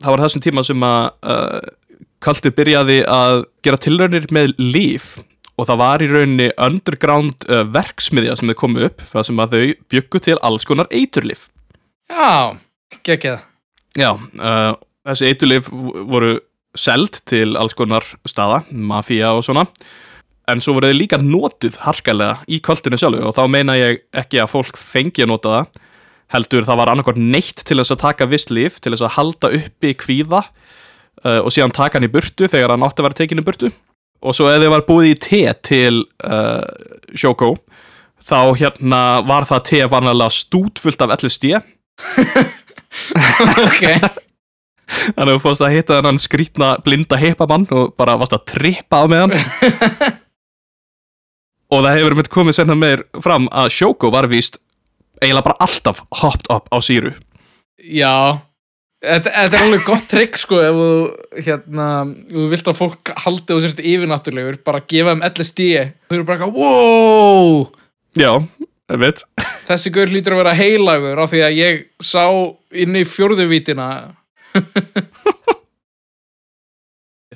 Það 0.00 0.14
var 0.14 0.24
þessum 0.24 0.44
tíma 0.44 0.64
sem 0.66 0.86
að 0.86 1.02
uh, 1.34 1.58
Kaltur 2.20 2.52
byrjaði 2.52 3.00
að 3.08 3.46
gera 3.64 3.80
tilraunir 3.80 4.26
með 4.34 4.52
líf 4.60 5.14
og 5.60 5.68
það 5.68 5.80
var 5.80 6.02
í 6.04 6.08
rauninni 6.10 6.48
underground 6.60 7.46
uh, 7.48 7.62
verksmiðja 7.68 8.36
sem 8.38 8.52
þau 8.52 8.58
komu 8.60 8.84
upp 8.88 9.04
það 9.08 9.26
sem 9.28 9.40
að 9.42 9.54
þau 9.54 9.64
byggu 9.92 10.22
til 10.26 10.36
alls 10.46 10.66
konar 10.68 10.90
eiturlif 10.92 11.48
Já, 12.10 12.56
geggjað 13.06 13.40
Já, 13.98 14.12
uh, 14.16 14.72
þessi 15.08 15.30
eiturlif 15.30 15.68
voru 15.72 16.38
seld 16.78 17.20
til 17.28 17.56
alls 17.58 17.74
konar 17.78 18.04
staða, 18.28 18.62
mafía 18.70 19.32
og 19.36 19.44
svona. 19.46 19.66
En 20.50 20.62
svo 20.62 20.76
voru 20.76 20.90
þau 20.90 20.98
líka 20.98 21.18
notuð 21.22 21.78
harkalega 21.84 22.40
í 22.50 22.60
kvöldinu 22.64 22.98
sjálfu 22.98 23.22
og 23.28 23.36
þá 23.36 23.44
meina 23.50 23.76
ég 23.78 24.02
ekki 24.16 24.40
að 24.42 24.52
fólk 24.54 24.78
fengi 24.78 25.24
að 25.24 25.32
nota 25.34 25.54
það 25.54 25.86
heldur 26.34 26.66
það 26.66 26.80
var 26.80 26.92
annarkvært 26.92 27.20
neitt 27.20 27.62
til 27.66 27.78
þess 27.80 27.94
að 27.94 28.02
taka 28.04 28.28
viss 28.30 28.50
líf 28.54 28.78
til 28.82 28.94
þess 28.94 29.06
að 29.06 29.14
halda 29.16 29.50
uppi 29.58 29.94
kvíða 29.98 30.42
uh, 30.46 31.40
og 31.42 31.50
síðan 31.54 31.74
taka 31.74 31.98
hann 31.98 32.06
í 32.06 32.12
burtu 32.12 32.48
þegar 32.50 32.74
hann 32.74 32.86
átti 32.86 33.02
að 33.02 33.08
vera 33.08 33.20
tekin 33.22 33.42
í 33.42 33.46
burtu. 33.46 33.72
Og 34.20 34.36
svo 34.36 34.50
ef 34.52 34.60
þið 34.60 34.72
var 34.74 34.86
búið 34.88 35.10
í 35.10 35.18
te 35.26 35.42
til 35.66 36.02
uh, 36.26 36.66
Shoko 37.18 37.54
þá 38.20 38.40
hérna 38.60 39.02
var 39.26 39.46
það 39.48 39.66
te 39.70 39.84
vanlega 39.90 40.30
stútfullt 40.34 41.06
af 41.06 41.14
LSD 41.18 41.54
ok 43.66 43.84
Þannig 44.90 45.28
að 45.28 45.36
þú 45.36 45.42
fórst 45.44 45.64
að 45.64 45.76
hitta 45.76 45.98
þennan 45.98 46.20
skrítna 46.22 46.72
blinda 46.84 47.18
hippamann 47.20 47.68
og 47.76 47.94
bara 48.00 48.18
varst 48.20 48.34
að 48.36 48.46
trippa 48.52 49.02
á 49.02 49.04
með 49.10 49.24
hann 49.24 50.18
og 51.70 51.84
það 51.84 51.96
hefur 51.96 52.16
mitt 52.18 52.30
komið 52.32 52.58
senna 52.58 52.76
meir 52.78 53.04
fram 53.22 53.48
að 53.54 53.72
Shoko 53.76 54.10
var 54.12 54.28
víst 54.30 54.58
eiginlega 55.20 55.46
bara 55.50 55.66
alltaf 55.66 56.02
hopped 56.22 56.50
up 56.52 56.70
á 56.72 56.78
síru 56.82 57.14
Já. 57.80 58.40
Þetta, 59.00 59.30
þetta 59.32 59.56
er 59.56 59.62
alveg 59.64 59.84
gott 59.86 60.08
trikk 60.10 60.34
sko 60.36 60.58
ef 60.60 60.76
þú 60.76 60.88
hérna, 61.46 61.84
þú 62.28 62.48
vilt 62.50 62.66
að 62.68 62.76
fólk 62.76 63.12
haldi 63.24 63.54
og 63.56 63.62
sért 63.64 63.78
yfirnáttúrlegur, 63.80 64.58
bara 64.66 64.82
gefa 64.84 65.14
þeim 65.14 65.24
LSD 65.30 65.68
þau 66.10 66.16
eru 66.18 66.26
bara 66.28 66.36
eitthvað, 66.36 66.58
wow! 66.58 67.62
Já, 68.18 68.32
ég 68.92 69.00
veit 69.00 69.24
þessi 69.70 69.94
gaur 69.94 70.12
hlýtur 70.12 70.36
að 70.36 70.42
vera 70.42 70.56
heilagur 70.58 71.22
af 71.24 71.32
því 71.32 71.40
að 71.46 71.56
ég 71.62 71.80
sá 72.04 72.26
inn 72.84 73.00
í 73.00 73.06
fjórðuvítina 73.08 73.88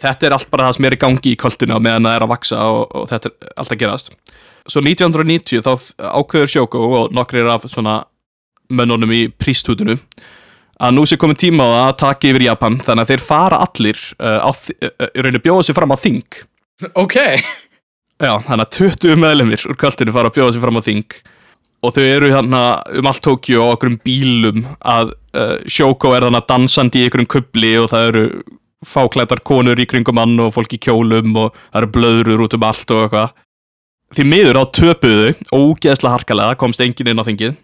Þetta 0.05 0.27
er 0.27 0.35
allt 0.35 0.49
bara 0.51 0.67
það 0.69 0.77
sem 0.79 0.87
er 0.89 0.97
í 0.97 1.01
gangi 1.05 1.33
í 1.33 1.39
koltinu 1.39 1.77
á 1.79 1.81
meðan 1.83 2.09
það 2.09 2.17
er 2.19 2.25
að 2.27 2.33
vaksa 2.33 2.63
og, 2.67 2.81
og 2.99 3.05
þetta 3.13 3.31
er 3.31 3.53
allt 3.63 3.75
að 3.77 3.81
gerast. 3.85 4.09
Svo 4.67 4.81
1990 4.83 5.63
þá 5.63 5.73
ákveður 6.19 6.51
Shoko 6.51 6.81
og 6.99 7.13
nokkrir 7.15 7.47
af 7.53 7.67
svona 7.71 8.01
mönnunum 8.75 9.13
í 9.15 9.21
prístútinu 9.39 9.95
að 10.83 10.97
nú 10.97 11.05
sé 11.07 11.15
komið 11.21 11.39
tíma 11.45 11.63
á 11.63 11.71
það 11.71 11.85
að 11.93 11.99
taka 12.03 12.31
yfir 12.33 12.47
Japan 12.49 12.81
þannig 12.83 13.05
að 13.05 13.13
þeir 13.13 13.23
fara 13.29 13.61
allir 13.63 14.01
uh, 14.19 14.51
þi- 14.65 14.75
uh, 14.83 14.91
uh, 14.99 15.13
raunir 15.23 15.45
bjóða 15.45 15.67
sér 15.69 15.79
fram 15.79 15.95
á 15.95 15.99
þing. 16.03 16.25
Ok, 17.05 17.15
Já, 18.19 18.33
þannig 18.49 18.65
að 18.65 18.75
20 18.81 19.19
meðlemir 19.23 19.63
úr 19.71 19.77
kvöldinu 19.79 20.13
fara 20.15 20.31
að 20.31 20.37
bjóða 20.41 20.55
sér 20.57 20.63
fram 20.65 20.79
á 20.79 20.87
þing. 20.87 21.07
Og 21.87 21.95
þau 21.95 22.03
eru 22.09 22.33
hérna 22.35 22.61
um 22.99 23.09
allt 23.11 23.23
Tókjó 23.23 23.63
á 23.63 23.73
okkurum 23.77 24.01
bílum 24.03 24.65
að 24.83 25.13
uh, 25.35 25.57
Shoko 25.67 26.15
er 26.17 26.27
þannig 26.27 26.47
dansandi 26.51 27.03
í 27.03 27.07
einhverjum 27.09 27.31
kubli 27.37 27.73
og 27.81 27.91
það 27.93 28.11
eru 28.11 28.25
fáklætar 28.85 29.41
konur 29.47 29.81
í 29.81 29.87
kringum 29.89 30.21
hann 30.21 30.37
og 30.45 30.53
fólk 30.57 30.75
í 30.77 30.81
kjólum 30.83 31.37
og 31.41 31.55
það 31.71 31.81
eru 31.81 31.93
blöðrur 31.95 32.45
út 32.47 32.57
um 32.59 32.69
allt 32.69 32.95
og 32.95 33.07
eitthvað 33.07 33.41
Því 34.15 34.25
miður 34.31 34.61
á 34.61 34.65
töpuðu, 34.71 35.31
ógeðslega 35.51 36.13
harkalega, 36.13 36.55
komst 36.61 36.83
enginn 36.85 37.09
inn 37.11 37.19
á 37.19 37.27
þingið 37.27 37.57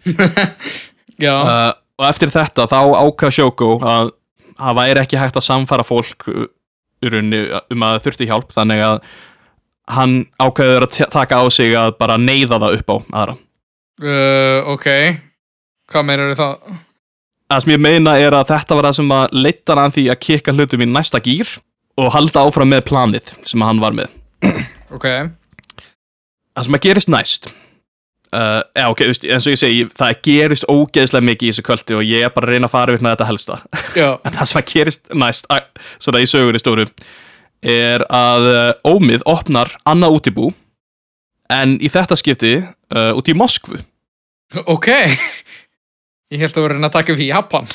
já 1.25 1.35
uh, 1.37 1.69
og 2.01 2.07
eftir 2.09 2.31
þetta 2.33 2.65
þá 2.67 2.79
ákvað 2.97 3.35
Shoko 3.37 3.75
að 3.85 4.11
það 4.57 4.77
væri 4.81 5.03
ekki 5.03 5.19
hægt 5.21 5.37
að 5.39 5.47
samfara 5.47 5.85
fólk 5.85 6.27
uh, 6.31 6.47
um 7.05 7.85
að 7.85 8.01
þurfti 8.05 8.27
hjálp 8.29 8.51
þannig 8.53 8.83
að 8.85 9.03
hann 9.91 10.17
ákveður 10.41 10.87
að 10.87 10.99
taka 11.13 11.41
á 11.41 11.45
sig 11.53 11.75
að 11.77 11.95
bara 11.99 12.19
neyða 12.21 12.59
það 12.61 12.77
upp 12.77 12.91
á 12.91 12.95
aðra. 13.21 13.35
uh, 14.01 14.71
ok 14.75 14.87
hvað 15.91 16.07
meira 16.07 16.29
er 16.29 16.39
það? 16.39 16.79
Það 17.51 17.63
sem 17.65 17.71
ég 17.73 17.79
meina 17.83 18.11
er 18.15 18.31
að 18.31 18.45
þetta 18.47 18.75
var 18.77 18.85
það 18.87 18.93
sem 18.95 19.09
að 19.11 19.33
leita 19.35 19.75
hann 19.75 19.91
því 19.91 20.03
að 20.13 20.19
kikka 20.23 20.51
hlutum 20.55 20.83
í 20.85 20.85
næsta 20.87 21.19
gýr 21.19 21.49
og 21.99 22.13
halda 22.13 22.45
áfram 22.47 22.69
með 22.71 22.85
planið 22.87 23.31
sem 23.49 23.65
hann 23.67 23.81
var 23.83 23.97
með. 23.97 24.13
ok, 24.95 25.07
Það 26.55 26.67
sem 26.67 26.77
að 26.77 26.85
gerist 26.85 27.11
næst 27.11 27.49
uh, 27.51 28.61
Já, 28.71 28.85
ok, 28.85 29.03
eins 29.03 29.43
og 29.43 29.51
ég 29.51 29.59
segi 29.59 29.83
það 29.99 30.23
gerist 30.29 30.67
ógeðslega 30.71 31.27
mikið 31.27 31.49
í 31.49 31.51
þessu 31.51 31.67
kvöldi 31.67 31.99
og 31.99 32.07
ég 32.07 32.23
er 32.23 32.31
bara 32.31 32.47
að 32.47 32.55
reyna 32.55 32.71
að 32.71 32.75
fara 32.77 32.95
við 32.95 33.03
þetta 33.09 33.29
helsta. 33.33 33.59
En 33.99 34.39
það 34.39 34.51
sem 34.53 34.61
að 34.61 34.71
gerist 34.71 35.13
næst 35.25 35.51
svona 35.99 36.23
í 36.23 36.31
sögunni 36.31 36.63
stóru 36.63 36.87
er 37.59 38.07
að 38.07 38.51
uh, 38.53 38.95
Ómið 38.95 39.27
opnar 39.27 39.75
annað 39.83 40.21
útibú 40.21 40.53
en 41.51 41.75
í 41.83 41.91
þetta 41.91 42.15
skipti 42.15 42.61
uh, 42.63 43.11
út 43.11 43.27
í 43.27 43.35
Moskvu. 43.35 43.83
Ok 44.71 44.87
ég 46.31 46.41
held 46.41 46.57
að 46.57 46.67
vera 46.67 46.79
að 46.87 46.93
taka 46.95 47.15
í 47.15 47.27
Japan. 47.29 47.67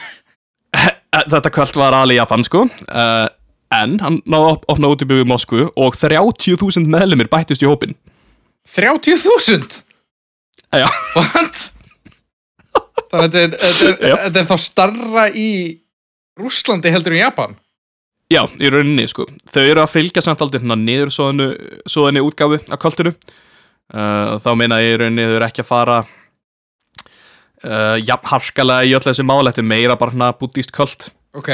Eh, 0.76 0.90
þetta 1.30 1.52
kvöld 1.54 1.78
var 1.78 1.94
alveg 1.96 2.18
Japan 2.18 2.44
sko. 2.44 2.66
Uh, 2.90 3.28
en 3.74 3.96
hann 4.02 4.20
náði 4.26 4.42
að 4.46 4.52
op- 4.56 4.66
opna 4.74 4.90
útibú 4.92 5.18
í 5.20 5.26
Moskvu 5.26 5.68
og 5.74 5.96
30.000 5.98 6.86
meðlumir 6.90 7.30
bættist 7.32 7.64
í 7.64 7.68
hópin 7.68 7.96
30.000 8.70 9.82
Já. 10.74 10.86
what? 11.16 11.72
þannig 13.10 13.24
að 13.24 13.36
þetta 13.56 14.40
er, 14.40 14.48
þá 14.50 14.56
starra 14.60 15.26
í 15.30 15.48
Rússlandi 16.36 16.92
heldur 16.92 17.14
en 17.16 17.22
Japan? 17.22 17.54
Já, 18.28 18.42
í 18.58 18.68
rauninni 18.68 19.06
sko. 19.08 19.24
Þau 19.54 19.62
eru 19.62 19.80
að 19.84 19.92
fylgja 19.94 20.22
samt 20.24 20.40
aldrei 20.42 20.58
hérna 20.60 20.76
niður 20.76 21.12
svoðinu, 21.14 22.24
útgáfu 22.26 22.58
af 22.74 22.80
kvöldinu. 22.82 23.12
Uh, 23.94 24.34
þá 24.42 24.50
meina 24.58 24.80
ég 24.82 24.96
í 24.96 24.98
rauninni 25.00 25.28
þau 25.30 25.36
eru 25.38 25.46
ekki 25.46 25.62
að 25.62 25.68
fara 25.70 26.00
uh, 27.64 27.96
jafn 28.02 28.28
harkalega 28.32 28.84
í 28.88 28.94
öll 28.98 29.04
þessi 29.06 29.24
mál 29.26 29.44
þetta 29.48 29.62
er 29.64 29.68
meira 29.72 29.96
bara 29.96 30.12
hérna 30.12 30.32
búddíst 30.40 30.72
kvöld 30.76 31.08
ok, 31.36 31.50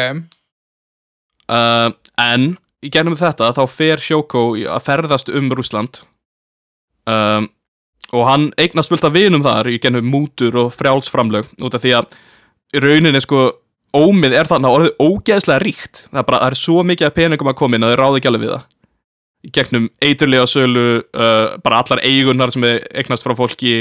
uh, 1.53 1.91
en 2.23 2.53
í 2.83 2.91
gennum 2.93 3.17
þetta 3.19 3.53
þá 3.55 3.63
fer 3.71 4.03
Shoko 4.03 4.45
í- 4.59 4.67
að 4.67 4.83
ferðast 4.89 5.29
um 5.31 5.51
Rússland. 5.55 6.01
Um, 7.07 7.49
og 8.13 8.27
hann 8.29 8.49
eignast 8.61 8.91
fullt 8.93 9.05
af 9.07 9.15
vinum 9.15 9.43
þar 9.43 9.69
í 9.71 9.79
gennum 9.83 10.07
mútur 10.11 10.55
og 10.61 10.73
frjálsframlög 10.77 11.49
út 11.63 11.75
af 11.79 11.83
því 11.83 11.93
að 11.99 12.17
rauninni 12.83 13.21
sko 13.23 13.45
ómið 13.97 14.35
er 14.39 14.49
þarna 14.51 14.71
orðið 14.73 14.93
ógeðslega 15.03 15.63
ríkt. 15.63 16.03
Það 16.11 16.21
er 16.23 16.27
bara, 16.29 16.41
það 16.43 16.51
er 16.55 16.59
svo 16.63 16.83
mikið 16.89 17.07
af 17.09 17.15
peningum 17.17 17.51
að 17.53 17.59
koma 17.61 17.77
inn 17.79 17.87
að 17.87 17.95
þau 17.95 18.01
ráði 18.03 18.21
ekki 18.21 18.31
alveg 18.33 18.45
við 18.47 18.53
það. 18.55 18.67
Í 19.43 19.53
gegnum 19.59 19.87
eiturlega 20.07 20.47
sölu 20.51 20.85
uh, 21.03 21.47
bara 21.65 21.81
allar 21.83 22.03
eigunar 22.07 22.53
sem 22.55 22.67
er 22.69 22.83
eignast 23.03 23.27
frá 23.27 23.35
fólki 23.39 23.75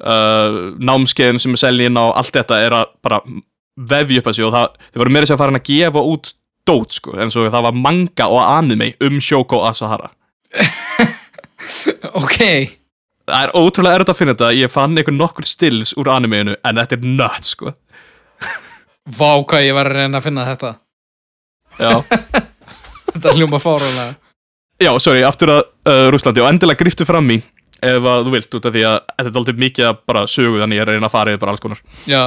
uh, 0.00 0.58
námskeiðin 0.80 1.40
sem 1.42 1.54
er 1.56 1.62
seljin 1.62 2.00
á 2.00 2.04
allt 2.10 2.34
þetta 2.34 2.58
er 2.64 2.76
að 2.80 2.92
bara 3.04 3.20
vefja 3.90 4.20
upp 4.20 4.30
að 4.30 4.36
sig 4.36 4.46
og 4.46 4.54
það, 4.54 4.76
þau 4.92 5.00
voru 5.02 5.14
meira 5.14 5.28
sér 5.28 5.36
að 5.36 5.42
fara 5.42 5.60
að 5.60 5.70
gefa 5.70 6.04
út 6.12 6.32
dót 6.68 6.96
sko, 6.96 7.14
en 7.16 7.32
svo 7.32 7.46
það 7.48 7.66
var 7.68 7.78
manga 7.86 8.28
og 8.28 8.42
anime 8.44 8.92
um 9.06 9.20
Shoko 9.22 9.64
Asahara. 9.68 10.12
Ok. 12.16 12.38
Það 13.28 13.42
er 13.44 13.50
ótrúlega 13.54 13.98
erfitt 13.98 14.10
að 14.10 14.16
finna 14.16 14.32
þetta 14.32 14.46
ég 14.56 14.70
fann 14.72 14.96
einhver 14.96 15.14
nokkur 15.14 15.46
stills 15.46 15.92
úr 16.00 16.08
animeinu 16.10 16.54
en 16.66 16.80
þetta 16.80 16.96
er 16.96 17.04
nött 17.04 17.46
sko. 17.46 17.72
Vá 19.18 19.28
hvað 19.44 19.66
ég 19.66 19.76
var 19.76 19.90
að 19.90 19.98
reyna 20.00 20.18
að 20.18 20.24
finna 20.24 20.46
þetta. 20.48 20.70
Já, 21.78 21.92
þetta 23.12 23.36
hljóma 23.36 23.60
fárálega 23.62 24.16
já 24.80 24.92
sorry, 25.02 25.22
aftur 25.26 25.52
að 25.52 25.62
uh, 25.88 26.08
Rúslandi 26.12 26.42
og 26.42 26.48
endilega 26.50 26.80
griftu 26.80 27.06
fram 27.08 27.28
í 27.32 27.38
ef 27.82 28.06
að 28.12 28.26
þú 28.26 28.34
vilt 28.36 28.56
út 28.58 28.68
af 28.68 28.76
því 28.76 28.84
að 28.90 28.96
þetta 29.10 29.30
er 29.30 29.40
aldrei 29.40 29.60
mikið 29.64 29.88
að 29.88 30.00
bara 30.12 30.24
sögu 30.30 30.62
þannig 30.62 30.80
er 30.80 30.88
að 30.88 30.98
reyna 30.98 31.10
að 31.10 31.16
fara 31.16 31.34
yfir 31.34 31.42
bara 31.44 31.54
alls 31.54 31.64
konar. 31.64 31.82
Já, 32.10 32.22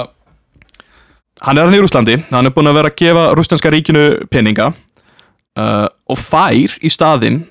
hann 1.48 1.58
er 1.58 1.68
hann 1.68 1.78
í 1.78 1.82
Rúslandi, 1.84 2.20
hann 2.30 2.50
er 2.50 2.56
búin 2.56 2.72
að 2.72 2.80
vera 2.80 2.94
að 2.94 3.00
gefa 3.02 3.26
rúslandska 3.38 3.74
ríkinu 3.74 4.06
peninga 4.34 4.70
uh, 4.74 5.88
og 6.10 6.22
fær 6.22 6.78
í 6.82 6.94
staðinn 6.94 7.44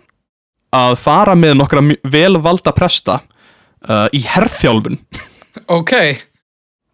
að 0.72 0.96
fara 1.02 1.36
með 1.36 1.58
nokkra 1.60 1.84
velvalda 2.08 2.72
presta 2.76 3.20
uh, 3.20 4.08
í 4.14 4.22
herrþjálfun 4.24 4.98
ok. 5.66 5.92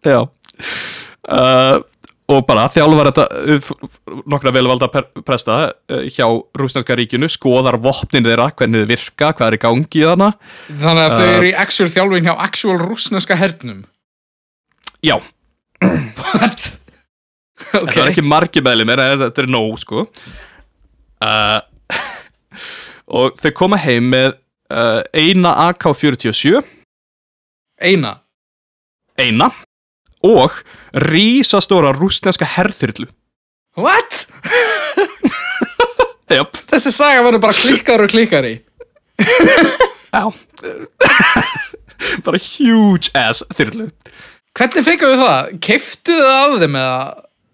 Já. 0.05 0.27
Uh, 1.29 1.79
og 2.29 2.43
bara 2.47 2.67
þjálfar 2.71 3.09
þetta 3.09 3.25
uh, 3.55 3.69
nokkra 4.29 4.53
velvalda 4.53 4.89
presta 5.25 5.59
uh, 5.69 6.01
hjá 6.09 6.25
rúslandska 6.59 6.97
ríkinu 6.99 7.29
skoðar 7.31 7.79
vopnin 7.81 8.27
þeirra, 8.27 8.49
hvernig 8.57 8.85
þau 8.85 8.91
virka 8.91 9.31
hvað 9.33 9.47
er 9.47 9.57
í 9.57 9.61
gangi 9.63 10.03
þarna. 10.05 10.31
Þannig 10.69 11.05
að 11.05 11.15
þau 11.15 11.25
Uh, 11.29 11.35
eru 11.35 11.49
í 11.49 11.55
actual 11.63 11.89
þjálfin 11.93 12.27
hjá 12.29 12.33
actual 12.45 12.77
rússneska 12.81 13.37
hernum. 13.39 13.83
Já, 15.05 15.15
what? 15.81 16.67
ok, 17.81 17.93
það 17.93 18.03
er 18.03 18.11
ekki 18.11 18.25
margir 18.25 18.65
meðlumir 18.65 19.01
en 19.03 19.23
þetta 19.25 19.43
er 19.45 19.51
nóg 19.51 19.79
sko. 19.81 20.05
Uh, 21.23 21.59
og 23.19 23.39
þau 23.41 23.51
koma 23.57 23.79
heim 23.81 24.11
með 24.13 24.35
uh, 24.71 25.01
eina 25.17 25.55
AK-47 25.69 26.59
eina? 27.79 28.19
Eina 29.19 29.49
og 30.25 30.57
rísastóra 31.09 31.91
rúsneska 31.95 32.45
herþyrlu. 32.57 33.07
What? 33.79 34.25
Jöp, 36.29 36.59
þessi 36.69 36.91
saga 36.93 37.23
verður 37.25 37.41
bara 37.47 37.55
klikkar 37.57 38.03
og 38.03 38.11
klikkari 38.11 38.59
já. 39.19 40.23
Bara 42.23 42.39
huge 42.39 43.09
ass 43.17 43.41
þyrlu. 43.57 43.89
Hvernig 44.55 44.85
fengum 44.85 45.11
við 45.11 45.19
það? 45.23 45.49
keiftuðu 45.65 46.23
það 46.23 46.37
af 46.39 46.53
þeim 46.63 46.77
eða? 46.79 46.99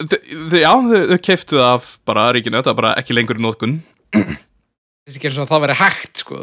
Þau- 0.05 0.59
já, 0.59 0.71
þau, 0.91 1.15
keiftu 1.25 1.57
það 1.57 1.69
af 1.71 1.87
bara 2.07 2.25
ríkinu, 2.35 2.59
þetta 2.59 2.71
er 2.73 2.77
bara 2.81 2.91
ekki 2.99 3.15
lengur 3.15 3.39
í 3.39 3.43
nótkun 3.45 3.77
þessi 4.15 5.21
eins 5.21 5.37
og 5.39 5.45
að 5.45 5.51
það 5.53 5.63
verið 5.65 5.81
hægt 5.81 6.21
sko. 6.23 6.37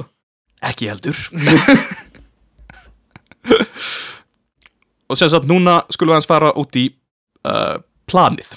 Ekki 0.63 0.89
heldur 0.91 1.19
Og 5.13 5.19
sem 5.21 5.29
sagt, 5.29 5.45
núna 5.45 5.83
skulum 5.93 6.15
við 6.15 6.23
hans 6.23 6.29
fara 6.31 6.55
út 6.57 6.77
í 6.81 6.87
uh, 7.45 7.79
planið. 8.09 8.55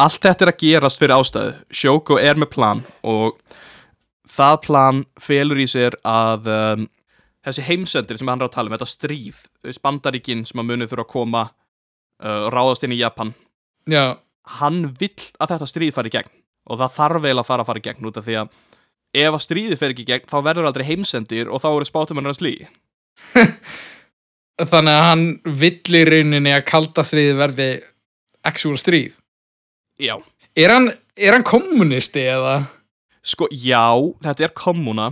Allt 0.00 0.20
þetta 0.24 0.44
er 0.44 0.52
að 0.52 0.60
gerast 0.60 1.00
fyrir 1.00 1.16
ástæðu. 1.16 1.54
Shoko 1.72 2.18
er 2.20 2.36
með 2.40 2.50
plan 2.52 2.82
og 3.00 3.38
það 4.28 4.56
plan 4.66 5.04
felur 5.20 5.60
í 5.60 5.66
sér 5.68 5.96
að 6.06 6.50
um, 6.52 6.84
þessi 7.46 7.64
heimsendir 7.64 8.20
sem 8.20 8.28
hann 8.28 8.42
er 8.42 8.50
að 8.50 8.56
tala 8.58 8.68
um, 8.68 8.76
þetta 8.76 8.90
stríð, 8.92 9.40
bandaríkin 9.80 10.44
sem 10.48 10.60
að 10.60 10.68
munið 10.68 10.92
þurfa 10.92 11.06
að 11.06 11.12
koma 11.14 11.44
uh, 11.48 12.50
ráðast 12.52 12.84
inn 12.84 12.96
í 12.96 13.00
Japan. 13.00 13.32
Já, 13.90 14.20
hann 14.60 14.82
vill 15.00 15.16
að 15.40 15.54
þetta 15.54 15.70
stríð 15.72 15.94
fari 15.96 16.12
í 16.12 16.16
gegn 16.18 16.34
og 16.70 16.80
það 16.82 16.96
þarf 16.98 17.24
eiginlega 17.24 17.44
að 17.46 17.48
fara 17.48 17.64
að 17.64 17.70
fara 17.70 17.80
í 17.80 17.86
gegn 17.88 18.10
út 18.10 18.20
af 18.20 18.28
því 18.28 18.36
að 18.42 18.52
ef 19.20 19.32
að 19.32 19.44
stríði 19.46 19.78
fer 19.80 19.94
ekki 19.94 20.04
í 20.04 20.10
gegn 20.12 20.28
þá 20.30 20.36
verður 20.44 20.68
aldrei 20.68 20.84
heimsendir 20.86 21.48
og 21.50 21.62
þá 21.64 21.70
eru 21.72 21.88
spátumennir 21.88 22.34
að 22.34 22.38
slí 22.38 22.52
þannig 24.68 24.96
að 24.96 25.06
hann 25.08 25.24
vill 25.60 25.96
í 25.96 26.02
rauninni 26.08 26.52
að 26.56 26.64
kalda 26.68 27.04
stríði 27.06 27.36
verði 27.38 27.68
actual 28.48 28.76
stríð. 28.80 29.16
Já, 30.00 30.16
Er 30.58 30.72
hann, 30.74 30.88
er 31.16 31.32
hann 31.36 31.44
kommunisti 31.46 32.24
eða? 32.26 32.56
sko, 33.22 33.46
já, 33.52 33.84
þetta 34.24 34.46
er 34.48 34.52
kommuna 34.56 35.10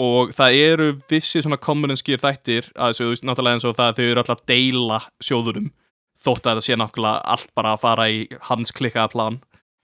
og 0.00 0.32
það 0.34 0.56
eru 0.58 0.86
vissi 1.12 1.42
svona 1.44 1.58
kommuninskir 1.60 2.18
þættir 2.18 2.70
að 2.74 2.94
þessu, 2.96 3.20
náttúrulega 3.28 3.58
eins 3.58 3.66
og 3.68 3.76
það 3.76 3.90
að 3.92 3.98
þau 4.00 4.04
eru 4.08 4.22
alltaf 4.22 4.40
að 4.40 4.46
deila 4.50 4.98
sjóðurum 5.22 5.68
þótt 6.24 6.48
að 6.48 6.58
það 6.58 6.64
sé 6.66 6.78
náttúrulega 6.80 7.20
allt 7.36 7.50
bara 7.54 7.74
að 7.76 7.82
fara 7.84 8.06
í 8.10 8.22
hans 8.48 8.72
klikkaða 8.74 9.12
plan 9.12 9.38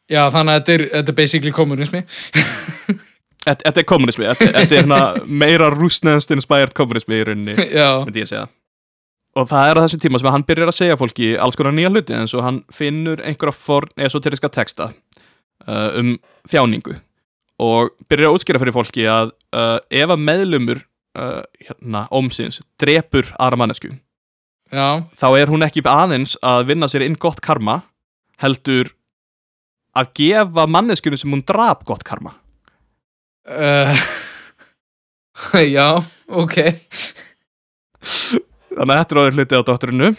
Já, 0.08 0.24
þannig 0.32 0.54
að 0.56 0.58
þetta 0.62 0.72
er, 0.78 0.84
þetta 0.96 1.12
er 1.12 1.18
basically 1.20 1.52
kommunismi. 1.52 2.00
Þetta 3.48 3.62
þetta 3.68 3.80
er 3.80 3.86
kommunismi, 3.88 4.24
þetta 4.28 4.46
þetta 4.58 4.74
er 4.74 4.80
hérna 4.82 4.98
meira 5.44 5.68
rúsnest 5.72 6.32
inspired 6.34 6.72
kommunismi 6.76 7.20
í 7.20 7.26
rauninni 7.28 7.54
Já, 7.70 8.02
myndi 8.04 8.24
ég 8.24 8.28
segja 8.28 8.48
og 9.36 9.48
það 9.50 9.70
er 9.70 9.78
á 9.78 9.82
þessu 9.84 10.00
tíma 10.02 10.20
sem 10.20 10.30
hann 10.32 10.46
byrjar 10.48 10.72
að 10.72 10.78
segja 10.78 10.98
fólki 10.98 11.32
alls 11.40 11.58
konar 11.58 11.74
nýja 11.76 11.92
hluti 11.92 12.16
eins 12.16 12.34
og 12.36 12.44
hann 12.46 12.62
finnur 12.74 13.20
einhverja 13.20 13.54
forn 13.56 14.06
esoteriska 14.08 14.50
texta 14.52 14.90
uh, 15.66 15.90
um 15.98 16.16
þjáningu 16.48 16.96
og 17.62 17.94
byrjar 18.08 18.30
að 18.30 18.38
útskýra 18.38 18.62
fyrir 18.62 18.76
fólki 18.76 19.06
að 19.10 19.32
uh, 19.52 19.78
ef 19.90 20.14
að 20.14 20.24
meðlumur 20.24 20.82
uh, 21.18 21.42
hérna, 21.60 22.06
ómsins 22.14 22.62
drepur 22.80 23.28
aðra 23.36 23.60
mannesku 23.62 23.92
já, 24.72 25.04
þá 25.18 25.28
er 25.34 25.52
hún 25.52 25.66
ekki 25.66 25.84
aðeins 25.84 26.36
að 26.42 26.68
vinna 26.72 26.90
sér 26.90 27.06
inn 27.06 27.18
gott 27.20 27.42
karma 27.44 27.82
heldur 28.42 28.94
að 29.98 30.12
gefa 30.18 30.68
manneskunum 30.70 31.20
sem 31.20 31.32
hún 31.34 31.44
drap 31.46 31.84
gott 31.88 32.04
karma 32.06 32.36
uh, 33.48 34.08
já, 35.76 36.02
ok. 36.28 36.58
þannig 38.78 38.94
að 38.94 39.00
þetta 39.02 39.14
er 39.14 39.20
áður 39.22 39.38
hluti 39.38 39.58
á 39.58 39.68
dótturinu 39.68 40.10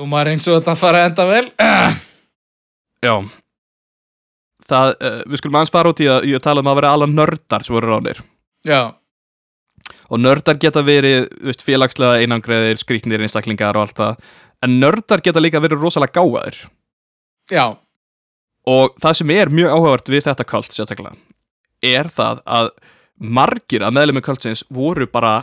Og 0.00 0.08
maður 0.08 0.32
eins 0.32 0.48
og 0.48 0.56
þetta 0.56 0.74
fara 0.80 1.02
enda 1.04 1.24
vel. 1.28 1.44
Já. 3.04 3.14
Það, 4.62 4.92
uh, 4.96 5.18
við 5.28 5.40
skulum 5.40 5.58
aðeins 5.58 5.74
fara 5.74 5.92
út 5.92 6.00
í 6.00 6.08
að 6.08 6.26
ég 6.30 6.42
tala 6.44 6.62
um 6.62 6.70
að 6.70 6.78
vera 6.78 6.92
alla 6.96 7.08
nördar 7.10 7.66
sem 7.66 7.74
voru 7.74 7.90
ránir 7.90 8.22
já, 8.62 8.94
og 10.06 10.20
nördar 10.22 10.58
geta 10.62 10.84
verið 10.86 11.26
veist, 11.42 11.64
félagslega 11.66 12.22
einangreðir, 12.22 12.78
skrýtnir 12.78 13.24
einstaklingar 13.26 13.74
og 13.74 13.88
allt 13.88 13.98
það, 13.98 14.20
en 14.62 14.78
nördar 14.78 15.24
geta 15.24 15.42
líka 15.42 15.62
verið 15.62 15.82
rosalega 15.82 16.14
gáðir 16.14 16.60
já, 17.50 17.64
og 18.70 18.94
það 19.02 19.18
sem 19.18 19.34
er 19.34 19.50
mjög 19.50 19.74
áhugavert 19.74 20.12
við 20.14 20.28
þetta 20.28 20.46
kvöld 20.46 20.70
sérstaklega 20.70 21.18
er 21.82 22.12
það 22.14 22.44
að 22.46 22.70
margir 23.18 23.82
af 23.82 23.94
meðlumir 23.98 24.24
kvöldsins 24.24 24.62
voru 24.70 25.10
bara 25.10 25.40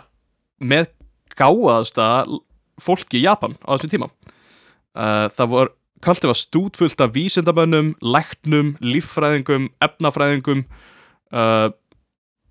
með 0.64 0.94
gáðasta 1.40 2.08
fólki 2.80 3.20
í 3.22 3.26
Japan 3.26 3.58
á 3.64 3.76
þessum 3.76 3.94
tíma. 3.96 4.10
Uh, 4.96 5.28
það 5.36 5.52
vor 5.54 5.74
kvöldið 6.04 6.32
var 6.32 6.40
stútfullt 6.40 7.04
af 7.04 7.12
vísindamönnum, 7.16 7.94
læknum, 8.00 8.76
líffræðingum, 8.80 9.68
efnafræðingum 9.84 10.64
uh, 11.36 11.70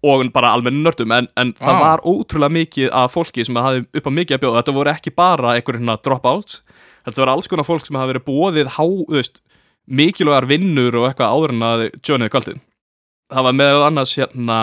og 0.05 0.27
bara 0.35 0.53
almenni 0.55 0.85
nördum. 0.85 1.13
En, 1.17 1.31
en 1.41 1.55
það 1.59 1.79
Vá. 1.79 1.85
var 1.85 2.05
ótrúlega 2.05 2.57
mikið 2.59 2.93
af 2.95 3.17
fólki 3.17 3.45
sem 3.45 3.57
hafði 3.57 3.87
upp 3.89 4.11
á 4.11 4.13
mikið 4.21 4.37
að 4.37 4.45
bjóða. 4.45 4.61
Þetta 4.61 4.77
voru 4.77 4.93
ekki 4.93 5.15
bara 5.17 5.57
einhverjum 5.57 5.89
hérna 5.89 6.01
dropouts 6.05 6.61
þetta 7.09 7.23
voru 7.23 7.35
alls 7.35 7.51
konar 7.51 7.67
fólk 7.67 7.87
sem 7.87 7.99
hafði 7.99 8.15
verið 8.15 8.27
bóðið 8.29 8.73
há, 8.77 8.85
þú 8.85 9.17
veist, 9.17 9.41
mikilvægar 9.89 10.49
vinnur 10.51 10.99
og 11.01 11.09
eitthvað 11.09 11.35
áður 11.35 11.55
en 11.55 11.67
að 11.69 11.85
tjónuði 12.05 12.33
kvöldið 12.35 12.61
það 13.33 13.47
var 13.47 13.57
meðal 13.57 13.87
annars 13.87 14.15
hérna 14.19 14.59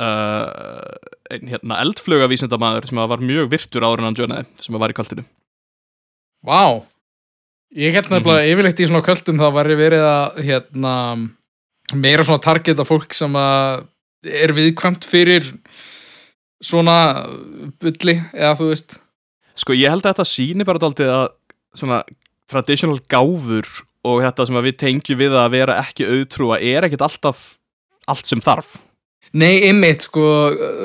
einn 0.00 1.50
hérna 1.52 1.78
eldflugavísindamæður 1.84 2.88
sem 2.90 3.00
var 3.14 3.22
mjög 3.22 3.52
virtur 3.52 3.86
áður 3.86 4.02
en 4.02 4.08
hann 4.10 4.18
tjónuði 4.18 4.64
sem 4.64 4.78
var 4.80 4.90
í 4.90 4.96
kvöldinu 4.96 5.26
vá. 6.44 6.84
Ég 7.74 7.94
held 7.96 8.10
nefnilega 8.12 8.50
yfirleitt 8.52 8.82
í 8.82 8.86
svona 8.86 9.04
kvöldum 9.04 9.40
þá 9.40 9.48
var 9.56 9.70
ég 9.72 9.80
verið 9.80 10.04
að 10.06 10.42
hérna, 10.46 10.92
meira 11.98 12.26
svona 12.26 12.42
targeta 12.44 12.86
fólk 12.86 13.16
sem 13.16 13.34
að 13.38 13.88
er 14.24 14.54
viðkvæmt 14.56 15.08
fyrir 15.08 15.48
svona 16.64 16.98
bulli 17.82 18.20
eða 18.32 18.54
þú 18.60 18.70
veist. 18.70 19.00
Sko 19.58 19.74
ég 19.76 19.90
held 19.92 20.04
að 20.04 20.14
þetta 20.14 20.28
síni 20.28 20.66
bara 20.66 20.80
dálítið 20.82 21.10
að 21.12 21.26
svona 21.74 22.00
traditional 22.50 23.00
gáfur 23.10 23.68
og 24.04 24.22
þetta 24.22 24.46
sem 24.46 24.60
að 24.60 24.66
við 24.68 24.78
tengjum 24.84 25.20
við 25.20 25.36
að 25.40 25.52
vera 25.56 25.78
ekki 25.82 26.06
auðtrúa 26.06 26.60
er 26.62 26.86
ekkit 26.86 27.04
alltaf 27.04 27.44
allt 28.10 28.28
sem 28.28 28.42
þarf 28.44 28.76
Nei, 29.34 29.64
einmitt, 29.66 30.04
sko, 30.06 30.24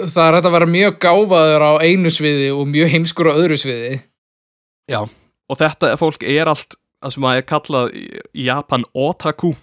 það 0.09 0.23
er 0.23 0.37
hægt 0.37 0.49
að 0.49 0.55
vera 0.55 0.69
mjög 0.73 0.95
gáfaður 1.03 1.65
á 1.69 1.71
einu 1.85 2.09
sviði 2.13 2.49
og 2.55 2.65
mjög 2.71 2.93
heimskur 2.95 3.29
á 3.29 3.37
öðru 3.37 3.59
sviði. 3.61 3.99
Já, 4.89 5.03
og 5.05 5.59
þetta 5.59 5.93
fólk 6.01 6.25
er 6.25 6.49
allt 6.49 6.73
það 6.99 7.13
sem 7.15 7.27
að 7.29 7.39
er 7.39 7.47
kallað 7.51 7.93
í 7.93 8.47
Japan 8.47 8.85
otaku. 8.97 9.53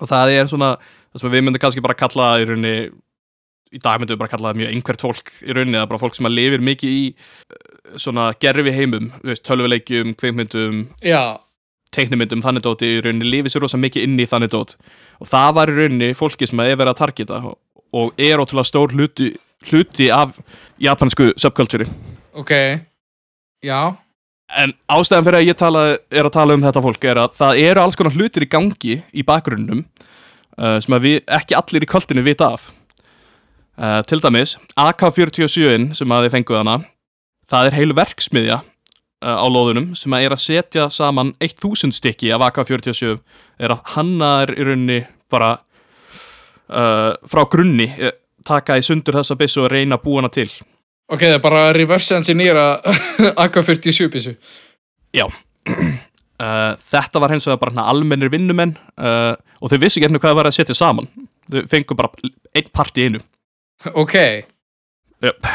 Og 0.00 0.10
það 0.10 0.34
er 0.34 0.50
svona 0.50 0.74
það 1.14 1.22
sem 1.22 1.34
við 1.36 1.46
myndum 1.46 1.62
kannski 1.62 1.84
bara 1.84 1.98
kalla 1.98 2.32
í 2.42 2.48
rauninni 2.48 2.74
í 3.74 3.80
dag 3.82 4.00
myndum 4.00 4.16
við 4.16 4.22
bara 4.24 4.32
kalla 4.34 4.50
það 4.50 4.60
mjög 4.60 4.74
einhvert 4.74 5.06
fólk 5.06 5.32
í 5.38 5.54
rauninni, 5.54 5.78
það 5.78 5.86
er 5.86 5.92
bara 5.92 6.02
fólk 6.02 6.18
sem 6.18 6.28
að 6.28 6.36
lifir 6.36 6.66
mikið 6.66 6.98
í 6.98 7.04
eh, 7.14 7.96
svona 8.02 8.28
gerfi 8.42 8.74
heimum 8.74 9.10
tölvuleikjum, 9.22 10.14
kveikmyndum 10.18 10.84
Já, 11.06 11.38
teiknumyndum 11.94 12.42
þannig 12.44 12.64
dóti 12.66 12.90
í 12.96 13.00
rauninni 13.04 13.30
lifið 13.30 13.54
sér 13.54 13.64
rosa 13.64 13.80
mikið 13.80 14.06
inn 14.06 14.18
í 14.18 14.28
þannig 14.30 14.52
dót 14.54 14.76
og 15.20 15.30
það 15.30 15.50
var 15.58 15.72
í 15.72 15.76
rauninni 15.78 16.10
fólki 16.18 16.48
sem 16.50 16.62
er 16.64 16.74
verið 16.74 16.94
að 16.94 17.00
targeta. 17.00 17.40
og, 17.50 17.58
og 17.94 18.14
er 18.18 18.42
ótrúlega 18.42 18.68
stór 18.68 18.94
hluti, 18.94 19.32
hluti 19.70 20.10
af 20.12 20.38
japansku 20.82 21.32
subculture 21.38 21.86
ok, 22.34 22.50
já, 23.62 23.94
En 24.52 24.74
ástæðan 24.92 25.24
fyrir 25.26 25.40
að 25.40 25.48
ég 25.48 25.58
tala, 25.58 25.82
er 26.12 26.28
að 26.28 26.34
tala 26.36 26.54
um 26.54 26.62
þetta 26.62 26.82
fólk 26.84 27.06
er 27.08 27.20
að 27.22 27.38
það 27.38 27.60
eru 27.64 27.82
alls 27.82 27.96
konar 27.98 28.14
hlutir 28.14 28.44
í 28.44 28.50
gangi 28.50 28.96
í 29.10 29.24
bakgrunnum 29.26 29.82
uh, 29.82 30.78
sem 30.84 30.96
við, 31.02 31.22
ekki 31.26 31.56
allir 31.58 31.86
í 31.86 31.88
kvöldinu 31.90 32.24
vita 32.26 32.52
af. 32.54 32.68
Uh, 33.74 33.98
til 34.06 34.20
dæmis, 34.22 34.54
AK-47 34.78 35.96
sem 35.98 36.14
að 36.14 36.26
þið 36.26 36.36
fenguð 36.36 36.60
hana, 36.60 36.76
það 37.50 37.70
er 37.70 37.78
heil 37.80 37.96
verksmiðja 37.98 38.60
uh, 38.60 39.36
á 39.42 39.46
lóðunum 39.50 39.90
sem 39.98 40.14
að 40.14 40.28
er 40.28 40.36
að 40.36 40.44
setja 40.44 40.86
saman 40.94 41.34
1000 41.42 41.96
stykki 41.96 42.30
af 42.36 42.44
AK-47 42.50 43.16
er 43.58 43.74
að 43.74 43.82
hanna 43.96 44.30
er 44.44 44.54
í 44.54 44.68
rauninni 44.68 45.00
bara 45.32 45.56
uh, 46.70 47.12
frá 47.30 47.44
grunni 47.50 47.88
eh, 47.98 48.14
taka 48.46 48.78
í 48.78 48.84
sundur 48.84 49.18
þessa 49.18 49.36
byssu 49.40 49.64
og 49.64 49.72
reyna 49.72 49.98
að 49.98 50.06
búa 50.06 50.22
hana 50.22 50.32
til. 50.32 50.48
ok, 51.08 51.20
það 51.20 51.36
er 51.36 51.44
bara 51.44 51.66
reverse 51.76 52.16
engineera 52.16 52.66
AK-47 53.44 54.08
bísu. 54.12 54.34
Já 55.14 55.26
uh, 56.42 56.74
Þetta 56.80 57.22
var 57.22 57.34
hins 57.34 57.46
vegar 57.48 57.62
bara 57.62 57.86
almennir 57.90 58.32
vinnumenn 58.32 58.74
uh, 58.98 59.34
og 59.60 59.70
þau 59.70 59.78
vissi 59.80 59.98
ekki 59.98 60.08
hérna 60.08 60.20
hvað 60.20 60.32
það 60.32 60.40
var 60.40 60.50
að 60.50 60.58
setja 60.58 60.78
saman 60.78 61.08
Þau 61.52 61.62
fengu 61.70 61.96
bara 61.98 62.30
einn 62.56 62.70
part 62.74 62.98
í 62.98 63.08
einu 63.08 63.22
Ok, 64.00 64.14
yep. 65.24 65.48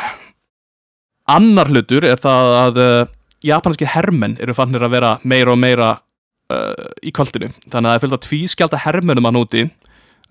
Annar 1.30 1.70
hlutur 1.72 2.06
er 2.06 2.20
það 2.22 2.54
að 2.60 2.80
uh, 2.84 3.12
japanski 3.46 3.88
hermenn 3.90 4.38
eru 4.42 4.56
fannir 4.58 4.86
að 4.86 4.96
vera 4.98 5.12
meira 5.24 5.54
og 5.56 5.62
meira 5.62 5.92
uh, 5.96 6.90
í 7.02 7.14
kvöldinu 7.16 7.52
Þannig 7.68 7.80
að 7.80 7.90
það 7.90 7.96
er 7.96 8.04
fylgt 8.06 8.18
að 8.20 8.26
tvískjálta 8.28 8.84
hermennum 8.86 9.30
að 9.30 9.38
núti 9.40 9.68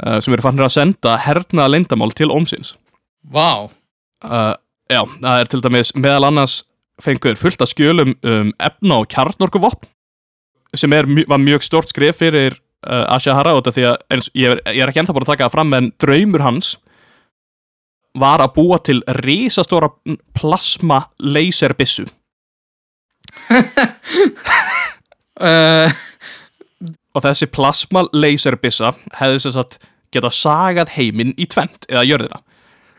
uh, 0.06 0.18
sem 0.22 0.34
eru 0.34 0.44
fannir 0.44 0.66
að 0.66 0.76
senda 0.76 1.18
hernaða 1.24 1.74
leyndamál 1.74 2.14
til 2.16 2.30
ómsins 2.34 2.74
vá, 3.22 3.68
uh, 4.24 4.54
Já, 4.88 5.02
það 5.04 5.42
er 5.42 5.50
til 5.52 5.60
dæmis 5.60 5.90
meðal 6.00 6.30
annars 6.30 6.62
fengur 7.02 7.36
fullt 7.38 7.60
af 7.62 7.68
skjölum 7.70 8.14
um 8.26 8.52
efna 8.56 9.02
og 9.02 9.10
kjarnorkuvopn 9.12 9.88
sem 10.76 10.92
er, 10.92 11.08
var 11.28 11.40
mjög 11.40 11.64
stort 11.64 11.92
skrif 11.92 12.20
fyrir 12.22 12.56
uh, 12.86 13.04
Ashihara 13.14 13.54
og 13.56 13.62
þetta 13.62 13.74
því 13.76 13.86
að 13.90 13.96
eins, 14.14 14.30
ég, 14.34 14.54
er, 14.54 14.62
ég 14.72 14.82
er 14.84 14.92
ekki 14.92 15.02
ennþá 15.02 15.16
búin 15.16 15.26
að 15.26 15.32
taka 15.34 15.48
það 15.48 15.56
fram 15.56 15.76
en 15.78 15.90
draumur 16.00 16.44
hans 16.44 16.76
var 18.18 18.42
að 18.42 18.54
búa 18.56 18.78
til 18.84 19.02
risastóra 19.20 19.90
plasma 20.36 21.04
laserbissu 21.20 22.08
uh, 25.38 25.88
og 27.18 27.24
þessi 27.26 27.46
plasma 27.50 28.00
laserbissa 28.14 28.88
hefði 29.18 29.38
sem 29.44 29.54
sagt 29.56 29.72
geta 30.14 30.30
sagað 30.32 30.88
heiminn 30.94 31.34
í 31.36 31.46
tvent 31.50 31.82
eða 31.90 32.06
jörðina. 32.08 32.38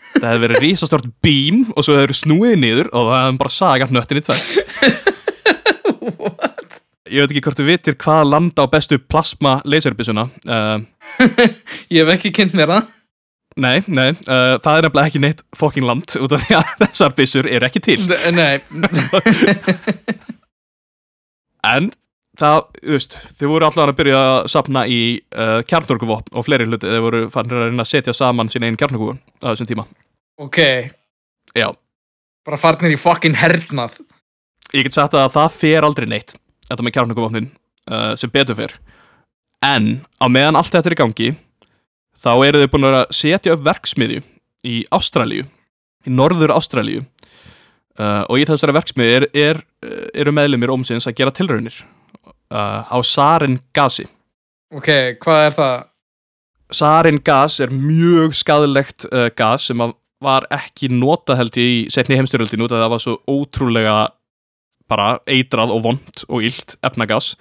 Það 0.09 0.29
hefði 0.29 0.43
verið 0.45 0.63
risastort 0.63 1.07
beam 1.23 1.57
og 1.73 1.81
svo 1.83 1.91
hefði 1.95 2.05
verið 2.07 2.21
snúið 2.21 2.55
niður 2.61 2.87
og 2.93 3.03
það 3.09 3.21
hefði 3.23 3.41
bara 3.43 3.55
sagað 3.55 3.91
hnöttin 3.95 4.19
í 4.19 4.23
tvent 4.27 4.47
ég 7.09 7.23
veit 7.23 7.33
ekki 7.33 7.41
hvort 7.43 7.59
þú 7.59 7.65
vitir 7.67 7.97
hvað 7.99 8.29
landa 8.29 8.65
á 8.65 8.71
bestu 8.71 8.99
plasma 9.01 9.59
laserbissuna 9.67 10.27
uh, 10.29 10.77
ég 11.93 12.03
hef 12.03 12.13
ekki 12.15 12.31
kynnt 12.35 12.55
mér 12.57 12.69
það. 12.73 12.83
nei, 13.59 13.77
nei, 13.87 14.09
uh, 14.29 14.55
það 14.61 14.75
er 14.75 14.81
nefnilega 14.87 15.11
ekki 15.11 15.23
neitt 15.23 15.41
fokking 15.57 15.85
land 15.89 16.07
út 16.19 16.35
af 16.37 16.45
því 16.45 16.53
að 16.59 16.65
þessar 16.83 17.11
byssur 17.17 17.45
eru 17.49 17.69
ekki 17.69 17.81
til. 17.83 17.99
Nei, 18.35 18.55
en 21.73 21.83
það, 22.39 22.61
þú 22.79 22.95
veist, 22.95 23.17
þau 23.39 23.47
voru 23.51 23.67
allavega 23.67 23.93
að 23.93 23.99
byrja 23.99 24.21
að 24.25 24.37
sapna 24.53 24.85
í 24.87 25.01
uh, 25.35 25.59
kjarnorkuvopn 25.69 26.39
og 26.39 26.47
fleiri 26.47 26.69
hluti, 26.69 26.89
þau 26.89 27.03
voru 27.05 27.25
fannir 27.33 27.59
að 27.59 27.67
reyna 27.69 27.85
að 27.85 27.91
setja 27.91 28.15
saman 28.15 28.51
sín 28.51 28.67
einn 28.67 28.79
kjarnorkuvopn 28.79 29.21
á 29.43 29.47
þessum 29.51 29.69
tíma. 29.69 29.85
Ok, 30.39 30.59
Já, 31.57 31.71
bara 32.45 32.59
farnir 32.61 32.93
í 32.93 32.99
fucking 32.99 33.37
hernað. 33.39 33.99
Ég 34.75 34.85
get 34.85 34.97
sagt 34.97 35.15
að 35.17 35.31
það 35.33 35.55
fer 35.57 35.85
aldrei 35.85 36.05
neitt 36.09 36.35
þetta 36.69 36.85
með 36.85 36.95
kjarnorkuvopnin 36.97 37.51
uh, 37.89 38.13
sem 38.19 38.31
betur 38.33 38.57
fer. 38.59 38.75
En 39.65 40.05
á 40.21 40.25
meðan 40.29 40.59
allt 40.59 40.71
þetta 40.73 40.91
er 40.91 40.95
í 40.95 40.99
gangi 40.99 41.29
þá 42.21 42.31
eru 42.45 42.61
þau 42.61 42.73
búin 42.75 42.89
að 42.91 42.99
setja 43.15 43.55
upp 43.55 43.63
verksmiðju 43.65 44.21
í 44.69 44.81
Ástralíu 44.93 45.47
í 46.05 46.13
norður 46.13 46.53
Ástralíu. 46.55 47.05
Uh, 47.99 48.23
og 48.29 48.39
í 48.39 48.45
þessari 48.47 48.77
verksmiðju 48.77 49.15
er, 49.17 49.25
er, 49.35 49.57
eru 50.15 50.31
meðlumir 50.31 50.71
ómsins 50.71 51.09
að 51.09 51.17
gera 51.17 51.33
tilraunir. 51.35 51.81
uh, 51.81 51.98
á 52.53 52.97
sarin 53.05 53.59
gasi 53.75 54.07
Ok, 54.73 54.89
hvað 55.21 55.45
er 55.47 55.55
það? 55.57 55.77
sarin 56.69 57.17
gas 57.25 57.59
er 57.63 57.71
mjög 57.73 58.35
skadilegt 58.37 59.07
uh, 59.09 59.29
gas 59.33 59.69
sem 59.69 59.81
var 60.21 60.45
ekki 60.53 60.89
notað 60.91 61.39
held 61.41 61.57
ég 61.57 61.69
í 61.69 61.77
setni 61.93 62.17
heimstyrjöldin 62.19 62.61
út 62.65 62.73
að 62.75 62.83
það 62.83 62.91
var 62.93 63.03
svo 63.03 63.15
ótrúlega 63.29 63.95
bara 64.89 65.07
eitrað 65.29 65.73
og 65.73 65.83
vond 65.85 66.23
og 66.27 66.45
illt 66.45 66.75
efnagas 66.85 67.31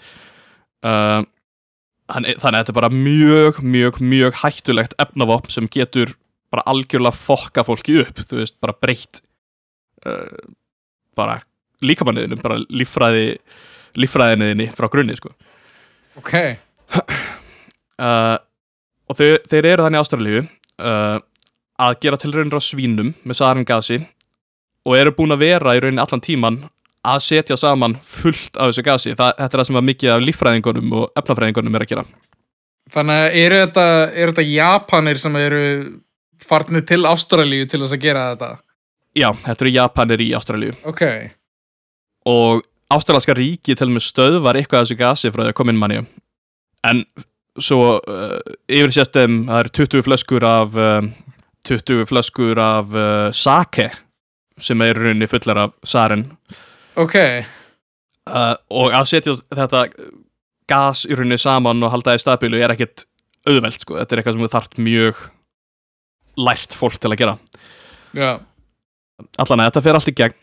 uh, 0.87 1.21
þannig, 2.09 2.39
þannig 2.41 2.57
að 2.57 2.63
þetta 2.63 2.73
er 2.75 2.79
bara 2.81 2.93
mjög, 2.95 3.61
mjög, 3.65 4.01
mjög 4.01 4.41
hættulegt 4.43 4.97
efnavopn 5.01 5.53
sem 5.53 5.69
getur 5.73 6.15
bara 6.53 6.65
algjörlega 6.71 7.17
fokka 7.17 7.65
fólki 7.69 7.99
upp 8.05 8.23
þú 8.25 8.41
veist, 8.41 8.57
bara 8.65 8.77
breytt 8.81 9.21
uh, 10.09 10.55
bara 11.19 11.41
líkamanniðinu 11.85 12.41
bara 12.41 12.63
líffræði 12.73 13.27
líffræðiniðinni 13.99 14.69
frá 14.77 14.89
grunni 14.93 15.17
sko. 15.19 15.33
Ok, 16.19 16.35
uh, 18.05 18.37
og 19.09 19.19
þau, 19.19 19.29
þeir 19.51 19.71
eru 19.73 19.87
þannig 19.87 20.03
Ástralíu 20.03 20.41
uh, 20.45 21.19
að 21.79 21.99
gera 22.03 22.21
tilraunir 22.21 22.59
á 22.59 22.63
svínum 22.63 23.13
með 23.23 23.41
sarangasi 23.41 24.01
og 24.89 24.97
eru 24.99 25.15
búin 25.15 25.35
að 25.35 25.45
vera 25.45 25.77
í 25.77 25.83
rauninni 25.83 26.03
allan 26.03 26.25
tíman 26.25 26.63
að 27.09 27.23
setja 27.25 27.57
saman 27.59 27.97
fullt 28.05 28.57
af 28.59 28.73
þessu 28.73 28.85
gasi. 28.85 29.15
Þa, 29.17 29.31
þetta 29.39 29.55
er 29.55 29.61
það 29.61 29.69
sem 29.69 29.81
að 29.81 29.89
mikið 29.89 30.15
af 30.15 30.25
líffræðingunum 30.25 30.97
og 30.99 31.21
efnafræðingunum 31.21 31.79
er 31.79 31.85
að 31.85 31.93
gera. 31.93 32.07
Þannig 32.89 33.21
að 33.23 33.37
eru 33.43 33.61
þetta, 33.63 33.87
eru 34.09 34.33
þetta 34.33 34.47
Japanir 34.49 35.21
sem 35.21 35.37
eru 35.39 35.63
farnir 36.43 36.85
til 36.89 37.03
Ástralíu 37.09 37.69
til 37.69 37.83
þess 37.83 37.95
að 37.95 38.03
gera 38.03 38.25
þetta? 38.33 38.51
já, 39.19 39.29
þetta 39.45 39.65
eru 39.65 39.75
Japanir 39.75 40.23
í 40.23 40.29
Ástralíu. 40.37 40.75
Ok, 40.89 41.05
og 42.29 42.65
Ástralska 42.93 43.35
ríki 43.37 43.77
til 43.77 43.91
og 43.91 43.97
með 43.99 44.07
stöðvar 44.07 44.57
eitthvað 44.57 44.81
af 44.81 44.87
þessu 44.87 44.99
gasi 44.99 45.33
frá 45.33 45.43
því 45.45 45.53
að 45.53 45.59
koma 45.59 45.75
inn 45.75 45.81
manni 45.81 46.03
en 46.87 47.03
svo 47.59 47.99
uh, 47.99 48.39
yfir 48.71 48.95
séstum 48.95 49.43
það 49.49 49.63
eru 49.65 49.75
20 49.81 50.05
flöskur 50.07 50.47
af 50.47 50.79
uh, 50.79 51.09
20 51.69 52.07
flöskur 52.09 52.61
af 52.63 52.95
uh, 52.95 53.29
sake 53.35 53.91
sem 54.63 54.81
er 54.83 54.95
í 54.97 54.99
rauninni 54.99 55.29
fullar 55.31 55.61
af 55.67 55.75
sarin. 55.87 56.25
Ok, 56.99 57.15
og 58.27 58.95
að 58.97 59.05
setja 59.07 59.37
þetta 59.55 59.85
gas 60.69 61.05
í 61.07 61.15
rauninni 61.15 61.39
saman 61.39 61.85
og 61.87 61.93
halda 61.93 62.11
það 62.11 62.19
í 62.19 62.23
stabilu 62.25 62.59
er 62.59 62.75
ekkit 62.75 63.05
auðvelt 63.47 63.85
sko, 63.85 64.01
þetta 64.01 64.15
er 64.17 64.21
eitthvað 64.21 64.35
sem 64.35 64.43
þú 64.43 64.51
þarft 64.57 64.81
mjög 64.83 65.21
lært 66.49 66.75
fólk 66.75 66.99
til 66.99 67.13
að 67.13 67.21
gera. 67.23 67.37
Já, 68.19 68.33
allan 69.39 69.63
að 69.63 69.71
þetta 69.71 69.85
fer 69.87 70.01
allt 70.01 70.11
í 70.11 70.17
gegn 70.25 70.39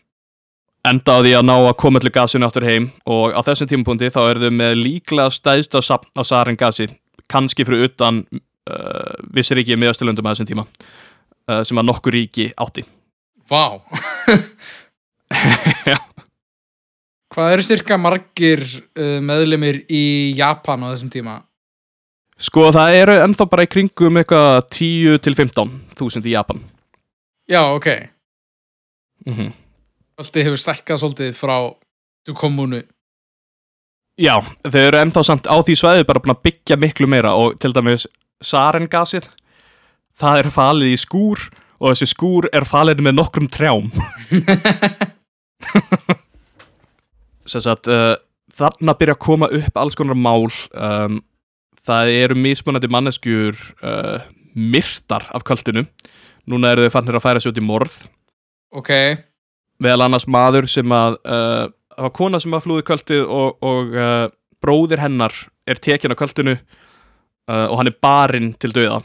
enda 0.89 1.17
á 1.17 1.19
því 1.23 1.31
að 1.39 1.47
ná 1.47 1.55
að 1.55 1.77
koma 1.81 1.99
allir 2.01 2.13
gasinu 2.15 2.47
áttur 2.47 2.67
heim. 2.67 2.85
Og 3.09 3.33
á 3.33 3.39
þessum 3.45 3.69
tímapunkti 3.71 4.11
þá 4.13 4.21
eru 4.23 4.43
þau 4.45 4.53
með 4.59 4.73
líklega 4.79 5.29
stæðsta 5.33 5.81
sapn 5.85 6.11
á 6.17 6.23
sarin 6.27 6.59
gasi 6.59 6.85
kannski 7.31 7.65
fyrir 7.65 7.87
utan 7.89 8.23
uh, 8.29 9.15
vissi 9.33 9.57
ríki 9.57 9.77
með 9.79 9.95
Östurlundum 9.95 10.27
að 10.27 10.33
þessum 10.35 10.49
tíma 10.51 10.63
uh, 10.65 11.61
sem 11.65 11.77
að 11.81 11.87
nokkur 11.89 12.13
ríki 12.15 12.45
átti. 12.53 12.85
Vá. 13.49 13.65
Hvað 17.35 17.51
eru 17.51 17.63
cirka 17.65 17.97
margir 17.99 18.61
uh, 18.95 19.19
meðlumir 19.25 19.83
í 19.89 20.33
Japan 20.37 20.85
á 20.85 20.93
þessum 20.93 21.11
tíma? 21.13 21.41
sko 22.35 22.67
það 22.75 22.97
eru 22.99 23.13
ennþá 23.23 23.45
bara 23.47 23.63
í 23.63 23.69
kringum 23.71 24.17
eitthvað 24.19 24.57
10 24.75 25.21
til 25.23 25.35
15 25.37 25.69
þúsund 25.95 26.25
í 26.27 26.33
Japan. 26.35 26.59
Já, 27.47 27.61
ok, 27.71 27.87
mm 29.29 29.53
allt 30.19 30.41
hefur 30.41 30.61
stækkað 30.61 31.01
svolítið 31.01 31.33
frá 31.37 31.57
du 32.25 32.35
kommunu 32.37 32.83
Já, 34.15 34.39
þau 34.63 34.79
eru 34.79 34.99
ennþá 35.01 35.25
samt 35.27 35.47
á 35.51 35.59
því 35.59 35.73
svæði 35.75 36.05
bara 36.07 36.21
búin 36.23 36.37
að 36.37 36.45
byggja 36.47 36.77
miklu 36.79 37.07
meira 37.11 37.33
og 37.35 37.57
til 37.59 37.73
dæmis 37.75 38.05
sarengasið 38.43 39.27
það 40.15 40.41
er 40.41 40.49
falið 40.55 40.93
í 40.93 40.99
skúr 40.99 41.41
og 41.79 41.91
þessi 41.91 42.07
skúr 42.13 42.47
er 42.55 42.65
falið 42.67 43.03
með 43.03 43.17
nokkrum 43.17 43.49
trjám. 43.51 43.89
Sem 47.51 47.61
sagt 47.61 47.89
uh, 47.91 48.15
þarna 48.55 48.95
byrja 48.97 49.15
að 49.17 49.25
koma 49.27 49.47
upp 49.59 49.81
alls 49.81 49.97
konar 49.99 50.17
mál 50.17 50.47
um, 50.47 51.19
það 51.85 52.13
eru 52.15 52.35
mismunandi 52.39 52.89
manneskjur 52.91 53.53
uh, 53.83 54.19
myrtar 54.55 55.23
af 55.35 55.45
kvöldinu. 55.45 55.83
Núna 56.49 56.73
eru 56.73 56.87
þau 56.87 56.95
fannir 56.97 57.17
að 57.19 57.25
færa 57.25 57.39
sig 57.41 57.51
út 57.51 57.61
í 57.61 57.65
morð. 57.65 57.95
Ok, 58.75 58.91
meðal 59.83 60.05
annars 60.05 60.27
maður 60.31 60.69
sem 60.71 60.95
að 60.95 61.19
uh, 61.23 61.67
það 61.95 62.07
var 62.07 62.15
kona 62.15 62.41
sem 62.43 62.55
að 62.55 62.65
flúði 62.65 62.87
kvöldið 62.87 63.23
og, 63.25 63.65
og 63.65 63.95
uh, 63.99 64.25
bróðir 64.63 65.03
hennar 65.03 65.35
er 65.67 65.81
tekin 65.81 66.13
á 66.13 66.19
kvöldinu 66.19 66.55
uh, 66.57 67.67
og 67.69 67.77
hann 67.79 67.91
er 67.91 67.99
barinn 68.03 68.53
til 68.61 68.73
döða 68.75 69.01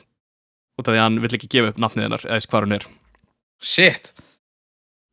út 0.80 0.88
af 0.88 0.92
því 0.92 0.98
að 0.98 1.06
hann 1.06 1.20
vill 1.22 1.36
ekki 1.36 1.50
gefa 1.52 1.72
upp 1.72 1.80
nafnið 1.82 2.06
hennar 2.06 2.26
eða 2.26 2.50
hvað 2.50 2.66
hún 2.66 2.76
er. 2.78 2.88
Shit. 3.60 4.12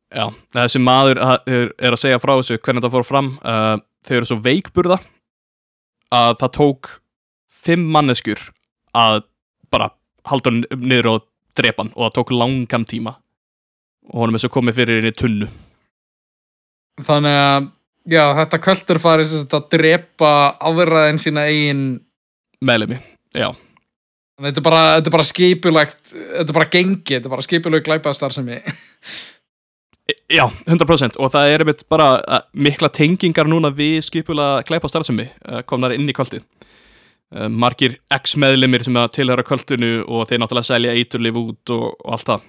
Já, 0.08 0.24
þessi 0.56 0.80
maður 0.80 1.20
er, 1.20 1.72
er 1.76 1.92
að 1.92 2.00
segja 2.00 2.20
frá 2.22 2.32
þessu 2.38 2.56
hvernig 2.64 2.84
það 2.86 2.94
fór 2.94 3.04
fram 3.04 3.34
uh, 3.42 3.76
þau 4.08 4.14
eru 4.16 4.28
svo 4.30 4.38
veikburða 4.40 5.02
að 6.14 6.38
það 6.40 6.54
tók 6.56 6.90
fimm 7.52 7.90
manneskjur 7.92 8.40
að 8.96 9.26
bara 9.68 9.90
halda 10.28 10.52
hann 10.52 10.62
niður 10.80 11.10
og 11.12 11.26
drepa 11.58 11.84
hann 11.84 11.92
og 11.92 12.06
það 12.06 12.14
tók 12.16 12.32
langan 12.32 12.86
tíma 12.88 13.18
og 14.08 14.22
honum 14.22 14.38
er 14.38 14.44
svo 14.44 14.52
komið 14.52 14.80
fyrir 14.80 15.00
inn 15.02 15.10
í 15.10 15.14
tunnu. 15.16 15.48
Þannig 17.06 17.38
að, 17.38 17.70
já, 18.10 18.24
þetta 18.40 18.60
kvöldur 18.64 19.00
farið 19.02 19.30
sem 19.30 19.48
að 19.60 19.70
drepa 19.76 20.34
en 21.06 21.22
sína 21.22 21.46
eigin 21.46 21.86
meðlemi, 22.64 23.00
já. 23.36 23.52
Þannig 23.52 23.58
að 23.58 23.64
Þetta 24.38 24.60
er 24.60 24.66
bara, 24.68 24.82
þetta 24.94 25.10
er 25.10 25.14
bara 25.16 25.26
skipulegt 25.26 26.10
Þetta 26.12 26.44
er 26.44 26.54
bara 26.54 26.70
gengi, 26.70 27.14
þetta 27.16 27.26
er 27.26 27.32
bara 27.32 27.42
skipuleg 27.42 27.82
glæpaðstar 27.82 28.34
sem 28.36 28.52
ég 28.52 28.68
Já, 30.30 30.46
100% 30.64 31.18
og 31.20 31.32
það 31.34 31.50
er 31.52 31.64
einmitt 31.64 31.82
bara 31.90 32.06
mikla 32.56 32.88
tengingar 32.94 33.48
núna 33.48 33.68
við 33.74 33.98
skipula 34.06 34.62
klæpa 34.64 34.88
starfsemi 34.88 35.26
komnar 35.68 35.92
inn 35.92 36.08
í 36.08 36.14
kvöldið 36.16 36.46
margir 37.52 37.98
ex-meðlimir 38.16 38.86
sem 38.86 38.96
að 38.96 39.10
tilhöra 39.18 39.44
kvöldinu 39.44 39.90
og 40.06 40.28
þeir 40.30 40.40
náttúrulega 40.40 40.68
selja 40.70 40.94
eiturlif 40.96 41.36
út 41.36 41.72
og, 41.74 41.90
og 41.92 42.14
allt 42.16 42.30
það 42.30 42.46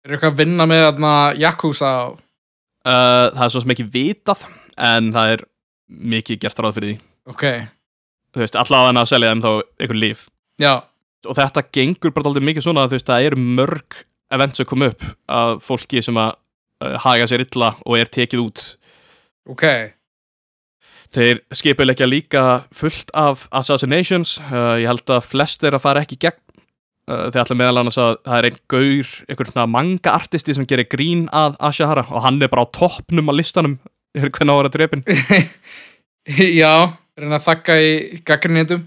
Er 0.00 0.14
eitthvað 0.16 0.32
að 0.32 0.40
vinna 0.40 0.66
með 0.68 0.82
þarna 0.86 1.12
Yakuza 1.36 1.92
uh, 2.08 3.26
það 3.34 3.42
er 3.44 3.52
svo 3.52 3.62
sem 3.64 3.74
ekki 3.74 3.88
vitað 3.92 4.44
en 4.80 5.10
það 5.12 5.34
er 5.34 5.42
mikið 5.90 6.40
gert 6.44 6.62
ráð 6.62 6.78
fyrir 6.78 6.92
því. 6.92 7.00
Ok, 7.30 7.44
þú 8.32 8.42
veist, 8.42 8.56
allavega 8.58 9.02
að 9.02 9.10
selja 9.10 9.32
þeim 9.32 9.42
þá 9.44 9.50
einhver 9.52 10.00
líf. 10.00 10.24
Já, 10.62 10.72
og 11.26 11.36
þetta 11.36 11.66
gengur 11.76 12.14
bara 12.16 12.30
aldrei 12.30 12.46
mikið 12.48 12.66
svona 12.66 12.86
að 12.86 12.94
þú 12.94 12.98
veist, 12.98 13.10
það 13.10 13.28
eru 13.28 13.44
mörg 13.60 14.00
event 14.30 14.56
sem 14.56 14.68
kom 14.70 14.86
upp 14.86 15.06
af 15.28 15.64
fólki 15.66 16.02
sem 16.06 16.20
að 16.20 16.32
uh, 16.32 16.96
haga 17.04 17.28
sér 17.28 17.44
illa 17.44 17.74
og 17.84 17.98
er 18.00 18.12
tekið 18.12 18.44
út. 18.46 18.66
Ok. 19.50 19.66
Þeir 21.10 21.40
skipilegja 21.58 22.06
líka 22.06 22.44
fullt 22.76 23.10
af 23.18 23.48
assassinations, 23.50 24.38
uh, 24.46 24.78
ég 24.80 24.88
held 24.88 25.10
að 25.10 25.26
flest 25.26 25.66
er 25.66 25.76
að 25.76 25.84
fara 25.84 26.04
ekki 26.06 26.20
gegn. 26.22 26.40
Uh, 27.10 27.26
þeir 27.32 27.42
ætla 27.42 27.56
meðal 27.58 27.80
annars 27.80 27.98
að 27.98 28.12
það 28.22 28.36
er 28.36 28.46
einn 28.46 28.58
gaur, 28.70 29.08
einhvern 29.26 29.48
svona 29.50 29.66
manga 29.66 30.12
artisti 30.14 30.54
sem 30.54 30.66
gerir 30.70 30.86
grín 30.86 31.24
að 31.34 31.56
Ashihara 31.66 32.04
og 32.06 32.22
hann 32.22 32.38
er 32.38 32.50
bara 32.52 32.62
á 32.62 32.74
toppnum 32.76 33.32
á 33.32 33.34
listanum 33.34 33.80
hvernig 34.14 34.52
á 34.52 34.54
að 34.54 34.60
vera 34.60 34.72
drepin. 34.74 35.02
Já, 36.60 36.74
reyna 37.18 37.40
að 37.40 37.46
þakka 37.48 37.78
í 37.82 37.90
gaggrinniðum 38.28 38.84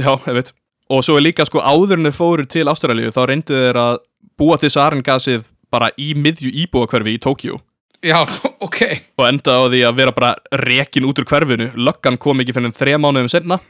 Já, 0.00 0.12
ég 0.26 0.36
veit. 0.36 0.52
Og 0.92 1.04
svo 1.04 1.16
er 1.16 1.24
líka 1.24 1.46
sko 1.48 1.62
áður 1.64 1.98
en 1.98 2.08
þeir 2.08 2.16
fóru 2.16 2.46
til 2.48 2.66
Ástralíu 2.68 3.12
þá 3.14 3.22
reyndu 3.30 3.56
þeir 3.56 3.78
að 3.80 4.00
búa 4.40 4.58
til 4.60 4.72
sarengasið 4.72 5.46
bara 5.72 5.92
í 6.00 6.12
miðju 6.18 6.52
íbúakverfi 6.64 7.16
í 7.16 7.22
Tókíu 7.22 7.60
Já, 8.02 8.18
ok 8.66 8.80
og 9.16 9.24
enda 9.28 9.56
á 9.56 9.62
því 9.70 9.84
að 9.86 10.00
vera 10.00 10.16
bara 10.16 10.34
rekin 10.64 11.06
út 11.08 11.22
úr 11.22 11.28
hverfinu. 11.28 11.70
Löggan 11.78 12.18
kom 12.20 12.42
ekki 12.42 12.56
fyrir 12.56 12.74
þrejá 12.76 13.00
mánuðum 13.00 13.30
senna 13.32 13.60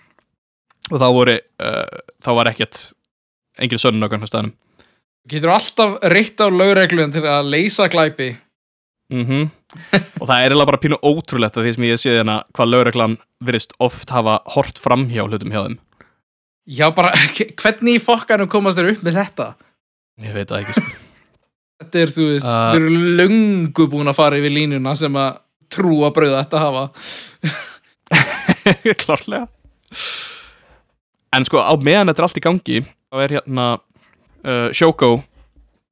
og 0.90 0.98
þá 0.98 1.08
voru, 1.14 1.36
uh, 1.62 2.02
þá 2.24 2.30
var 2.38 2.50
ekkert 2.50 2.80
engin 3.60 3.80
sönnun 3.82 4.06
á 4.06 4.10
hvernig 4.12 4.30
staðnum. 4.30 4.54
Getur 5.28 5.52
alltaf 5.54 5.98
reytt 6.10 6.40
á 6.40 6.46
lögreglun 6.50 7.12
til 7.14 7.22
að 7.28 7.50
leysa 7.52 7.88
glæpi 7.92 8.32
mm 9.12 9.50
og 10.20 10.26
það 10.28 10.36
er 10.36 10.50
eiginlega 10.52 10.68
bara 10.68 10.80
pínu 10.82 10.98
ótrúlegt 11.04 11.56
að 11.56 11.64
því 11.66 11.70
sem 11.76 11.84
ég 11.88 12.00
sé 12.00 12.10
hérna 12.16 12.34
hvað 12.56 12.70
lögreglan 12.72 13.14
virðist 13.44 13.72
oft 13.80 14.10
hafa 14.12 14.38
hort 14.54 14.80
fram 14.80 15.06
hjá 15.12 15.22
hlutum 15.24 15.52
hjá 15.52 15.62
þeim 15.66 15.78
Já, 16.68 16.86
bara, 16.94 17.10
hvernig 17.62 17.96
í 17.98 18.02
fokkanum 18.02 18.50
komast 18.52 18.78
þér 18.78 18.92
upp 18.92 19.06
með 19.06 19.16
þetta? 19.20 19.46
ég 20.22 20.36
veit 20.36 20.48
það 20.52 20.60
ekki 20.64 20.76
sko 20.76 20.90
Þetta 21.82 21.98
er, 21.98 22.12
þú 22.14 22.24
veist, 22.30 22.46
Uh, 22.46 22.68
þeir 22.70 22.84
eru 22.86 23.00
löngu 23.18 23.86
búin 23.90 24.06
að 24.12 24.14
fara 24.20 24.38
yfir 24.38 24.52
línuna 24.54 24.92
sem 24.94 25.16
að 25.18 25.40
trúa 25.72 26.12
brauða 26.14 26.44
þetta 26.44 26.60
hafa. 26.62 26.84
klárlega 29.02 29.46
en 31.32 31.48
sko 31.48 31.58
á 31.64 31.72
meðan 31.80 32.12
þetta 32.12 32.22
er 32.22 32.26
allt 32.28 32.38
í 32.38 32.44
gangi 32.44 32.76
þá 33.12 33.22
er 33.26 33.34
hérna 33.36 33.66
uh, 33.76 34.68
Shoko 34.74 35.12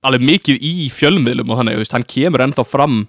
alveg 0.06 0.22
mikið 0.24 0.62
í 0.64 0.74
fjölmiðlum 0.94 1.50
og 1.52 1.58
þannig, 1.60 1.82
hann 1.92 2.06
kemur 2.08 2.44
ennþá 2.46 2.64
fram 2.64 3.02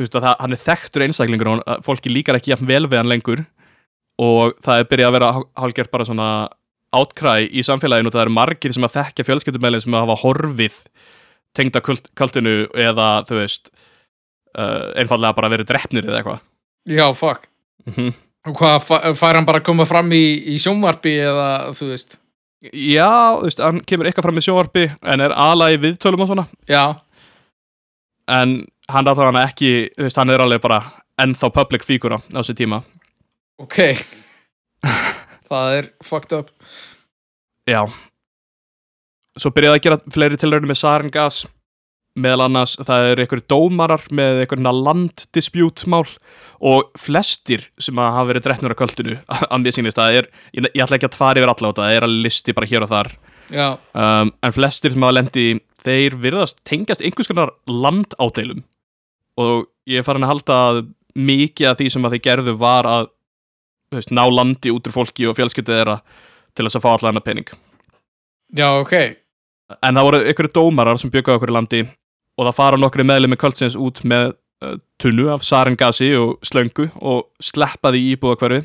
veist, 0.00 0.14
að 0.16 0.24
það, 0.24 0.36
hann 0.40 0.56
er 0.56 0.62
þekktur 0.64 1.04
einstaklingur 1.06 1.50
og 1.52 1.58
hann- 1.66 1.84
fólki 1.84 2.12
líkar 2.12 2.38
ekki 2.38 2.54
jafn 2.54 2.68
vel 2.68 2.86
við 2.88 3.00
hann 3.02 3.10
lengur 3.12 3.44
og 4.20 4.56
það 4.64 4.80
er 4.80 4.88
byrjað 4.90 5.10
að 5.10 5.16
vera 5.18 5.30
hálfgert 5.60 5.92
bara 5.92 6.06
svona 6.08 6.28
átkræ 6.96 7.34
í 7.52 7.64
samfélaginu 7.66 8.08
og 8.08 8.14
það 8.16 8.24
eru 8.24 8.36
margir 8.38 8.72
sem 8.72 8.86
að 8.88 8.94
þekkja 8.96 9.26
fjölskyldumælinn 9.28 9.84
sem 9.84 9.96
að 9.96 10.06
hafa 10.06 10.20
horfið 10.22 10.78
tengda 11.56 11.82
kult, 11.84 12.08
kultinu 12.16 12.54
eða 12.72 13.08
þú 13.28 13.40
veist 13.42 13.68
uh, 14.56 14.92
einfallega 14.96 15.36
bara 15.36 15.50
verið 15.52 15.68
drefnir 15.72 16.08
eða 16.08 16.22
eitthvað 16.22 16.44
Já, 16.86 17.08
fuck. 17.18 17.48
mm 17.90 18.14
Og 18.46 18.54
hvað, 18.60 18.84
fær 19.18 19.34
hann 19.34 19.46
bara 19.48 19.58
að 19.58 19.64
koma 19.66 19.82
fram 19.90 20.12
í, 20.14 20.22
í 20.54 20.56
sjónvarpi 20.62 21.16
eða, 21.18 21.46
þú 21.74 21.88
veist? 21.90 22.20
Já, 22.64 23.36
þú 23.36 23.46
veist, 23.46 23.60
hann 23.60 23.82
kemur 23.84 24.08
eitthvað 24.08 24.26
fram 24.28 24.40
í 24.40 24.44
sjónvarpi 24.44 24.86
en 25.12 25.22
er 25.22 25.34
ala 25.36 25.68
í 25.74 25.80
viðtölum 25.80 26.24
og 26.24 26.30
svona. 26.30 26.46
Já, 26.70 26.96
en 28.32 28.58
hann 28.92 29.10
er 29.10 29.20
hann 29.20 29.40
ekki, 29.42 29.72
þú 29.96 30.06
veist, 30.06 30.20
hann 30.20 30.32
er 30.32 30.44
alveg 30.44 30.62
bara 30.64 30.80
ennþá 31.20 31.50
public 31.54 31.84
fígura 31.86 32.20
á 32.20 32.38
þessu 32.40 32.56
tíma. 32.56 32.82
Ok. 33.62 33.78
Það 35.48 35.76
er 35.78 35.90
fucked 36.04 36.34
up. 36.36 36.50
Já. 37.68 37.84
Svo 39.36 39.52
byrjaði 39.54 39.78
að 39.78 39.84
gera 39.84 39.98
fleiri 40.12 40.38
tilraunir 40.40 40.70
með 40.72 40.80
sarin 40.80 41.12
gas 41.12 41.44
meðal 42.16 42.46
annars 42.46 42.74
það 42.80 43.10
eru 43.10 43.24
einhverju 43.24 43.46
dómarar 43.52 44.04
með 44.14 44.42
einhverjuna 44.42 44.72
landdispjútmál 44.76 46.04
og 46.64 46.90
flestir 46.98 47.66
sem 47.82 47.98
að 48.00 48.12
hafa 48.16 48.28
verið 48.30 48.46
drefnur 48.46 48.74
af 48.74 48.80
kvöldinu 48.80 49.16
að 49.52 49.62
mér 49.62 49.76
sýnist 49.76 50.00
það 50.00 50.20
er, 50.20 50.28
ég, 50.56 50.68
ég 50.72 50.84
ætla 50.84 50.98
ekki 50.98 51.10
að 51.10 51.18
fara 51.20 51.42
yfir 51.42 51.52
alla 51.52 51.56
á 51.56 51.70
þetta, 51.70 51.82
það 51.82 51.96
er 51.98 52.08
að 52.08 52.20
listi 52.26 52.56
bara 52.56 52.70
hér 52.70 52.86
og 52.86 52.92
þar. 52.92 53.12
Um, 53.46 54.32
en 54.42 54.54
flestir 54.56 54.94
sem 54.94 55.04
hafa 55.06 55.18
lendi 55.18 55.48
þeir 55.86 56.16
virðast 56.22 56.58
tengjast 56.66 57.04
einhvers 57.04 57.30
konar 57.30 57.52
landádeilum 57.70 58.64
og 59.38 59.68
ég 59.86 60.00
er 60.00 60.06
farin 60.06 60.24
að 60.26 60.32
halda 60.32 60.56
að 60.70 60.80
mikið 61.16 61.70
af 61.70 61.78
því 61.78 61.90
sem 61.92 62.08
að 62.08 62.16
þeir 62.16 62.24
gerðu 62.24 62.56
var 62.60 62.88
að 62.90 63.12
veist, 63.94 64.10
ná 64.10 64.24
landi 64.32 64.72
út 64.74 64.88
úr 64.88 64.96
fólki 64.96 65.28
og 65.28 65.36
fjölskyldið 65.38 65.78
þeirra 65.78 66.00
til 66.56 66.66
þess 66.66 66.78
að 66.80 66.84
fá 66.86 66.90
allan 66.94 67.20
að 67.20 67.26
pening. 67.28 67.52
Já, 68.56 68.68
ok. 68.80 68.94
en 69.82 69.98
það 69.98 70.06
voru 70.06 70.18
einhverju 70.22 70.52
dómarar 70.54 71.00
sem 71.02 71.10
bjöggaði 71.12 71.40
okkur 71.40 71.52
í 71.52 71.56
landi 71.56 71.80
og 72.36 72.48
það 72.48 72.58
fara 72.58 72.80
nokkru 72.80 73.06
meðlið 73.08 73.32
með 73.32 73.40
kvöldsins 73.42 73.76
út 73.80 74.02
með 74.08 74.34
uh, 74.64 74.76
tunnu 75.00 75.30
af 75.32 75.44
sarengasi 75.46 76.12
og 76.18 76.36
slöngu 76.46 76.90
og 77.00 77.26
sleppaði 77.42 78.02
í 78.02 78.12
íbúða 78.14 78.40
hverfi 78.42 78.60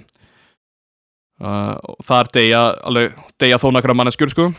uh, 1.43 1.75
og 1.75 2.03
þar 2.07 2.31
deyja 2.35 2.65
alveg, 2.87 3.17
deyja 3.41 3.61
þó 3.61 3.69
nokkra 3.75 3.97
manneskjur 3.97 4.33
sko. 4.33 4.51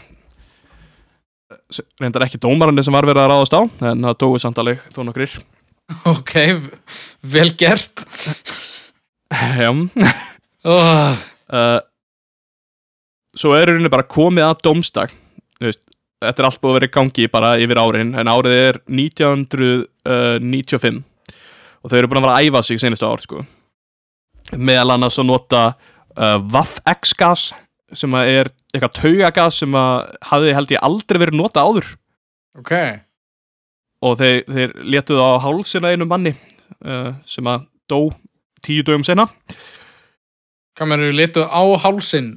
Reyndar 2.00 2.26
ekki 2.26 2.40
dómarandi 2.40 2.84
sem 2.84 2.94
var 2.94 3.08
verið 3.08 3.24
að 3.24 3.32
ráðast 3.32 3.56
á 3.56 3.62
en 3.92 4.06
það 4.08 4.20
dói 4.24 4.42
samt 4.42 4.60
alveg 4.60 4.84
þó 4.94 5.02
nokkrir. 5.06 5.36
Ok, 6.08 6.36
vel 7.34 7.50
gert. 7.58 8.04
já. 9.32 9.70
Oh, 10.62 11.16
uh, 11.50 11.80
svo 13.34 13.56
er 13.56 13.66
rauninni 13.66 13.90
bara 13.90 14.06
komið 14.06 14.46
að 14.46 14.60
domstag 14.62 15.14
Þú 15.58 15.66
veist, 15.66 15.80
þetta 16.22 16.42
er 16.42 16.46
allt 16.48 16.60
búið 16.62 16.72
að 16.72 16.76
vera 16.78 16.88
í 16.88 16.96
gangi 16.96 17.24
bara 17.32 17.50
yfir 17.62 17.78
árin 17.82 18.10
en 18.18 18.30
árið 18.30 18.54
er 18.58 18.76
1995 18.86 21.02
og 21.82 21.90
þau 21.90 21.98
eru 21.98 22.08
búin 22.10 22.20
að 22.20 22.26
vera 22.26 22.36
að 22.38 22.44
æfa 22.46 22.60
sig 22.66 22.78
senastu 22.80 23.06
ár 23.08 23.20
sko. 23.22 23.38
meðal 24.56 24.90
annars 24.94 25.18
að 25.18 25.30
nota 25.30 25.62
uh, 26.16 26.38
Vaff-X 26.52 27.14
gas 27.18 27.42
sem 27.92 28.14
er 28.18 28.46
eitthvað 28.72 28.96
taugagas 29.00 29.54
sem 29.60 29.72
að 29.76 29.94
hafði 30.30 30.54
held 30.56 30.70
ég 30.74 30.84
aldrei 30.86 31.18
verið 31.20 31.36
nota 31.40 31.58
áður 31.64 31.86
ok. 32.58 32.72
og 34.02 34.12
þeir, 34.20 34.38
þeir 34.48 34.70
letuðu 34.94 35.20
á 35.20 35.30
hálsina 35.44 35.92
einu 35.92 36.04
manni 36.08 36.32
uh, 36.86 37.10
sem 37.28 37.46
að 37.48 37.58
dó 37.90 38.00
tíu 38.64 38.82
dögum 38.86 39.04
sena 39.06 39.24
við 40.80 41.18
letuð 41.18 41.46
á 41.52 41.62
hálsin? 41.84 42.28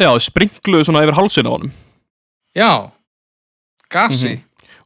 já, 0.00 0.10
sprinkluðu 0.20 0.84
svona 0.88 1.04
yfir 1.06 1.18
hálsina 1.18 1.48
á 1.52 1.54
honum 1.54 1.72
Já, 2.56 2.90
gasi. 3.92 4.38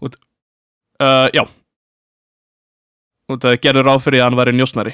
uh, 0.03 1.29
já. 1.33 1.45
Og 3.31 3.39
það 3.39 3.61
gerður 3.63 3.87
ráð 3.87 4.01
fyrir 4.09 4.21
að 4.25 4.27
hann 4.27 4.39
væri 4.41 4.55
njósnari. 4.59 4.93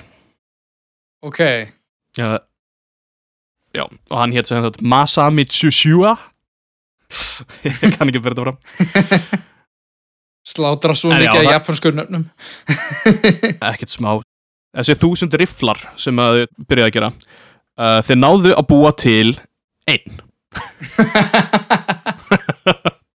Ok, 1.24 1.40
já, 2.20 2.26
já 3.74 3.82
og 3.88 4.16
hann 4.20 4.34
hétt 4.36 4.46
sem 4.50 4.60
þetta 4.62 4.84
Masami 4.84 5.46
Tsushua 5.48 6.12
ég 7.64 7.96
kann 7.96 8.10
ekki 8.12 8.20
þetta 8.22 8.44
fram. 8.44 8.58
Slátra 10.52 10.94
svo 10.94 11.10
mikið 11.10 11.32
af 11.32 11.40
það- 11.40 11.50
japanskur 11.56 11.96
nöfnum. 11.96 12.28
ekkert 13.72 13.90
smá. 13.90 14.12
Þessi 14.76 14.98
þúsund 15.00 15.34
rifflar 15.40 15.80
sem 15.98 16.20
að 16.20 16.42
þau 16.44 16.66
byrjaði 16.68 16.90
að 16.92 16.96
gera 16.98 17.10
uh, 17.16 18.00
þeir 18.04 18.20
náðu 18.20 18.52
að 18.52 18.68
búa 18.68 18.92
til 19.00 19.32
einn 19.88 20.20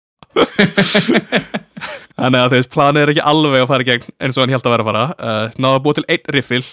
þannig 2.22 2.39
að 2.39 2.51
þú 2.51 2.57
veist 2.57 2.76
planið 2.76 3.03
er 3.03 3.12
ekki 3.14 3.30
alveg 3.32 3.62
að 3.64 3.72
fara 3.72 3.84
í 3.84 3.89
gegn 3.89 4.05
eins 4.22 4.38
og 4.38 4.41
hann 4.43 4.53
held 4.55 4.68
að 4.68 4.74
vera 4.76 4.84
að 4.84 4.89
fara. 4.89 5.05
Uh, 5.16 5.45
náðu 5.57 5.76
að 5.78 5.84
búa 5.86 5.95
til 5.97 6.07
einn 6.07 6.28
riffil. 6.36 6.68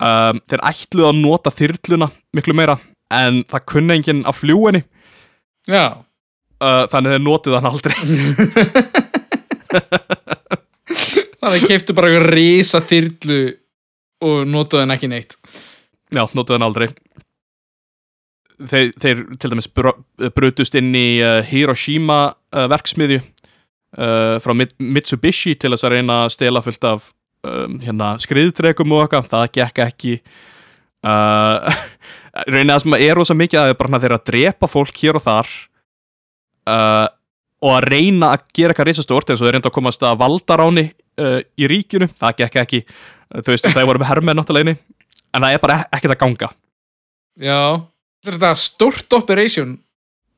Um, 0.00 0.36
þeir 0.48 0.66
ætluðu 0.70 1.08
að 1.10 1.20
nota 1.20 1.50
þyrluna 1.52 2.08
miklu 2.36 2.54
meira 2.56 2.76
en 3.12 3.34
það 3.50 3.66
kunni 3.72 3.92
enginn 3.98 4.26
að 4.28 4.38
fljú 4.40 4.58
henni. 4.68 4.82
Já, 5.68 5.84
uh, 6.62 6.84
þannig 6.92 7.10
þeir 7.16 7.24
notuðu 7.26 7.56
hann 7.58 7.70
aldrei. 7.70 7.96
Þannig 11.40 11.62
keiftu 11.70 11.92
bara 11.96 12.08
eitthvað 12.10 12.32
risa 12.34 12.78
þyrlu 12.84 13.42
og 14.28 14.38
notaðu 14.48 14.82
hann 14.84 14.94
ekki 14.94 15.08
neitt. 15.10 15.32
Já, 16.12 16.22
notuðu 16.36 16.56
hann 16.58 16.68
aldrei 16.68 16.88
Þeir, 18.60 18.90
þeir 19.00 19.20
til 19.40 19.50
dæmis 19.52 19.68
br 19.72 19.92
brutust 20.36 20.74
inn 20.76 20.90
í 20.96 21.20
uh, 21.24 21.38
Hiroshima 21.46 22.20
uh, 22.28 22.66
verksmiðju 22.70 23.20
uh, 23.20 24.36
frá 24.42 24.52
Mit 24.56 24.74
Mitsubishi 24.78 25.54
til 25.56 25.72
þess 25.72 25.86
að 25.88 25.94
reyna 25.96 26.18
að 26.26 26.34
stela 26.36 26.62
fullt 26.64 26.84
af 26.88 27.10
um, 27.46 27.78
hérna, 27.80 28.12
skriðdregum 28.20 28.92
og 28.96 29.06
eitthvað, 29.06 29.30
það 29.32 29.46
gekk 29.58 29.84
ekki. 29.86 30.18
Reyna 32.52 32.74
það 32.74 32.82
sem 32.82 32.94
er 32.98 33.16
rosa 33.16 33.32
mikið 33.32 33.58
að 33.62 33.70
þeir 34.02 34.12
að 34.12 34.26
drepa 34.28 34.68
fólk 34.68 34.98
hér 35.00 35.16
og 35.16 35.22
þar 35.24 35.48
og 36.68 37.70
að 37.72 37.86
reyna 37.88 38.34
að 38.34 38.44
gera 38.52 38.74
eitthvað 38.74 38.90
risastórt 38.90 39.32
eins 39.32 39.40
og 39.40 39.48
þeir 39.48 39.56
reynda 39.56 39.70
að 39.72 39.76
komast 39.78 40.04
að 40.04 40.20
valdaráni 40.20 40.84
í 41.56 41.70
ríkinu, 41.72 42.10
það 42.20 42.36
gekk 42.42 42.60
ekki. 42.66 42.82
Þú 43.32 43.54
veist, 43.54 43.70
það 43.72 43.88
voru 43.88 44.02
með 44.04 44.10
hermenn 44.12 44.38
náttúrulega 44.42 44.76
en 45.34 45.44
það 45.44 45.56
er 45.56 45.62
bara 45.62 45.78
ekkert 45.88 46.14
að 46.14 46.20
ganga. 46.24 46.50
Já, 47.40 47.60
þetta 48.26 48.52
er 48.52 48.60
stórt 48.60 49.16
operation. 49.16 49.78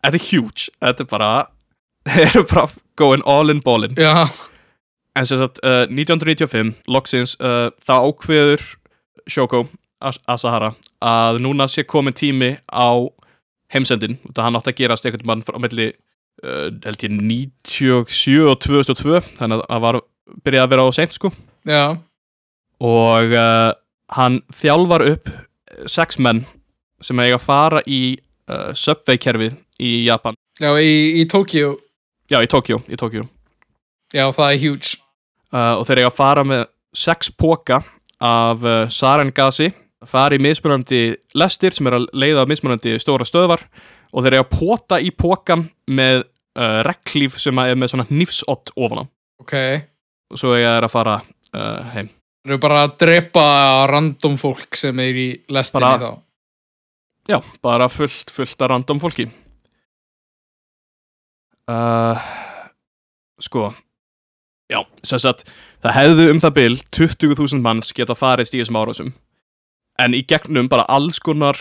Þetta 0.02 0.18
er 0.18 0.26
huge, 0.28 0.70
þetta 0.82 1.04
er 1.04 1.10
bara 1.10 1.32
þeir 2.08 2.24
eru 2.28 2.44
bara 2.50 2.68
going 2.98 3.22
all 3.26 3.52
in 3.52 3.62
ballin. 3.64 3.94
Já, 3.98 4.26
en 5.16 5.28
sem 5.28 5.38
sagt, 5.38 5.60
uh, 5.64 5.84
1995 5.90 6.74
loksins, 6.90 7.36
uh, 7.40 7.70
þá 7.84 7.94
ákveður 8.08 8.64
Shoko 9.30 9.66
As 10.02 10.18
Asahara 10.26 10.72
að 11.02 11.38
núna 11.44 11.68
sé 11.70 11.84
komin 11.86 12.14
tími 12.16 12.56
á 12.66 12.90
heimsendin, 13.72 14.18
þetta 14.26 14.46
hann 14.46 14.58
átt 14.58 14.70
að 14.72 14.80
gerast 14.80 15.06
einhvern 15.06 15.28
mann 15.28 15.44
frá 15.46 15.58
milli 15.62 15.92
uh, 16.42 16.70
held 16.84 17.04
ég 17.06 17.14
97 17.14 18.48
og 18.50 18.58
2002 18.64 19.20
þannig 19.38 19.60
að 19.60 19.68
það 19.68 19.84
var 19.86 20.00
byrjað 20.42 20.66
að 20.66 20.72
vera 20.74 20.86
á 20.86 20.90
seint 20.96 21.14
sko. 21.14 21.30
Já, 21.68 21.84
og 22.82 23.36
uh, 23.38 23.70
hann 24.16 24.40
þjálfar 24.58 25.06
upp 25.12 25.30
sex 25.86 26.18
menn 26.18 26.42
sem 27.04 27.20
eiga 27.24 27.38
að 27.38 27.44
fara 27.46 27.82
í 27.86 28.00
uh, 28.50 28.70
Subway-kerfið 28.78 29.56
í 29.82 29.92
Japan 30.06 30.36
já, 30.60 30.70
í, 30.78 31.20
í 31.22 31.26
Tókíu. 31.30 31.74
já, 32.30 32.38
í 32.42 32.48
Tokjó. 32.48 33.26
Já, 34.12 34.26
það 34.36 34.48
er 34.52 34.58
huge. 34.60 34.96
Uh, 35.52 35.78
og 35.80 35.86
þeir 35.88 36.02
eiga 36.02 36.10
að 36.12 36.16
fara 36.18 36.42
með 36.44 36.66
sex 36.96 37.30
póka 37.32 37.78
af 38.22 38.62
uh, 38.64 38.84
sarengasi 38.92 39.70
fara 40.08 40.36
í 40.36 40.40
mismunandi 40.42 41.00
lestir 41.38 41.74
sem 41.76 41.86
er 41.88 41.96
að 42.00 42.06
leiða 42.18 42.44
mismunandi 42.50 42.96
stóra 43.00 43.24
stöðvar 43.28 43.62
og 44.12 44.24
þeir 44.24 44.36
eiga 44.38 44.44
að 44.46 44.52
pota 44.56 44.98
í 45.00 45.10
pókan 45.14 45.66
með 45.88 46.24
uh, 46.58 46.80
reglíf 46.88 47.38
sem 47.40 47.58
er 47.62 47.76
með 47.78 47.92
svona 47.94 48.08
hnífsott 48.10 48.72
ofan 48.76 49.04
á 49.04 49.04
Ok, 49.42 49.54
og 50.32 50.38
svo 50.40 50.52
eiga 50.56 50.74
þeir 50.76 50.86
að 50.88 50.94
fara 50.96 51.16
uh, 51.22 51.94
heim 51.94 52.10
Þeir 52.42 52.52
eru 52.56 52.60
bara 52.64 52.80
að 52.88 52.94
drepa 52.98 53.46
random 53.92 54.34
fólk 54.40 54.74
sem 54.78 54.98
er 55.04 55.18
í 55.18 55.28
lestinni 55.54 55.84
Bara- 55.86 56.00
þá. 56.02 56.22
Já, 57.30 57.38
bara 57.62 57.88
fullt, 57.88 58.30
fullt 58.30 58.62
af 58.62 58.70
random 58.70 59.00
fólki. 59.00 59.28
Uh, 61.70 62.18
Sko 63.38 63.70
Já, 64.72 64.80
sem 65.04 65.20
sagt 65.22 65.44
það 65.84 65.94
hefðu 65.94 66.24
um 66.32 66.40
það 66.42 66.54
bil 66.56 66.74
20.000 66.96 67.62
manns 67.62 67.92
geta 67.94 68.16
farist 68.18 68.54
í 68.56 68.60
þessum 68.62 68.78
árásum. 68.80 69.12
En 70.00 70.16
í 70.16 70.22
gegnum 70.26 70.70
bara 70.72 70.86
alls 70.90 71.20
konar 71.22 71.58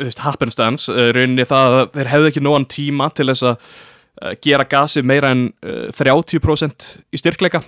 veist, 0.00 0.22
happenstance, 0.24 0.90
uh, 0.90 1.10
rauninni 1.14 1.46
það 1.46 1.78
að 1.78 1.94
þeir 1.98 2.12
hefðu 2.14 2.30
ekki 2.30 2.42
nógan 2.42 2.68
tíma 2.72 3.10
til 3.14 3.28
þess 3.30 3.46
að 3.52 3.56
uh, 3.60 4.32
gera 4.42 4.66
gasið 4.66 5.06
meira 5.06 5.32
en 5.36 5.44
uh, 5.62 5.92
30% 5.94 6.88
í 7.12 7.20
styrkleika. 7.20 7.62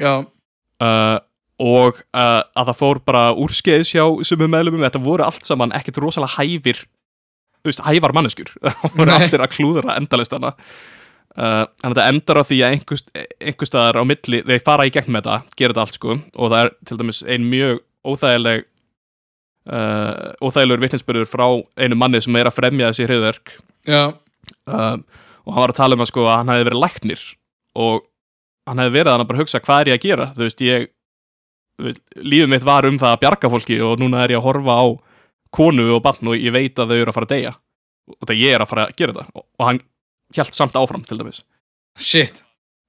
Já, 0.00 0.24
uh, 0.24 1.18
og 1.58 1.98
uh, 2.14 2.42
að 2.54 2.70
það 2.70 2.78
fór 2.78 3.00
bara 3.06 3.24
úrskeiðis 3.34 3.90
hjá 3.96 4.04
sumum 4.26 4.52
meðlumum, 4.54 4.84
þetta 4.86 5.02
voru 5.02 5.26
allt 5.26 5.46
saman 5.48 5.74
ekkert 5.74 5.98
rosalega 6.04 6.38
hæfir 6.38 6.84
veist, 7.66 7.82
hæfar 7.84 8.14
manneskjur. 8.16 8.52
Það 8.64 8.94
voru 8.94 9.14
allir 9.16 9.42
að 9.44 9.52
klúðra 9.56 9.96
endalistana. 9.98 10.54
Uh, 11.38 11.66
en 11.84 11.92
þetta 11.92 12.06
endar 12.10 12.40
á 12.40 12.44
því 12.48 12.58
að 12.64 12.74
einhvers, 12.76 13.04
einhvers 13.38 13.70
staðar 13.70 14.00
á 14.00 14.04
milli 14.08 14.40
þeir 14.46 14.64
fara 14.66 14.86
í 14.88 14.92
gegn 14.94 15.12
með 15.14 15.26
þetta, 15.26 15.56
gera 15.58 15.74
þetta 15.74 15.84
allt 15.84 15.98
sko. 15.98 16.16
Og 16.34 16.52
það 16.52 16.62
er 16.62 16.72
til 16.88 16.98
dæmis 17.02 17.20
ein 17.26 17.46
mjög 17.50 17.82
óþægileg 18.08 18.64
uh, 19.68 20.12
óþægilegur 20.42 20.84
vitninsbyrður 20.86 21.30
frá 21.30 21.46
einu 21.78 21.98
manni 21.98 22.22
sem 22.24 22.38
er 22.40 22.50
að 22.50 22.58
fremja 22.58 22.90
þessi 22.90 23.08
hriðverk 23.08 23.54
og 24.68 25.54
hann 25.54 25.64
var 25.64 25.72
að 25.72 25.80
tala 25.80 25.98
um 25.98 26.04
að 26.04 26.10
sko 26.10 26.24
að 26.26 26.38
hann 26.40 26.52
hefði 26.52 26.68
verið 26.68 26.82
læknir 26.84 27.24
og 27.78 28.06
hann 28.68 28.82
hefði 28.82 28.96
verið 28.96 29.10
að 29.10 29.18
hann 29.18 29.28
bara 29.30 29.42
hugsa 29.42 29.62
hvað 29.64 29.82
er 29.82 29.90
ég 29.90 29.98
að 29.98 30.06
gera? 30.06 30.28
Þú 30.36 30.46
veist 30.46 30.64
ég 30.64 30.88
lífið 31.78 32.50
mitt 32.50 32.66
var 32.66 32.88
um 32.88 32.98
það 32.98 33.14
að 33.14 33.20
bjarga 33.22 33.52
fólki 33.52 33.78
og 33.84 34.00
núna 34.02 34.24
er 34.24 34.34
ég 34.34 34.40
að 34.40 34.48
horfa 34.48 34.78
á 34.82 34.86
konu 35.54 35.86
og 35.96 36.02
barn 36.04 36.32
og 36.32 36.36
ég 36.38 36.54
veit 36.54 36.78
að 36.78 36.92
þau 36.92 36.98
eru 36.98 37.12
að 37.12 37.16
fara 37.16 37.28
að 37.28 37.34
deyja. 37.34 37.54
Og 38.08 38.28
það 38.28 38.42
ég 38.42 38.56
er 38.56 38.64
að 38.64 38.70
fara 38.72 38.86
að 38.88 38.98
gera 38.98 39.14
þetta. 39.16 39.40
Og, 39.40 39.64
hann 39.66 39.80
hjælt 40.36 40.58
samt 40.58 40.76
áfram 40.78 41.04
til 41.08 41.18
dæmis. 41.20 41.42
Shit. 41.98 42.44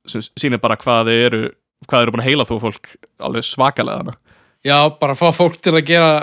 sem 0.07 0.23
sýnir 0.39 0.61
bara 0.61 0.77
hvað 0.79 1.09
þau 1.09 1.17
eru 1.25 1.41
hvað 1.87 1.99
þau 1.99 2.03
eru 2.03 2.13
búin 2.13 2.23
að 2.23 2.29
heila 2.29 2.45
þú 2.47 2.57
fólk 2.63 2.87
alveg 3.23 3.45
svakalega 3.45 4.01
hana 4.01 4.15
Já, 4.65 4.89
bara 4.99 5.15
fá 5.15 5.29
fólk 5.31 5.59
til 5.63 5.71
að 5.71 5.85
gera 5.87 6.13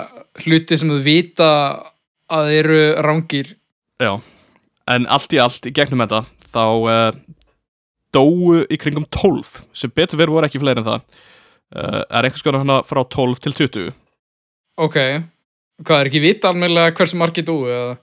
hluti 0.43 0.77
sem 0.77 0.91
þau 0.91 0.99
vita 1.01 1.49
að 2.29 2.49
þeir 2.51 2.59
eru 2.59 2.81
rángir. 3.01 3.53
Já, 3.97 4.11
en 4.93 5.07
allt 5.09 5.33
í 5.33 5.39
allt 5.41 5.65
í 5.65 5.73
gegnum 5.73 6.03
þetta 6.03 6.21
þá 6.45 6.65
uh, 6.67 7.17
dóu 8.13 8.59
í 8.69 8.77
kringum 8.77 9.07
12 9.09 9.63
sem 9.73 9.93
betur 9.93 10.21
verið 10.21 10.35
voru 10.35 10.49
ekki 10.49 10.61
fleiri 10.61 10.83
en 10.83 10.89
það 10.91 11.25
uh, 11.75 12.03
er 12.03 12.27
einhvers 12.27 12.45
konar 12.45 12.63
hana 12.63 12.81
frá 12.87 13.03
12 13.03 13.41
til 13.43 13.57
20 13.61 13.95
Ok, 14.77 14.97
hvað 15.81 16.01
er 16.01 16.09
ekki 16.11 16.21
vita 16.21 16.51
almennilega 16.51 16.93
hversu 16.97 17.17
margir 17.17 17.47
dúi 17.47 17.71
eða? 17.73 17.95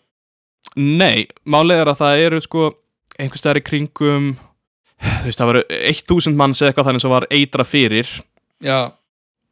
Nei, 0.75 1.29
málið 1.47 1.85
er 1.85 1.93
að 1.93 2.01
það 2.01 2.23
eru 2.25 2.41
sko 2.43 2.71
einhvers 3.15 3.43
staðar 3.43 3.61
í 3.61 3.67
kringum 3.69 4.33
þú 5.05 5.29
veist 5.29 5.41
það 5.41 5.51
var 5.51 5.61
1000 5.69 6.39
manns 6.39 6.63
eða 6.63 6.73
eitthvað 6.73 6.89
þannig 6.89 7.05
sem 7.05 7.13
var 7.13 7.27
eitra 7.31 7.67
fyrir. 7.69 8.11
Já, 8.65 8.79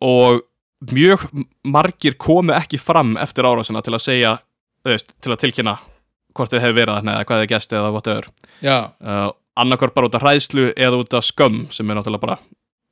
og 0.02 0.42
mjög 0.90 1.28
margir 1.62 2.16
komu 2.18 2.54
ekki 2.56 2.80
fram 2.80 3.14
eftir 3.22 3.46
árásina 3.46 3.82
til 3.84 3.94
að 3.94 4.02
segja 4.02 4.32
þú 4.82 4.94
veist, 4.94 5.12
til 5.22 5.34
að 5.34 5.42
tilkynna 5.44 5.76
hvort 6.34 6.50
þið 6.50 6.64
hefur 6.64 6.78
verið 6.80 6.96
þarna 6.96 7.14
eða 7.14 7.28
hvað 7.28 7.42
þið 7.42 7.52
gæst 7.52 7.76
eða 7.76 7.92
whatever. 7.94 8.28
Uh, 8.64 9.28
annarkvort 9.62 9.94
bara 9.94 10.08
út 10.08 10.16
af 10.18 10.24
hræðslu 10.24 10.72
eða 10.72 11.02
út 11.02 11.14
af 11.14 11.26
skömm 11.28 11.66
sem 11.74 11.90
er 11.90 11.98
náttúrulega 11.98 12.24
bara 12.24 12.38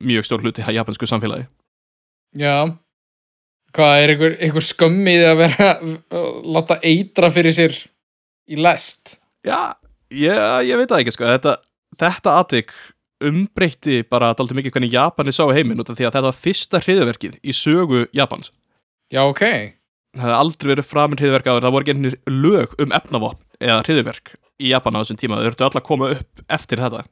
mjög 0.03 0.27
stór 0.27 0.43
hluti 0.45 0.63
í 0.65 0.77
japansku 0.77 1.09
samfélagi 1.09 1.47
já. 2.39 2.69
Hvað 3.71 3.97
er 4.03 4.11
einhver, 4.11 4.33
einhver 4.43 4.65
skömmið 4.67 5.21
að 5.29 5.37
vera 5.45 5.67
að 5.79 6.25
láta 6.55 6.75
eitra 6.83 7.29
fyrir 7.31 7.55
sér 7.55 7.75
í 8.51 8.57
lest? 8.59 9.15
Já, 9.47 9.77
ég, 10.11 10.41
ég 10.67 10.79
veit 10.81 10.89
það 10.91 11.03
ekki 11.05 11.13
sko 11.15 11.29
þetta, 11.29 11.53
þetta 12.01 12.33
atvik 12.41 12.73
umbreytti 13.21 14.01
bara 14.09 14.33
dálítið 14.35 14.59
mikið 14.59 14.75
hvernig 14.75 14.95
Japani 14.95 15.33
sá 15.35 15.43
heiminn 15.53 15.79
út 15.81 15.91
af 15.93 15.97
því 15.99 16.07
að 16.07 16.15
þetta 16.17 16.27
var 16.27 16.39
fyrsta 16.41 16.81
hriðverkið 16.83 17.37
í 17.41 17.55
sögu 17.55 18.03
Japans 18.17 18.51
Já, 19.11 19.23
ok. 19.27 19.43
það 20.17 20.25
hefði 20.25 20.37
aldrei 20.39 20.71
verið 20.73 20.89
framinn 20.89 21.21
hriðverk 21.21 21.49
áður 21.51 21.67
það 21.67 21.75
voru 21.75 21.93
einhvern 21.93 22.41
lög 22.43 22.75
um 22.81 22.95
efnavopn 22.97 23.43
eða 23.61 23.81
hriðverk 23.85 24.33
í 24.61 24.71
Japan 24.73 24.97
á 24.97 25.01
þessum 25.03 25.19
tíma 25.21 25.37
þau 25.39 25.45
þurftu 25.47 25.67
alltaf 25.67 25.81
að 25.83 25.87
koma 25.87 26.11
upp 26.17 26.43
eftir 26.57 26.81
þetta 26.81 27.05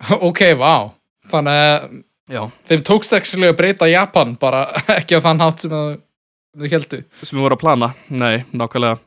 Ok, 0.30 0.44
vá. 0.56 0.94
Þannig 1.30 1.58
að 1.60 1.90
Já. 2.30 2.44
þeim 2.70 2.82
tókst 2.86 3.14
ekki 3.16 3.42
að 3.42 3.56
breyta 3.58 3.88
Japan 3.90 4.36
bara 4.40 4.66
ekki 4.98 5.18
á 5.18 5.24
þann 5.24 5.42
hátt 5.42 5.64
sem 5.64 5.72
þau 5.74 6.66
heldu. 6.70 7.02
sem 7.22 7.36
við 7.36 7.44
vorum 7.44 7.58
að 7.58 7.64
plana, 7.64 7.92
nei, 8.08 8.44
nákvæmlega 8.54 9.00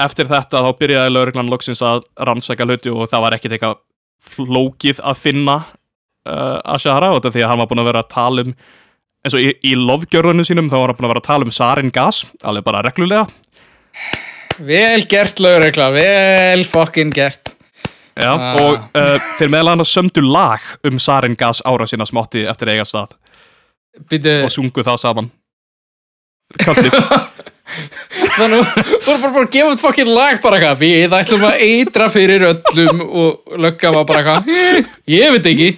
eftir 0.00 0.30
þetta 0.30 0.62
þá 0.64 0.70
byrjaði 0.80 1.12
lauruglan 1.12 1.52
loksins 1.52 1.82
að 1.84 2.04
rannsæka 2.16 2.64
hluti 2.64 2.92
og 2.92 3.10
það 3.12 3.24
var 3.26 3.36
ekkit 3.36 3.56
eitthvað 3.56 3.80
flókið 4.30 5.00
að 5.04 5.20
finna 5.20 5.56
uh, 5.60 6.60
Ashara 6.74 7.12
og 7.12 7.20
þetta 7.20 7.34
því 7.36 7.44
að 7.44 7.52
hann 7.52 7.62
var 7.62 7.70
búin 7.70 7.82
að 7.82 7.90
vera 7.90 8.02
að 8.04 8.12
tala 8.14 8.44
um 8.46 8.54
eins 9.20 9.36
og 9.36 9.44
í, 9.44 9.52
í 9.60 9.76
lofgjörðunum 9.76 10.48
sínum 10.48 10.72
þá 10.72 10.78
var 10.78 10.92
hann 10.92 10.98
búin 10.98 11.08
að 11.08 11.14
vera 11.14 11.22
að 11.24 11.28
tala 11.28 11.48
um 11.48 11.54
sarin 11.54 11.92
gas 11.92 12.24
alveg 12.40 12.64
bara 12.64 12.84
reglulega 12.86 13.26
Vel 14.60 15.06
gert, 15.08 15.40
lögregla, 15.40 15.86
vel 15.94 16.64
fucking 16.68 17.14
gert. 17.16 17.54
Já, 18.18 18.30
Ah. 18.34 18.56
og 18.60 18.96
uh, 18.96 19.18
þeir 19.38 19.52
meðal 19.52 19.68
hann 19.74 19.84
að 19.84 19.90
sömdu 19.92 20.22
lag 20.26 20.64
um 20.88 20.98
sarin 20.98 21.36
gas 21.38 21.62
ára 21.64 21.86
sína 21.86 22.06
smátti 22.08 22.42
eftir 22.50 22.72
eiga 22.72 22.84
stað 22.88 23.14
Býtu, 24.10 24.32
og 24.46 24.50
sungu 24.54 24.82
það 24.86 24.98
saman 25.02 25.30
Kallið 26.58 26.96
þannig 28.36 28.66
voru 29.06 29.30
bara 29.30 29.44
að 29.44 29.50
gefa 29.54 29.70
út 29.70 29.82
fucking 29.82 30.08
lag 30.10 30.40
bara 30.42 30.58
eitthvað. 30.58 30.80
Við 30.80 31.12
ætlum 31.14 31.44
að 31.46 31.60
eitra 31.62 32.08
fyrir 32.10 32.42
öllum 32.48 33.02
og 33.06 33.54
lögga 33.62 33.92
var 33.94 34.06
bara 34.08 34.22
eitthvað. 34.24 34.88
Ég 35.06 35.34
veit 35.36 35.46
ekki. 35.52 35.68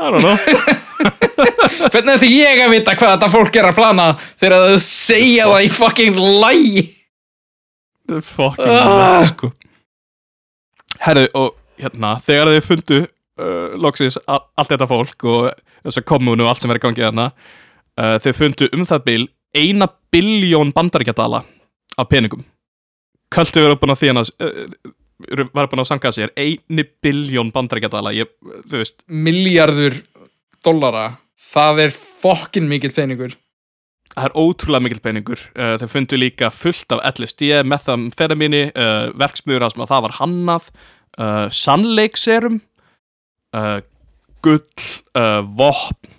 I 0.00 0.08
don't 0.08 0.22
know 0.24 0.36
Hvernig 1.92 2.14
ætti 2.14 2.30
ég 2.32 2.62
að 2.64 2.72
vita 2.72 2.94
hvað 2.96 3.12
þetta 3.12 3.28
fólk 3.34 3.58
er 3.60 3.68
að 3.68 3.76
plana 3.76 4.06
þegar 4.40 4.70
þau 4.70 4.78
segja 4.86 5.48
það 5.50 5.66
í 5.66 5.70
fucking 5.76 6.20
lægi? 6.40 6.84
fucking 8.08 8.72
Ah. 8.72 9.20
ah. 9.20 9.28
sko 9.28 9.52
herru 11.06 11.26
og 11.38 11.56
hérna 11.80 12.14
þegar 12.24 12.52
þið 12.54 12.68
fundu 12.68 13.00
uh, 13.00 13.74
loksins 13.80 14.20
allt 14.26 14.70
þetta 14.70 14.88
fólk 14.90 15.26
og 15.28 15.50
þess 15.82 16.02
að 16.02 16.08
komunu 16.12 16.44
og 16.44 16.52
allt 16.52 16.64
sem 16.64 16.72
er 16.72 16.80
í 16.80 16.84
gangi 16.84 17.04
hérna 17.04 17.30
uh, 17.30 18.16
þið 18.22 18.38
fundu 18.38 18.70
um 18.76 18.86
það 18.88 19.04
bil 19.08 19.20
eina 19.56 19.88
biljón 20.12 20.72
bandaríkjadala 20.76 21.44
af 21.98 22.10
peningum 22.10 22.46
Költu 23.30 23.62
verið 23.62 23.78
búin 23.78 23.94
að 23.94 24.00
því 24.00 24.08
að 24.10 24.32
uh, 24.42 24.94
var 25.54 25.68
búin 25.70 25.82
að 25.84 25.90
sanga 25.90 26.10
sér 26.14 26.32
eini 26.38 26.84
biljón 27.02 27.52
bandaríkjadala 27.54 28.12
Miljardur 29.06 30.00
dollara. 30.64 31.20
Það 31.50 31.84
er 31.86 31.94
fucking 31.94 32.68
mikill 32.70 32.94
peningur. 32.94 33.36
Það 34.14 34.26
er 34.26 34.36
ótrúlega 34.38 34.84
mikil 34.84 35.02
peningur. 35.04 35.42
Uh, 35.54 35.74
þau 35.80 35.90
fundu 35.94 36.18
líka 36.18 36.50
fullt 36.54 36.94
af 36.94 37.02
LSD 37.14 37.62
methamfetamini, 37.68 38.64
uh, 38.74 39.10
verksmiður 39.18 39.68
að 39.68 39.86
það 39.86 40.04
var 40.06 40.16
hannað 40.20 40.70
uh, 40.70 41.46
sannleikserum 41.54 42.60
gull, 44.40 44.84
vopn 45.58 46.12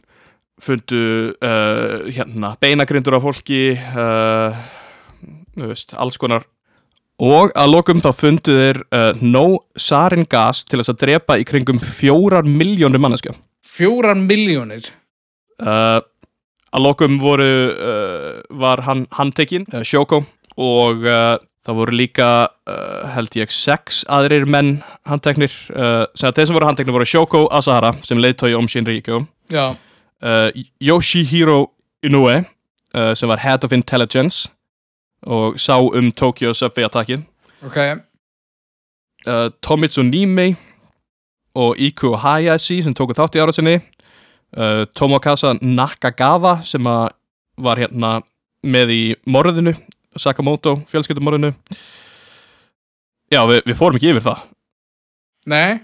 fundu 0.61 1.31
hérna, 2.11 2.49
beinagrindur 2.59 3.15
af 3.15 3.23
fólki 3.23 3.61
veist, 5.63 5.95
alls 5.95 6.19
konar. 6.19 6.43
Og 7.23 7.55
að 7.55 7.71
lokum 7.71 8.03
þá 8.03 8.11
fundu 8.17 8.57
þeir 8.59 8.81
no 9.23 9.61
sarin 9.79 10.27
gas 10.27 10.65
til 10.67 10.81
þess 10.81 10.91
að 10.91 10.99
drepa 11.05 11.39
í 11.39 11.47
kringum 11.47 11.79
fjórar 11.79 12.43
miljónir 12.43 12.99
manneskja. 12.99 13.33
Fjórar 13.63 14.19
miljónir. 14.19 14.91
uh, 15.63 16.03
að 16.71 16.85
lokum 16.85 17.19
voru 17.21 17.51
uh, 17.71 18.41
var 18.61 18.83
hann 18.87 19.05
handtekinn, 19.17 19.67
uh, 19.73 19.83
Shoko 19.87 20.23
og 20.61 21.03
uh, 21.07 21.37
það 21.65 21.77
voru 21.81 21.97
líka 21.97 22.29
uh, 22.49 23.11
held 23.15 23.35
ég 23.37 23.51
sex 23.53 24.01
aðrir 24.09 24.47
menn 24.49 24.79
handteknir, 25.09 25.51
uh, 25.75 26.07
sem 26.15 26.31
að 26.31 26.39
þeir 26.39 26.49
sem 26.49 26.57
voru 26.57 26.69
handteknir 26.69 26.97
voru 26.97 27.09
Shoko 27.09 27.45
Asahara 27.53 27.93
sem 28.07 28.21
leiðtói 28.21 28.53
om 28.57 28.69
Shinrikyo, 28.71 29.25
uh, 29.53 30.49
Yoshihiro 30.81 31.67
Inoue 32.03 32.41
sem 32.91 33.29
var 33.29 33.39
Head 33.39 33.63
of 33.63 33.71
Intelligence 33.71 34.49
og 35.23 35.55
sá 35.55 35.77
um 35.79 36.11
Tokyo 36.11 36.53
Subway 36.53 36.85
attakið 36.85 37.21
ok. 37.65 37.77
uh, 39.27 39.49
Tomitsu 39.61 40.03
Nimei 40.03 40.55
og 41.55 41.77
Iku 41.77 42.15
Hayashi 42.17 42.81
sem 42.83 42.93
tóku 42.93 43.13
þátt 43.13 43.37
í 43.37 43.43
ára 43.43 43.53
sinni 43.53 43.77
uh, 44.57 44.83
Tomokasa 44.97 45.55
Nakagawa 45.61 46.59
sem 46.67 46.83
var 46.85 47.81
hérna 47.81 48.19
með 48.61 48.95
í 48.95 49.03
morðinu 49.25 49.75
Sakamoto, 50.19 50.81
fjölskyldumorðinu 50.91 51.53
Já, 53.31 53.45
við, 53.47 53.61
við 53.63 53.77
fórum 53.79 53.97
ekki 53.97 54.11
yfir 54.11 54.25
það 54.25 54.43
Nei, 55.51 55.79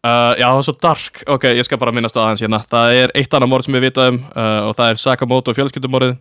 Uh, 0.00 0.32
já, 0.40 0.46
það 0.48 0.58
er 0.58 0.64
svo 0.64 0.72
dark. 0.80 1.18
Ok, 1.28 1.42
ég 1.58 1.66
skal 1.66 1.78
bara 1.80 1.92
minnast 1.92 2.16
aðeins 2.16 2.40
hérna. 2.40 2.62
Það 2.70 2.94
er 2.96 3.10
eitt 3.20 3.34
annað 3.36 3.50
morð 3.52 3.66
sem 3.66 3.74
við 3.76 3.82
vitaðum 3.84 4.22
uh, 4.30 4.70
og 4.70 4.72
það 4.78 4.92
er 4.92 5.00
Sakamoto 5.02 5.52
fjölskyldumorðið. 5.58 6.14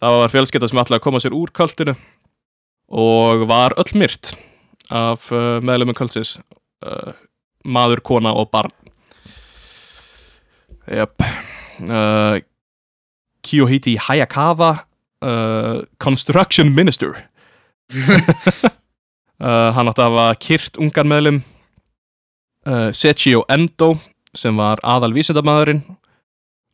Það 0.00 0.16
var 0.16 0.32
fjölskylda 0.32 0.70
sem 0.70 0.80
ætlaði 0.80 0.98
að 0.98 1.04
koma 1.04 1.20
sér 1.20 1.36
úr 1.36 1.52
kvöldinu 1.54 1.94
og 3.02 3.44
var 3.50 3.76
öll 3.78 3.92
myrt 4.00 4.32
af 4.88 5.28
uh, 5.28 5.58
meðlumum 5.60 5.96
kvöldsins. 5.98 6.38
Maður, 7.62 8.00
kona 8.02 8.32
og 8.34 8.48
barn. 8.50 8.72
Jep. 10.90 11.22
Uh, 11.88 12.40
Kiyohiti 13.42 13.96
Hayakawa, 13.98 14.84
uh, 15.22 15.82
Construction 15.98 16.74
Minister. 16.74 17.28
uh, 19.42 19.72
hann 19.74 19.90
átti 19.90 20.02
að 20.02 20.14
hafa 20.16 20.28
kyrt 20.40 20.78
ungan 20.80 21.10
meðlum 21.10 21.42
uh, 22.66 22.88
Sechio 22.94 23.42
Endo 23.52 23.96
sem 24.36 24.56
var 24.56 24.80
aðal 24.80 25.12
vísindamæðurinn 25.12 25.82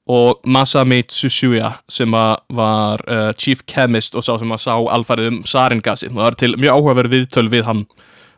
og 0.09 0.41
Masami 0.49 1.03
Tsusuya 1.05 1.73
sem 1.91 2.13
var 2.13 3.03
uh, 3.09 3.33
chief 3.37 3.65
chemist 3.69 4.15
og 4.17 4.25
sá 4.25 4.37
sem 4.39 4.55
að 4.55 4.63
sá 4.65 4.75
alfærið 4.77 5.33
um 5.33 5.41
saringasi 5.49 6.13
það 6.13 6.29
er 6.29 6.39
til 6.45 6.55
mjög 6.57 6.79
áhugaverð 6.79 7.17
viðtöl 7.17 7.49
við 7.53 7.67
hann 7.69 7.83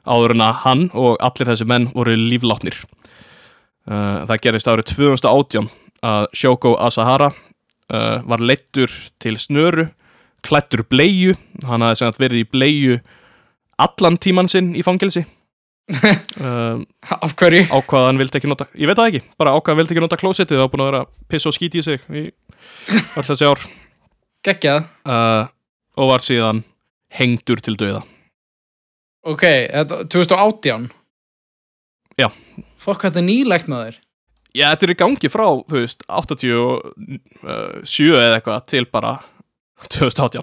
áður 0.09 0.35
en 0.35 0.47
að 0.47 0.59
hann 0.65 0.87
og 0.97 1.21
allir 1.23 1.51
þessi 1.51 1.69
menn 1.69 1.91
voru 1.95 2.17
líflátnir 2.17 2.81
uh, 3.91 4.25
það 4.31 4.41
gerist 4.47 4.71
árið 4.71 4.91
2018 4.95 5.69
að 6.07 6.27
Shoko 6.41 6.75
Asahara 6.81 7.31
uh, 7.33 8.21
var 8.25 8.41
leittur 8.41 8.93
til 9.21 9.37
snöru 9.41 9.89
klættur 10.47 10.87
bleiu 10.89 11.35
hann 11.69 11.83
hafði 11.85 11.99
sem 12.01 12.09
sagt 12.15 12.23
verið 12.23 12.45
í 12.47 12.49
bleiu 12.55 12.95
allan 13.81 14.17
tíman 14.21 14.49
sinn 14.49 14.73
í 14.79 14.85
fangelsi 14.87 15.27
um, 16.41 16.87
Af 17.25 17.35
hverju? 17.37 17.67
ákvað 17.73 18.07
hann 18.09 18.21
vildi 18.21 18.39
ekki 18.41 18.49
nota 18.51 18.67
ég 18.79 18.89
veit 18.89 18.97
það 19.01 19.11
ekki, 19.13 19.23
bara 19.41 19.53
ákvað 19.57 19.75
hann 19.75 19.81
vildi 19.83 19.95
ekki 19.97 20.05
nota 20.07 20.19
klósettið 20.21 20.63
og 20.65 20.71
búin 20.73 20.85
að 20.87 20.91
vera 20.93 21.03
að 21.05 21.13
pissa 21.33 21.51
og 21.51 21.57
skíti 21.59 21.83
í 21.83 21.85
sig 21.85 22.05
í 22.09 22.25
öll 23.19 23.27
þessi 23.29 23.49
ár 23.51 23.67
Geggjað. 24.47 24.87
uh, 25.05 25.45
og 26.01 26.09
var 26.15 26.25
síðan 26.25 26.63
hengdur 27.13 27.61
til 27.65 27.77
döða 27.81 28.01
Ok, 29.29 29.43
þetta, 29.45 29.99
2018? 30.09 30.87
Já. 32.21 32.29
Fokk, 32.81 33.07
þetta 33.07 33.21
er 33.23 33.27
nýlegt 33.27 33.69
maður. 33.71 33.99
Já, 34.57 34.67
þetta 34.73 34.87
er 34.89 34.93
í 34.95 34.99
gangi 34.99 35.29
frá, 35.31 35.47
þú 35.71 35.77
veist, 35.79 36.01
87 36.11 38.09
eða 38.19 38.39
eitthvað 38.39 38.65
til 38.73 38.87
bara 38.91 39.13
2018 39.95 40.43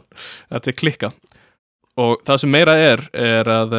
þetta 0.53 0.71
er 0.71 0.77
klikka 0.79 1.09
og 1.97 2.21
það 2.25 2.39
sem 2.43 2.51
meira 2.53 2.75
er, 2.79 3.03
er 3.17 3.49
að 3.51 3.75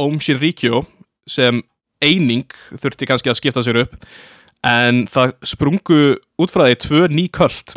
Om 0.00 0.16
Shinrikyo 0.24 0.82
sem 1.28 1.58
eining 2.04 2.46
þurfti 2.80 3.06
kannski 3.08 3.30
að 3.32 3.38
skipta 3.40 3.62
sér 3.64 3.82
upp 3.84 3.94
en 4.64 5.02
það 5.12 5.34
sprungu 5.44 5.98
út 6.40 6.52
frá 6.52 6.64
því 6.70 6.78
tvö 6.86 7.02
ný 7.12 7.26
köld 7.36 7.76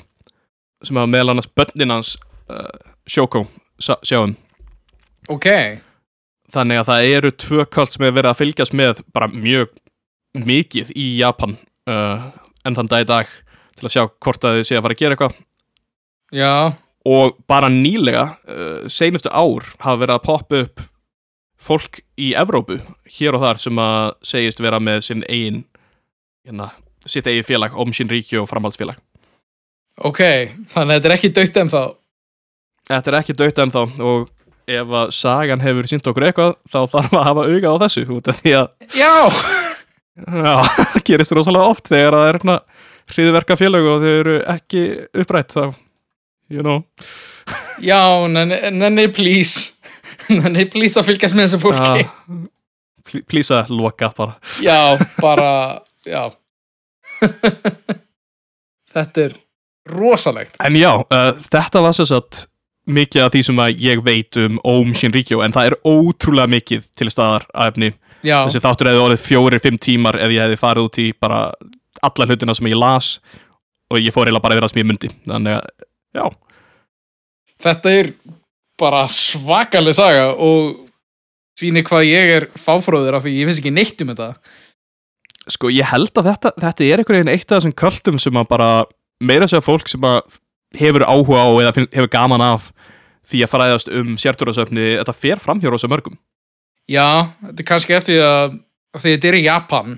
sem 0.87 0.99
að 1.01 1.09
meðal 1.11 1.33
annars 1.35 1.49
bönnin 1.57 1.91
hans 1.91 2.13
uh, 2.49 2.67
Shoko 3.07 3.45
sá- 3.83 3.99
sjáum 4.07 4.35
Ok, 5.27 5.47
þannig 6.53 6.81
að 6.81 6.89
það 6.89 7.11
eru 7.17 7.33
tvö 7.43 7.65
köld 7.75 7.93
sem 7.93 8.07
er 8.07 8.15
verið 8.15 8.31
að 8.31 8.41
fylgjast 8.41 8.75
með 8.77 9.01
bara 9.15 9.29
mjög 9.31 9.71
mikið 10.37 10.91
í 10.95 11.07
Japan 11.19 11.57
uh, 11.89 12.29
enn 12.65 12.77
þann 12.77 12.91
dag 12.91 13.05
í 13.05 13.09
dag 13.09 13.31
til 13.77 13.87
að 13.87 13.93
sjá 13.93 14.03
hvort 14.09 14.47
að 14.47 14.59
þið 14.59 14.67
sé 14.69 14.77
að 14.77 14.85
fara 14.85 14.97
að 14.97 15.01
gera 15.01 15.17
eitthvað. 15.17 15.39
Já, 16.35 16.53
og 17.07 17.37
bara 17.47 17.71
nýlega 17.71 18.25
uh, 18.49 18.85
seinustu 18.91 19.31
ár 19.31 19.67
hafa 19.83 20.01
verið 20.03 20.15
að 20.17 20.25
poppa 20.27 20.61
upp 20.65 20.85
fólk 21.67 22.01
í 22.21 22.33
Evrópu 22.37 22.79
hér 23.17 23.37
og 23.37 23.43
þar 23.43 23.61
sem 23.61 23.79
að 23.81 24.11
segist 24.29 24.61
vera 24.61 24.79
með 24.83 25.03
sinn 25.07 25.23
eigin 25.27 25.63
hérna, 26.45 26.71
sitt 27.07 27.27
eigin 27.27 27.47
félag, 27.47 27.75
Om 27.75 27.93
Shinrikyo 27.95 28.45
framhaldsfélag. 28.49 28.99
Ok, 30.05 30.21
þannig 30.73 30.91
að 30.91 30.97
þetta 30.97 31.09
er 31.09 31.15
ekki 31.15 31.33
dögt 31.33 31.57
en 31.57 31.71
þá. 31.73 31.81
Þetta 32.87 33.11
er 33.11 33.17
ekki 33.19 33.35
dögt 33.35 33.61
ennþá 33.63 33.83
og 34.05 34.27
ef 34.67 34.89
að 35.01 35.11
sagan 35.15 35.61
hefur 35.63 35.87
sínt 35.89 36.07
okkur 36.11 36.25
eitthvað 36.27 36.55
þá 36.67 36.79
þarf 36.91 37.13
að 37.15 37.25
hafa 37.29 37.45
auga 37.47 37.71
á 37.71 37.75
þessu 37.85 38.03
út 38.17 38.27
af 38.33 38.41
því 38.43 38.53
að 38.59 38.67
Já, 38.97 39.13
Já, 40.17 40.55
það 40.65 41.01
gerist 41.07 41.35
rosalega 41.37 41.71
oft 41.71 41.87
þegar 41.91 42.17
það 42.17 42.27
er 42.31 42.37
hérna 42.39 42.57
hriðverka 43.13 43.55
félög 43.59 43.85
og 43.93 44.01
þau 44.03 44.11
eru 44.19 44.37
ekki 44.57 44.83
upprætt 45.23 45.53
þá, 45.55 45.63
you 46.51 46.65
know 46.65 46.81
já, 47.79 48.01
nenni, 48.27 49.07
please. 49.15 49.69
Nenni, 50.33 50.65
please 50.67 50.99
að 50.99 51.05
fylgjast 51.13 51.37
með 51.37 51.45
þessu 51.47 51.59
fólki. 51.63 52.07
Pl- 53.07 53.21
Please 53.29 53.55
að 53.55 53.69
loka 53.71 54.09
bara 54.17 54.33
Já, 54.59 54.97
bara, 55.21 55.51
já. 56.03 56.25
þetta 58.93 59.23
er 59.29 59.37
rosalegt. 59.93 60.57
En 60.65 60.75
já, 60.75 60.91
uh, 60.99 61.29
þetta 61.47 61.83
var 61.85 61.95
svo 61.95 62.07
satt 62.09 62.41
mikið 62.87 63.23
af 63.23 63.33
því 63.33 63.43
sem 63.47 63.61
að 63.63 63.81
ég 63.83 64.03
veit 64.05 64.37
um 64.41 64.59
Om 64.67 64.93
Shinrikyo 64.95 65.41
en 65.43 65.55
það 65.55 65.71
er 65.71 65.77
ótrúlega 65.87 66.51
mikið 66.55 66.87
til 66.97 67.09
staðar 67.11 67.47
að 67.53 67.73
efni. 67.73 67.91
Já, 68.25 68.39
þessi 68.47 68.63
þáttur 68.63 68.89
hefði 68.89 69.03
orðið 69.03 69.25
fjórir, 69.25 69.61
fimm 69.61 69.77
tímar 69.77 70.17
ef 70.19 70.31
ég 70.33 70.47
hefði 70.47 70.59
farið 70.61 70.87
út 70.87 70.99
í 71.03 71.07
bara 71.21 71.41
alla 72.07 72.27
hlutina 72.27 72.55
sem 72.57 72.69
ég 72.71 72.79
las 72.79 73.17
og 73.91 74.01
ég 74.01 74.13
fór 74.13 74.27
eiginlega 74.27 74.43
bara 74.43 74.57
að 74.57 74.61
vera 74.61 74.69
sem 74.71 74.81
ég 74.81 74.87
myndi 74.89 75.11
þannig 75.27 75.57
að, 75.57 75.85
já, 76.17 76.25
þetta 77.67 77.93
er 77.99 78.11
bara 78.77 79.03
svakaleg 79.11 79.97
saga 79.97 80.31
og 80.33 80.83
sýnir 81.57 81.85
hvað 81.87 82.09
ég 82.09 82.33
er 82.35 82.47
fáfróður 82.61 83.17
af 83.17 83.25
því 83.25 83.35
ég 83.39 83.49
finnst 83.49 83.63
ekki 83.63 83.73
neitt 83.73 84.03
um 84.03 84.11
þetta. 84.11 84.31
sko 85.47 85.71
ég 85.73 85.89
held 85.89 86.11
að 86.19 86.31
þetta, 86.31 86.53
þetta 86.65 86.85
er 86.87 87.01
einhvern 87.01 87.19
veginn 87.21 87.33
eitt 87.33 87.47
af 87.47 87.61
þessum 87.61 87.77
kvöldum 87.81 88.19
sem 88.21 88.37
að 88.37 88.51
bara 88.51 88.69
meira 89.23 89.47
að 89.47 89.55
segja 89.55 89.65
fólk 89.65 89.89
sem 89.89 90.05
að 90.05 90.37
hefur 90.75 91.05
áhuga 91.07 91.43
á 91.43 91.47
eða 91.61 91.73
hefur 91.85 92.09
gaman 92.11 92.43
af 92.43 92.71
því 93.27 93.43
að 93.43 93.51
fræðast 93.51 93.91
um 93.91 94.15
sérturasöfni 94.19 94.87
þetta 94.99 95.15
fer 95.15 95.43
fram 95.43 95.61
hjá 95.61 95.69
rosa 95.71 95.89
mörgum 95.91 96.17
Já, 96.87 97.35
þetta 97.43 97.63
er 97.63 97.67
kannski 97.67 97.95
eftir 97.97 98.21
að, 98.23 98.59
að 98.95 99.03
því 99.03 99.13
þetta 99.15 99.27
er 99.27 99.35
í 99.35 99.43
Japan. 99.43 99.97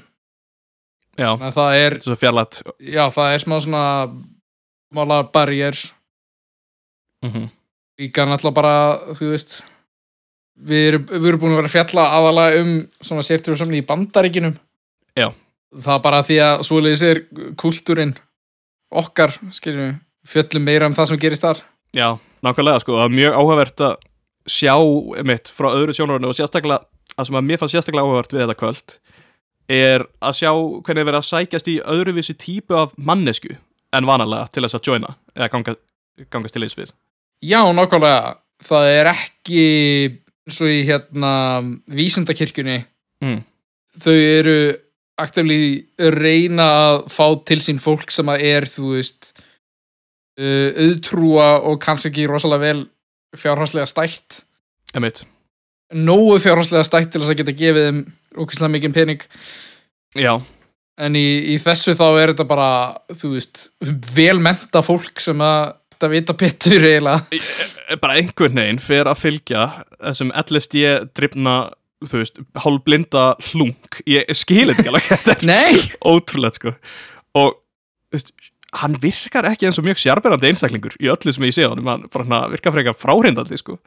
já, 1.20 1.30
að 1.36 1.54
það 1.54 1.76
er, 1.78 1.96
þetta 1.98 2.00
er 2.00 2.08
svo 2.08 2.20
fjarlætt 2.20 2.62
já, 2.80 3.04
það 3.14 3.34
er 3.34 3.44
smá 3.44 3.56
svona 3.60 3.84
mála 4.96 5.20
barrier 5.34 5.78
mm 7.22 7.32
-hmm. 7.32 7.50
líka 8.00 8.26
náttúrulega 8.26 8.56
bara, 8.56 8.76
þú 9.14 9.30
veist 9.34 9.62
við 10.60 10.88
erum, 10.88 11.06
við 11.06 11.28
erum 11.28 11.40
búin 11.40 11.54
að 11.54 11.62
vera 11.62 11.74
fjalla 11.76 12.08
aðalega 12.18 12.64
um 12.64 12.74
svona 13.02 13.24
sértrúarsamni 13.24 13.82
í 13.82 13.86
bandaríkinum 13.86 14.58
Já. 15.16 15.32
það 15.76 15.96
er 15.96 16.04
bara 16.04 16.24
því 16.24 16.40
að 16.44 16.64
svoleiðis 16.68 17.04
er 17.04 17.22
kultúrin 17.56 18.16
okkar, 18.90 19.36
skiljum 19.52 19.86
við 19.86 19.96
fjöllum 20.30 20.66
meira 20.66 20.90
um 20.90 20.96
það 20.98 21.12
sem 21.12 21.22
gerist 21.22 21.46
þar. 21.46 21.64
Já, 21.98 22.10
nákvæmlega 22.46 22.84
sko, 22.84 22.98
það 23.00 23.10
er 23.10 23.18
mjög 23.18 23.38
áhugavert 23.40 23.86
að 23.88 23.96
sjá 24.50 24.76
mitt 25.30 25.52
frá 25.52 25.70
öðru 25.74 25.96
sjónarinu 25.98 26.30
og 26.30 26.38
sérstaklega, 26.38 26.86
það 27.16 27.30
sem 27.30 27.40
að 27.40 27.48
mér 27.50 27.62
fannst 27.62 27.78
sérstaklega 27.78 28.06
áhugavert 28.08 28.36
við 28.36 28.46
þetta 28.46 28.60
kvöld 28.60 29.00
er 29.70 30.06
að 30.26 30.38
sjá 30.40 30.50
hvernig 30.50 31.04
er 31.04 31.08
verið 31.12 31.20
að 31.20 31.28
sækjast 31.28 31.70
í 31.70 31.76
öðruvísi 31.94 32.36
típu 32.42 32.78
af 32.80 32.96
mannesku 32.98 33.54
en 33.94 34.08
vanalega 34.10 34.50
til 34.54 34.66
þess 34.66 34.78
að 34.80 34.90
joina 34.90 35.14
eða 35.36 35.50
ganga, 35.54 35.76
gangast 36.34 36.58
til 36.58 36.66
eins 36.66 36.78
við. 36.78 36.94
Já, 37.46 37.62
nákvæmlega, 37.74 38.34
það 38.66 38.92
er 38.96 39.12
ekki 39.14 39.66
svo 40.50 40.70
í 40.70 40.82
hérna 40.88 41.34
vísindakirkjunni. 41.94 42.82
Mm. 43.20 43.42
þau 44.00 44.16
eru 44.16 44.60
aktivli 45.20 45.90
reyna 46.00 46.68
að 46.86 46.98
fá 47.12 47.26
til 47.44 47.60
sín 47.60 47.82
fólk 47.84 48.14
sem 48.16 48.30
að 48.32 48.46
er, 48.48 48.68
þú 48.70 48.94
veist 48.94 49.34
auðtrúa 50.40 51.50
og 51.68 51.82
kannski 51.84 52.12
ekki 52.12 52.30
rosalega 52.30 52.64
vel 52.64 52.86
fjárhanslega 53.40 53.90
stætt. 53.90 54.44
Emitt, 54.98 55.24
nógu 55.94 56.40
fjárhanslega 56.44 56.86
stætt 56.88 57.12
til 57.14 57.24
þess 57.24 57.34
að 57.34 57.42
geta 57.42 57.58
gefið 57.60 57.90
þeim 57.90 58.00
ókvæslega 58.40 58.74
mikið 58.76 58.96
pening. 58.96 59.26
Já, 60.18 60.34
en 61.00 61.18
í, 61.20 61.28
í 61.54 61.58
þessu 61.62 61.96
þá 61.98 62.08
er 62.10 62.34
þetta 62.34 62.48
bara 62.50 62.72
þú 63.14 63.36
veist, 63.36 63.68
velmenta 64.16 64.84
fólk 64.86 65.22
sem 65.24 65.44
að 65.44 65.76
þetta 66.00 66.12
vita 66.14 66.38
betur 66.40 66.88
eiginlega. 66.88 67.42
Bara 68.00 68.20
einhvern 68.22 68.62
veginn 68.62 68.82
fer 68.84 69.10
að 69.10 69.22
fylgja 69.26 69.66
þessum 69.98 70.34
LSD 70.46 70.84
drifna 71.18 71.56
þú 72.08 72.22
veist, 72.22 72.40
hálfblinda 72.64 73.24
hlunk. 73.50 74.00
Ég 74.08 74.30
skil 74.38 74.70
þetta 74.70 74.80
ekki 74.80 74.92
alveg. 74.94 75.10
Þetta 75.12 75.36
er 75.36 75.48
Nei! 75.50 75.82
ótrúlegt 76.08 76.60
sko. 76.62 76.76
Og 77.40 77.58
þú 77.58 78.16
veist, 78.16 78.32
hann 78.78 78.98
virkar 79.02 79.48
ekki 79.50 79.68
eins 79.70 79.80
og 79.82 79.88
mjög 79.88 80.02
sjarberandi 80.04 80.52
einstaklingur 80.52 80.96
í 81.02 81.10
öllu 81.10 81.34
sem 81.34 81.46
ég 81.48 81.56
sé 81.56 81.66
á 81.66 81.72
hann 81.72 82.06
bara 82.12 82.26
hann 82.26 82.54
virkar 82.54 82.76
frekar 82.76 82.98
fráhrindandi 82.98 83.58
sko. 83.58 83.80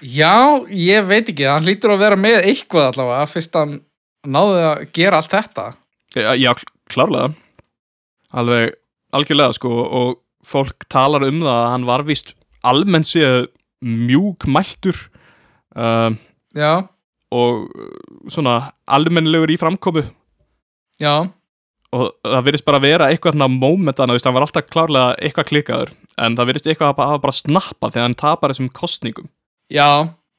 Já, 0.00 0.62
ég 0.70 1.08
veit 1.08 1.28
ekki, 1.32 1.48
hann 1.48 1.66
hlýtur 1.66 1.96
að 1.96 2.04
vera 2.04 2.20
með 2.20 2.38
eitthvað 2.52 2.92
allavega 2.92 3.30
fyrst 3.30 3.58
hann 3.58 3.80
náði 4.26 4.62
að 4.68 4.84
gera 4.96 5.20
allt 5.20 5.34
þetta. 5.34 5.66
Já, 6.16 6.30
já 6.38 6.52
klárlega. 6.92 7.32
Alveg 8.36 8.76
algjörlega 9.16 9.56
sko 9.56 9.72
og 9.84 10.16
fólk 10.46 10.86
talar 10.92 11.26
um 11.26 11.42
það 11.42 11.56
að 11.56 11.70
hann 11.72 11.88
var 11.88 12.04
víst 12.06 12.34
almennt 12.66 13.08
séð 13.10 13.48
mjúk 13.86 14.46
mæltur 14.48 14.96
um, 15.76 16.16
Já, 16.56 16.86
og 17.34 17.66
uh, 17.66 17.90
svona 18.32 18.72
almennilegur 18.86 19.52
í 19.52 19.58
framkomu. 19.60 20.06
Já, 21.02 21.28
og 21.94 22.08
það 22.26 22.44
virðist 22.48 22.66
bara 22.66 22.80
vera 22.82 23.08
eitthvað 23.12 23.36
svona 23.36 23.48
mómentana, 23.52 24.10
þú 24.12 24.18
veist, 24.18 24.26
hann 24.28 24.36
var 24.36 24.46
alltaf 24.46 24.68
klárlega 24.72 25.14
eitthvað 25.22 25.48
klikkaður, 25.50 25.92
en 26.18 26.36
það 26.38 26.50
virðist 26.50 26.70
eitthvað 26.70 26.92
að 26.92 27.10
hafa 27.12 27.22
bara 27.26 27.36
snappað 27.38 27.94
þegar 27.94 28.06
hann 28.08 28.18
tapar 28.22 28.54
þessum 28.54 28.70
kostningum 28.74 29.28
já 29.72 29.88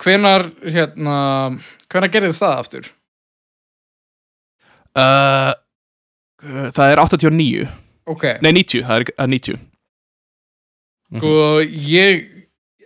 hvenar, 0.04 0.48
hérna 0.64 1.18
hvenar 1.90 2.12
gerðist 2.14 2.44
það 2.44 2.60
aftur? 2.62 2.92
uh, 4.98 5.54
Það 6.38 6.92
er 6.94 7.02
89 7.02 7.68
ok, 8.08 8.26
Nei, 8.46 8.52
90, 8.62 8.84
það 8.86 9.02
er, 9.02 9.12
er 9.18 9.32
90 9.34 9.62
sko 11.18 11.32
ég 11.64 12.26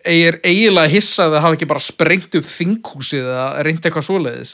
ég 0.05 0.27
er 0.31 0.37
eiginlega 0.45 0.89
hissað 0.93 1.35
að 1.35 1.43
hafa 1.45 1.57
ekki 1.57 1.67
bara 1.69 1.83
sprengt 1.83 2.35
upp 2.37 2.47
þinghúsið 2.49 3.25
eða 3.25 3.47
reyndi 3.65 3.89
eitthvað 3.89 4.07
svoleiðis 4.07 4.53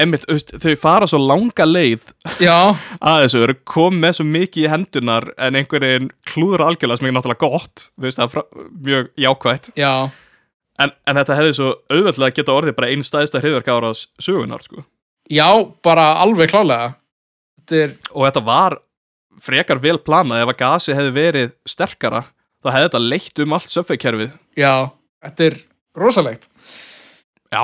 Einmitt, 0.00 0.24
þau 0.62 0.72
fara 0.80 1.08
svo 1.10 1.18
langa 1.20 1.66
leið 1.68 2.06
já, 2.40 2.72
að 3.10 3.24
þessu, 3.24 3.42
eru 3.44 3.56
komið 3.68 4.04
með 4.06 4.14
svo 4.18 4.26
mikið 4.30 4.64
í 4.64 4.70
hendunar 4.72 5.28
en 5.36 5.58
einhvern 5.60 5.86
veginn 5.86 6.10
klúður 6.30 6.64
algjörlega 6.66 7.02
sem 7.02 7.10
er 7.10 7.16
náttúrulega 7.18 7.50
gott, 7.50 7.88
veist, 8.00 8.16
það 8.20 8.24
er 8.26 8.32
frá, 8.34 8.44
mjög 8.88 9.10
jákvætt, 9.26 9.72
já, 9.80 9.92
en, 10.80 10.94
en 11.04 11.20
þetta 11.20 11.36
hefði 11.40 11.58
svo 11.58 11.72
auðveldlega 11.92 12.38
geta 12.40 12.56
orðið 12.56 12.78
bara 12.78 12.92
einn 12.94 13.04
staðista 13.06 13.42
hriðverk 13.42 13.68
áraðs 13.74 14.06
sögunar, 14.22 14.64
sko. 14.64 14.86
Já, 15.30 15.46
bara 15.84 16.14
alveg 16.24 16.50
klálega 16.50 16.94
þetta 17.60 17.82
er, 17.84 17.92
og 18.14 18.24
þetta 18.26 18.44
var 18.46 18.78
frekar 19.40 19.80
vel 19.82 19.98
planað. 20.02 20.42
Ef 20.44 20.52
að 20.52 20.58
gasi 20.60 20.96
hefði 20.96 21.12
verið 21.16 21.52
sterkara 21.68 22.24
þá 22.60 22.72
hefði 22.74 22.88
þetta 22.88 23.02
leitt 23.04 23.42
um 23.44 23.54
allt 23.56 23.72
söffeikkerfið 23.72 24.32
já, 24.58 24.72
þetta 25.24 25.46
er 25.46 25.58
rosalegt. 26.00 26.50
Já. 27.50 27.62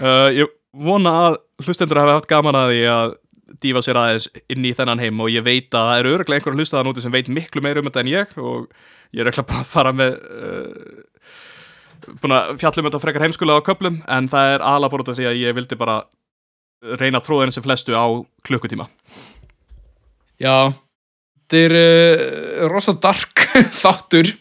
Uh, 0.00 0.28
Ég 0.36 0.48
vona 0.76 1.12
að 1.26 1.40
hlustendur 1.64 2.00
hafi 2.00 2.14
haft 2.14 2.30
gaman 2.30 2.58
að 2.58 2.72
því 2.72 2.84
að 2.94 3.16
dýfa 3.60 3.82
sér 3.82 3.98
aðeins 3.98 4.28
inn 4.52 4.66
í 4.68 4.72
þennan 4.76 5.02
heim 5.02 5.20
og 5.22 5.32
ég 5.32 5.44
veit 5.44 5.74
að 5.74 5.88
það 5.88 6.00
eru 6.02 6.12
örglega 6.18 6.40
einhver 6.40 6.56
hlustaðan 6.58 6.90
úti 6.92 7.04
sem 7.04 7.14
veit 7.14 7.30
miklu 7.32 7.62
meir 7.64 7.80
um 7.80 7.88
þetta 7.88 8.04
en 8.04 8.12
ég 8.12 8.36
og 8.38 8.68
ég 9.10 9.24
er 9.24 9.30
ekki 9.32 9.46
bara 9.48 9.64
að 9.64 9.72
fara 9.72 9.92
með 9.96 10.16
uh, 10.20 11.00
búin 12.22 12.36
að 12.36 12.54
fjallum 12.62 12.88
þetta 12.88 13.02
frekar 13.02 13.26
heimskulega 13.26 13.64
á 13.64 13.66
köplum 13.66 13.98
en 14.06 14.30
það 14.30 14.54
er 14.54 14.66
aðla 14.70 14.92
bara 14.92 15.16
því 15.18 15.28
að 15.32 15.40
ég 15.42 15.58
vildi 15.58 15.80
bara 15.80 15.98
reyna 17.00 17.20
henni 17.20 17.52
sem 17.52 17.64
flestu 17.64 17.92
á 17.92 18.06
klukkutíma. 18.46 18.86
Já, 20.40 20.72
þetta 21.50 21.64
er 21.66 21.76
uh, 21.80 22.68
rosa 22.72 22.94
dark 22.96 23.44
þáttur 23.82 24.32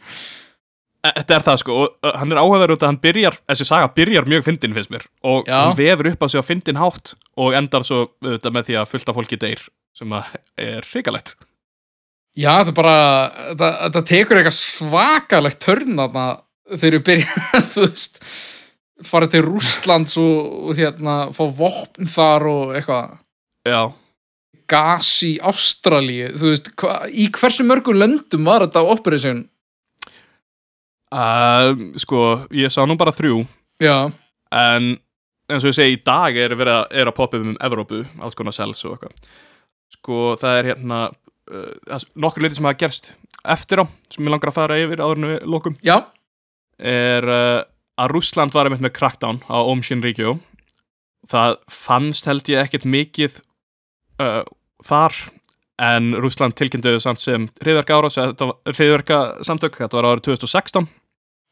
Þetta 1.00 1.36
er 1.38 1.43
það 1.45 1.60
sko 1.62 1.76
og 1.80 2.16
hann 2.20 2.34
er 2.34 2.41
áhugaður 2.41 2.74
út 2.76 2.82
að 2.84 2.89
hann 2.89 3.04
byrjar 3.04 3.38
þessi 3.47 3.68
saga 3.70 3.91
byrjar 3.95 4.26
mjög 4.28 4.47
fyndin 4.50 4.74
finnst 4.76 4.91
mér 4.91 5.06
og 5.24 5.47
Já. 5.47 5.56
hann 5.62 5.78
vefur 5.78 6.10
upp 6.12 6.26
á 6.26 6.28
sig 6.28 6.43
á 6.43 6.50
fyndin 6.50 6.82
hátt 6.82 7.14
og 7.39 7.56
endar 7.56 7.86
svo 7.88 8.02
auðvitað 8.20 8.56
með 8.58 8.68
því 8.68 8.76
að 8.82 8.89
fullta 8.91 9.16
fólki 9.16 9.39
deyr 9.39 9.64
sem 9.95 10.12
að 10.18 10.34
er 10.60 10.89
hrikalegt 10.91 11.38
Já, 12.39 12.52
þetta 12.62 12.76
bara, 12.78 12.97
þetta, 13.58 14.04
tekur 14.08 14.39
eitthvað 14.39 14.58
svakalegt 14.60 15.60
törn 15.64 15.97
þarna 15.97 16.26
þegar 16.70 16.97
við 16.97 17.06
byrja, 17.08 17.47
þú 17.74 17.86
veist, 17.88 18.20
fara 19.10 19.30
til 19.32 19.41
Rússlands 19.45 20.20
og, 20.22 20.70
hérna, 20.78 21.16
fá 21.36 21.43
vopn 21.58 22.12
þar 22.12 22.47
og 22.52 22.76
eitthvað, 22.78 23.18
Já, 23.68 23.82
gas 24.70 25.10
í 25.26 25.34
Ástralíu, 25.50 26.30
þú 26.38 26.54
veist, 26.54 26.70
hva, 26.80 27.00
í 27.10 27.28
hversu 27.34 27.66
mörgum 27.68 27.97
löndum 28.00 28.47
var 28.47 28.68
þetta 28.68 28.86
operation? 28.93 29.47
Uh, 31.16 31.72
sko 31.99 32.26
ég 32.55 32.74
sá 32.74 32.82
nú 32.88 32.97
bara 32.99 33.16
þrjú. 33.16 33.43
Já, 33.84 34.10
en 34.55 34.91
eins 35.49 35.64
og 35.64 35.72
ég 35.72 35.78
segi 35.78 35.97
í 35.97 36.03
dag 36.05 36.38
er 36.38 36.53
verið 36.57 36.76
að, 36.76 36.91
er 37.01 37.10
að 37.10 37.18
poppa 37.18 37.39
um 37.41 37.55
Evrópu, 37.66 38.03
alls 38.22 38.38
konar 38.38 38.55
sels 38.55 38.84
og 38.86 38.97
eitthvað. 38.97 39.34
Sko 39.95 40.20
það 40.41 40.60
er 40.60 40.72
hérna 40.74 41.01
uh, 41.10 42.05
nokkur 42.20 42.45
litir 42.45 42.60
sem 42.60 42.70
hafa 42.70 42.82
gerst 42.84 43.12
eftir 43.49 43.82
á, 43.82 43.86
sem 44.12 44.26
ég 44.26 44.34
langar 44.34 44.51
að 44.51 44.60
fara 44.60 44.80
yfir 44.82 45.01
áður 45.01 45.22
en 45.22 45.32
við 45.32 45.49
lokum. 45.49 45.80
Já, 45.86 45.97
er 46.80 47.26
uh, 47.26 47.64
að 47.99 48.14
Rússland 48.14 48.55
var 48.55 48.70
einmitt 48.70 48.84
með 48.84 48.95
crackdown 48.95 49.41
á 49.51 49.60
Om 49.60 49.84
Shinrikyo 49.84 50.38
það 51.30 51.60
fannst 51.72 52.30
held 52.30 52.47
ég 52.51 52.64
ekkert 52.64 52.88
mikið 52.89 53.41
uh, 54.22 54.43
þar 54.86 55.18
en 55.80 56.14
Rússland 56.20 56.57
tilkynntuðu 56.60 56.99
samt 57.03 57.22
sem 57.22 57.47
hriðverka 57.62 57.99
árás, 57.99 58.18
hriðverka 58.76 59.20
samtök 59.47 59.78
þetta 59.80 59.99
var 59.99 60.10
árið 60.12 60.26
2016 60.32 60.88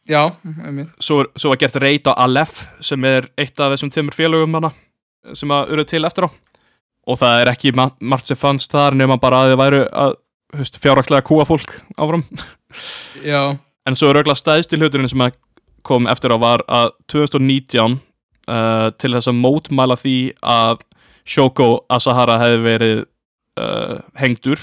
já, 0.10 0.22
einmitt. 0.66 0.91
svo, 1.03 1.24
svo 1.38 1.53
var 1.53 1.62
gert 1.62 1.80
reyt 1.84 2.10
á 2.10 2.14
Aleph 2.26 2.66
sem 2.84 3.03
er 3.08 3.30
eitt 3.38 3.60
af 3.60 3.74
þessum 3.74 3.91
tveimur 3.93 4.16
félögum 4.18 4.58
hana 4.60 4.72
sem 5.36 5.51
að 5.51 5.74
eru 5.76 5.86
til 5.88 6.05
eftir 6.08 6.28
á. 6.28 6.30
Og 7.08 7.20
það 7.20 7.41
er 7.41 7.51
ekki 7.51 7.74
ma 7.76 7.89
margt 7.99 8.28
sem 8.28 8.39
fannst 8.39 8.72
þar 8.72 8.95
nema 8.99 9.20
bara 9.20 9.43
að 9.43 9.53
þið 9.53 9.62
væru 9.62 9.84
að 9.91 10.18
höst, 10.58 10.80
fjárhagslega 10.84 11.28
kúa 11.28 11.45
fólk 11.47 11.76
áfram. 11.99 12.24
Já, 13.24 13.58
en 13.88 13.95
svo 13.95 14.12
er 14.12 14.20
auðvitað 14.20 14.41
stæðst 14.41 14.76
í 14.76 14.80
hluturinn 14.82 15.12
sem 15.12 15.24
kom 15.88 16.08
eftir 16.12 16.34
á 16.36 16.38
var 16.39 16.64
að 16.68 16.91
2019 17.12 17.97
uh, 18.51 18.89
til 18.99 19.14
þess 19.16 19.32
að 19.32 19.39
mótmæla 19.39 19.97
því 19.99 20.18
að 20.43 20.84
Shoko 21.28 21.70
Asahara 21.91 22.38
hefði 22.41 22.64
verið 22.64 22.99
uh, 23.60 23.99
hengdur 24.20 24.62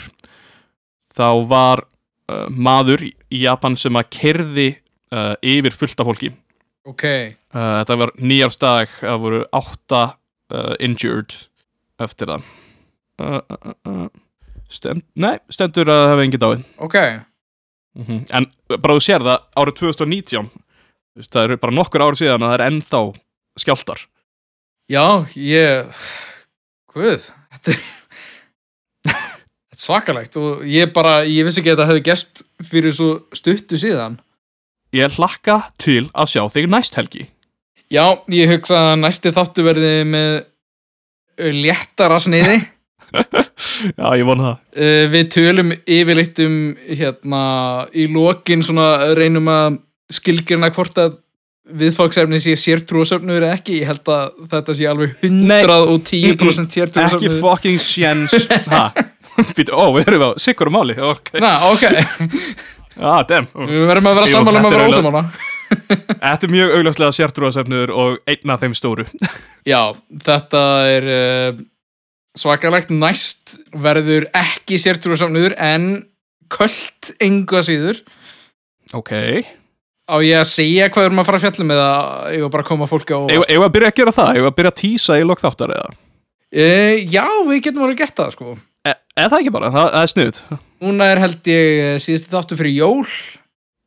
þá 1.15 1.29
var 1.49 1.85
uh, 1.85 2.49
maður 2.49 3.07
í 3.07 3.45
Japan 3.45 3.77
sem 3.81 3.97
að 3.97 4.11
kerði 4.17 4.69
uh, 5.13 5.35
yfir 5.45 5.75
fullt 5.75 6.01
af 6.01 6.09
fólki 6.11 6.33
ok, 6.85 7.05
Uh, 7.55 7.79
þetta 7.81 7.97
var 8.01 8.11
nýjársdag, 8.19 8.95
það 8.99 9.21
voru 9.23 9.41
átta 9.55 9.99
uh, 10.51 10.73
injured 10.83 11.37
eftir 12.03 12.33
það. 12.33 12.49
Uh, 13.23 13.37
uh. 13.87 14.09
Stend, 14.75 15.05
nei, 15.15 15.37
stendur 15.55 15.87
að 15.87 16.01
það 16.01 16.11
hefði 16.11 16.25
engin 16.27 16.43
dáið. 16.43 16.67
ok, 16.83 16.99
Mm 17.95 18.25
En 18.35 18.49
bara 18.83 18.97
þú 18.97 19.03
sér 19.07 19.23
það, 19.23 19.45
árið 19.55 19.77
2019, 19.79 20.49
þú 20.51 21.21
veist, 21.21 21.31
það 21.31 21.45
eru 21.47 21.59
bara 21.63 21.77
nokkur 21.79 22.03
árið 22.03 22.25
síðan 22.25 22.43
að 22.43 22.51
það 22.51 22.55
er 22.57 22.65
ennþá 22.67 23.03
skjáltar. 23.63 24.01
já, 24.91 25.05
ég, 25.39 26.03
hvað, 26.91 27.29
þetta 27.55 27.77
er, 27.77 27.85
svakalegt 29.79 30.37
og 30.43 30.67
ég 30.67 30.91
bara, 30.91 31.23
ég 31.23 31.47
vissi 31.47 31.63
ekki 31.63 31.71
að 31.71 31.79
þetta 31.79 31.91
hefði 31.93 32.05
gerst 32.11 32.43
fyrir 32.67 32.93
svo 32.99 33.11
stuttu 33.31 33.79
síðan. 33.79 34.19
Ég 34.95 35.17
hlakka 35.19 35.57
til 35.83 36.05
að 36.15 36.31
sjá 36.31 36.43
þig 36.55 36.69
næst 36.71 36.95
helgi. 36.99 37.25
Já, 37.93 38.05
ég 38.33 38.51
hugsa 38.53 38.79
að 38.93 39.01
næsti 39.03 39.33
þáttu 39.35 39.65
verði 39.67 39.95
með 40.07 40.37
léttara 41.59 42.21
sniði. 42.23 42.61
Já, 43.99 44.07
ég 44.19 44.25
vona 44.27 44.47
það. 44.47 44.61
Uh, 44.79 45.03
við 45.13 45.27
tölum 45.35 45.75
yfirleitt 45.83 46.41
um 46.45 46.57
hérna 46.87 47.43
í 47.95 48.07
lokin 48.11 48.63
svona 48.67 49.15
reynum 49.19 49.51
að 49.51 49.77
skilgjörna 50.15 50.71
hvort 50.75 50.99
að 51.03 51.19
viðfóksefni 51.65 52.39
sé 52.43 52.55
sértrúasöfnur 52.61 53.41
eða 53.41 53.57
ekki. 53.59 53.81
Ég 53.81 53.91
held 53.91 54.11
að 54.13 54.33
þetta 54.53 54.77
sé 54.77 54.89
alveg 54.91 55.15
110% 55.25 56.67
Ekki 56.67 56.79
sértrúasöfnur. 56.81 57.39
fucking 57.43 57.83
sjens. 57.83 58.35
Ó, 59.75 59.85
við 59.97 60.07
erum 60.07 60.27
á 60.29 60.31
sikkur 60.39 60.71
máli. 60.71 60.95
Ok. 61.03 61.33
Na, 61.43 61.57
ok. 61.73 61.89
Ah. 63.01 63.25
Við 63.27 63.85
verðum 63.89 64.09
að 64.11 64.19
vera 64.21 64.31
sammála 64.31 64.61
um 64.61 64.69
að 64.69 64.75
er 64.75 64.79
vera 64.79 64.93
ósamála. 64.93 65.23
Þetta 66.25 66.47
er 66.47 66.53
mjög 66.53 66.75
augljóslega 66.79 67.17
sértrúasefnur 67.17 67.93
og 67.95 68.19
einn 68.31 68.53
af 68.55 68.63
þeim 68.63 68.77
stóru. 68.79 69.07
Já, 69.73 69.81
þetta 70.27 70.63
er 70.93 71.09
uh, 71.11 71.63
svakalegt 72.39 72.93
næst 72.95 73.57
verður 73.83 74.29
ekki 74.37 74.79
sértrúasöfnur 74.83 75.57
en 75.59 75.89
köld 76.53 77.15
engu 77.25 77.59
að 77.59 77.69
síður. 77.71 78.03
Ok. 78.95 79.15
Á 80.05 80.17
ég 80.21 80.37
að 80.37 80.51
segja 80.51 80.91
hvað 80.93 81.09
erum 81.09 81.23
að 81.23 81.29
fara 81.31 81.41
að 81.41 81.47
fjallum 81.47 81.73
eða 81.75 81.89
ég 82.37 82.45
var 82.45 82.53
bara 82.53 82.67
að 82.67 82.71
koma 82.75 82.89
fólki 82.91 83.17
á 83.17 83.21
við 83.25 83.65
að 83.65 83.75
byrja 83.79 83.91
að 83.91 83.99
gera 83.99 84.15
það? 84.15 84.31
Við 84.37 84.49
að 84.51 84.57
byrja 84.59 84.73
að 84.75 84.81
tísa 84.83 85.17
í 85.17 85.25
lokþáttar 85.25 85.75
eða? 85.79 85.95
uh, 86.61 86.95
Já, 87.09 87.27
við 87.49 87.63
getum 87.65 87.87
alveg 87.87 88.03
gert 88.05 88.19
það 88.21 88.35
sko 88.37 88.55
E 88.85 88.93
eða 89.17 89.31
það 89.33 89.39
ekki 89.41 89.55
bara, 89.55 89.71
það, 89.73 89.89
það 89.95 90.03
er 90.03 90.13
sniðut 90.13 90.43
Núna 90.85 91.09
er 91.13 91.23
held 91.23 91.49
ég 91.49 92.03
síðasti 92.05 92.33
þáttur 92.35 92.59
fyrir 92.61 92.75
jól. 92.77 93.07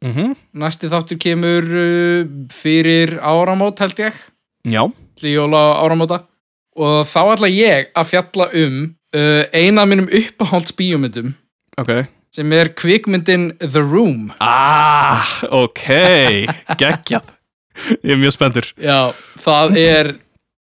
Mm 0.01 0.13
-hmm. 0.13 0.35
Næsti 0.57 0.89
þáttur 0.89 1.19
kemur 1.21 1.65
uh, 1.67 2.29
fyrir 2.53 3.17
áramót 3.21 3.79
held 3.79 3.99
ég. 3.99 4.13
Já. 4.65 4.83
Til 5.17 5.33
jóla 5.33 5.81
áramóta 5.81 6.23
Og 6.77 7.05
þá 7.09 7.21
ætla 7.33 7.49
ég 7.49 7.89
að 7.97 8.09
fjalla 8.11 8.49
um 8.53 8.95
uh, 9.15 9.43
eina 9.53 9.81
af 9.81 9.89
mínum 9.89 10.09
uppáhalds 10.09 10.73
bíómyndum 10.77 11.33
Ok. 11.77 12.07
Sem 12.33 12.51
er 12.53 12.69
kvikmyndin 12.73 13.51
The 13.57 13.81
Room. 13.81 14.31
Ah, 14.41 15.25
ok. 15.49 15.83
Geggjað. 16.77 17.33
Ég 18.01 18.13
er 18.15 18.17
mjög 18.17 18.33
spenntur. 18.33 18.67
Já, 18.81 19.13
það 19.41 19.77
er 19.77 20.09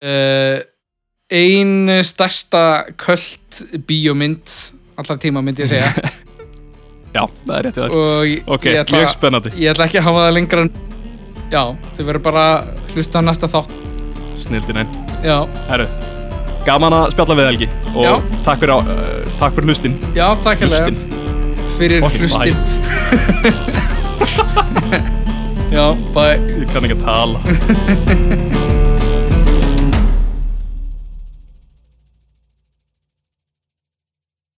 uh, 0.04 0.58
ein 1.32 1.90
stærsta 2.06 2.86
kvöld 2.98 3.64
bíómynd 3.88 4.46
allar 4.98 5.18
tíma 5.20 5.42
myndi 5.42 5.64
ég 5.66 5.70
segja. 5.72 5.90
Já, 7.16 7.24
það 7.48 7.56
er 7.58 7.64
rétt 7.66 7.78
við 7.80 7.84
það 7.86 7.90
og 7.96 8.52
Ok, 8.58 8.66
ég 8.68 8.82
ætla, 8.84 8.98
mjög 9.00 9.10
spennandi. 9.14 9.50
ég 9.56 9.72
ætla 9.72 9.86
ekki 9.88 10.00
að 10.02 10.08
hafa 10.10 10.20
það 10.26 10.34
lengra 10.36 10.60
en 10.66 10.72
já, 11.54 11.62
þau 11.96 12.04
verður 12.10 12.24
bara 12.26 12.44
að 12.52 12.60
hlusta 12.94 13.16
á 13.18 13.22
næsta 13.24 13.48
þátt. 13.54 13.72
Snildin 14.44 14.82
einn 14.84 14.92
já, 15.24 15.38
Herru, 15.70 15.88
gaman 16.68 16.98
að 17.00 17.06
spjalla 17.16 17.38
við 17.40 17.48
Helgi 17.50 17.70
og 17.96 18.04
Já. 18.04 18.14
takk 18.44 18.60
fyrir, 18.66 18.74
á, 18.76 18.80
uh, 18.84 18.84
takk 19.40 19.56
fyrir 19.56 19.68
hlustin. 19.72 19.96
Já, 20.18 20.28
takk 20.44 20.60
hérlega. 20.66 20.88
Fyrir 21.80 22.00
Fucking 22.04 22.22
hlustin. 22.28 22.56
já, 25.76 25.86
bye. 26.12 26.36
Ég 26.52 26.68
kann 26.76 26.84
ekki 26.84 27.00
að 27.00 27.06
tala. 27.08 27.40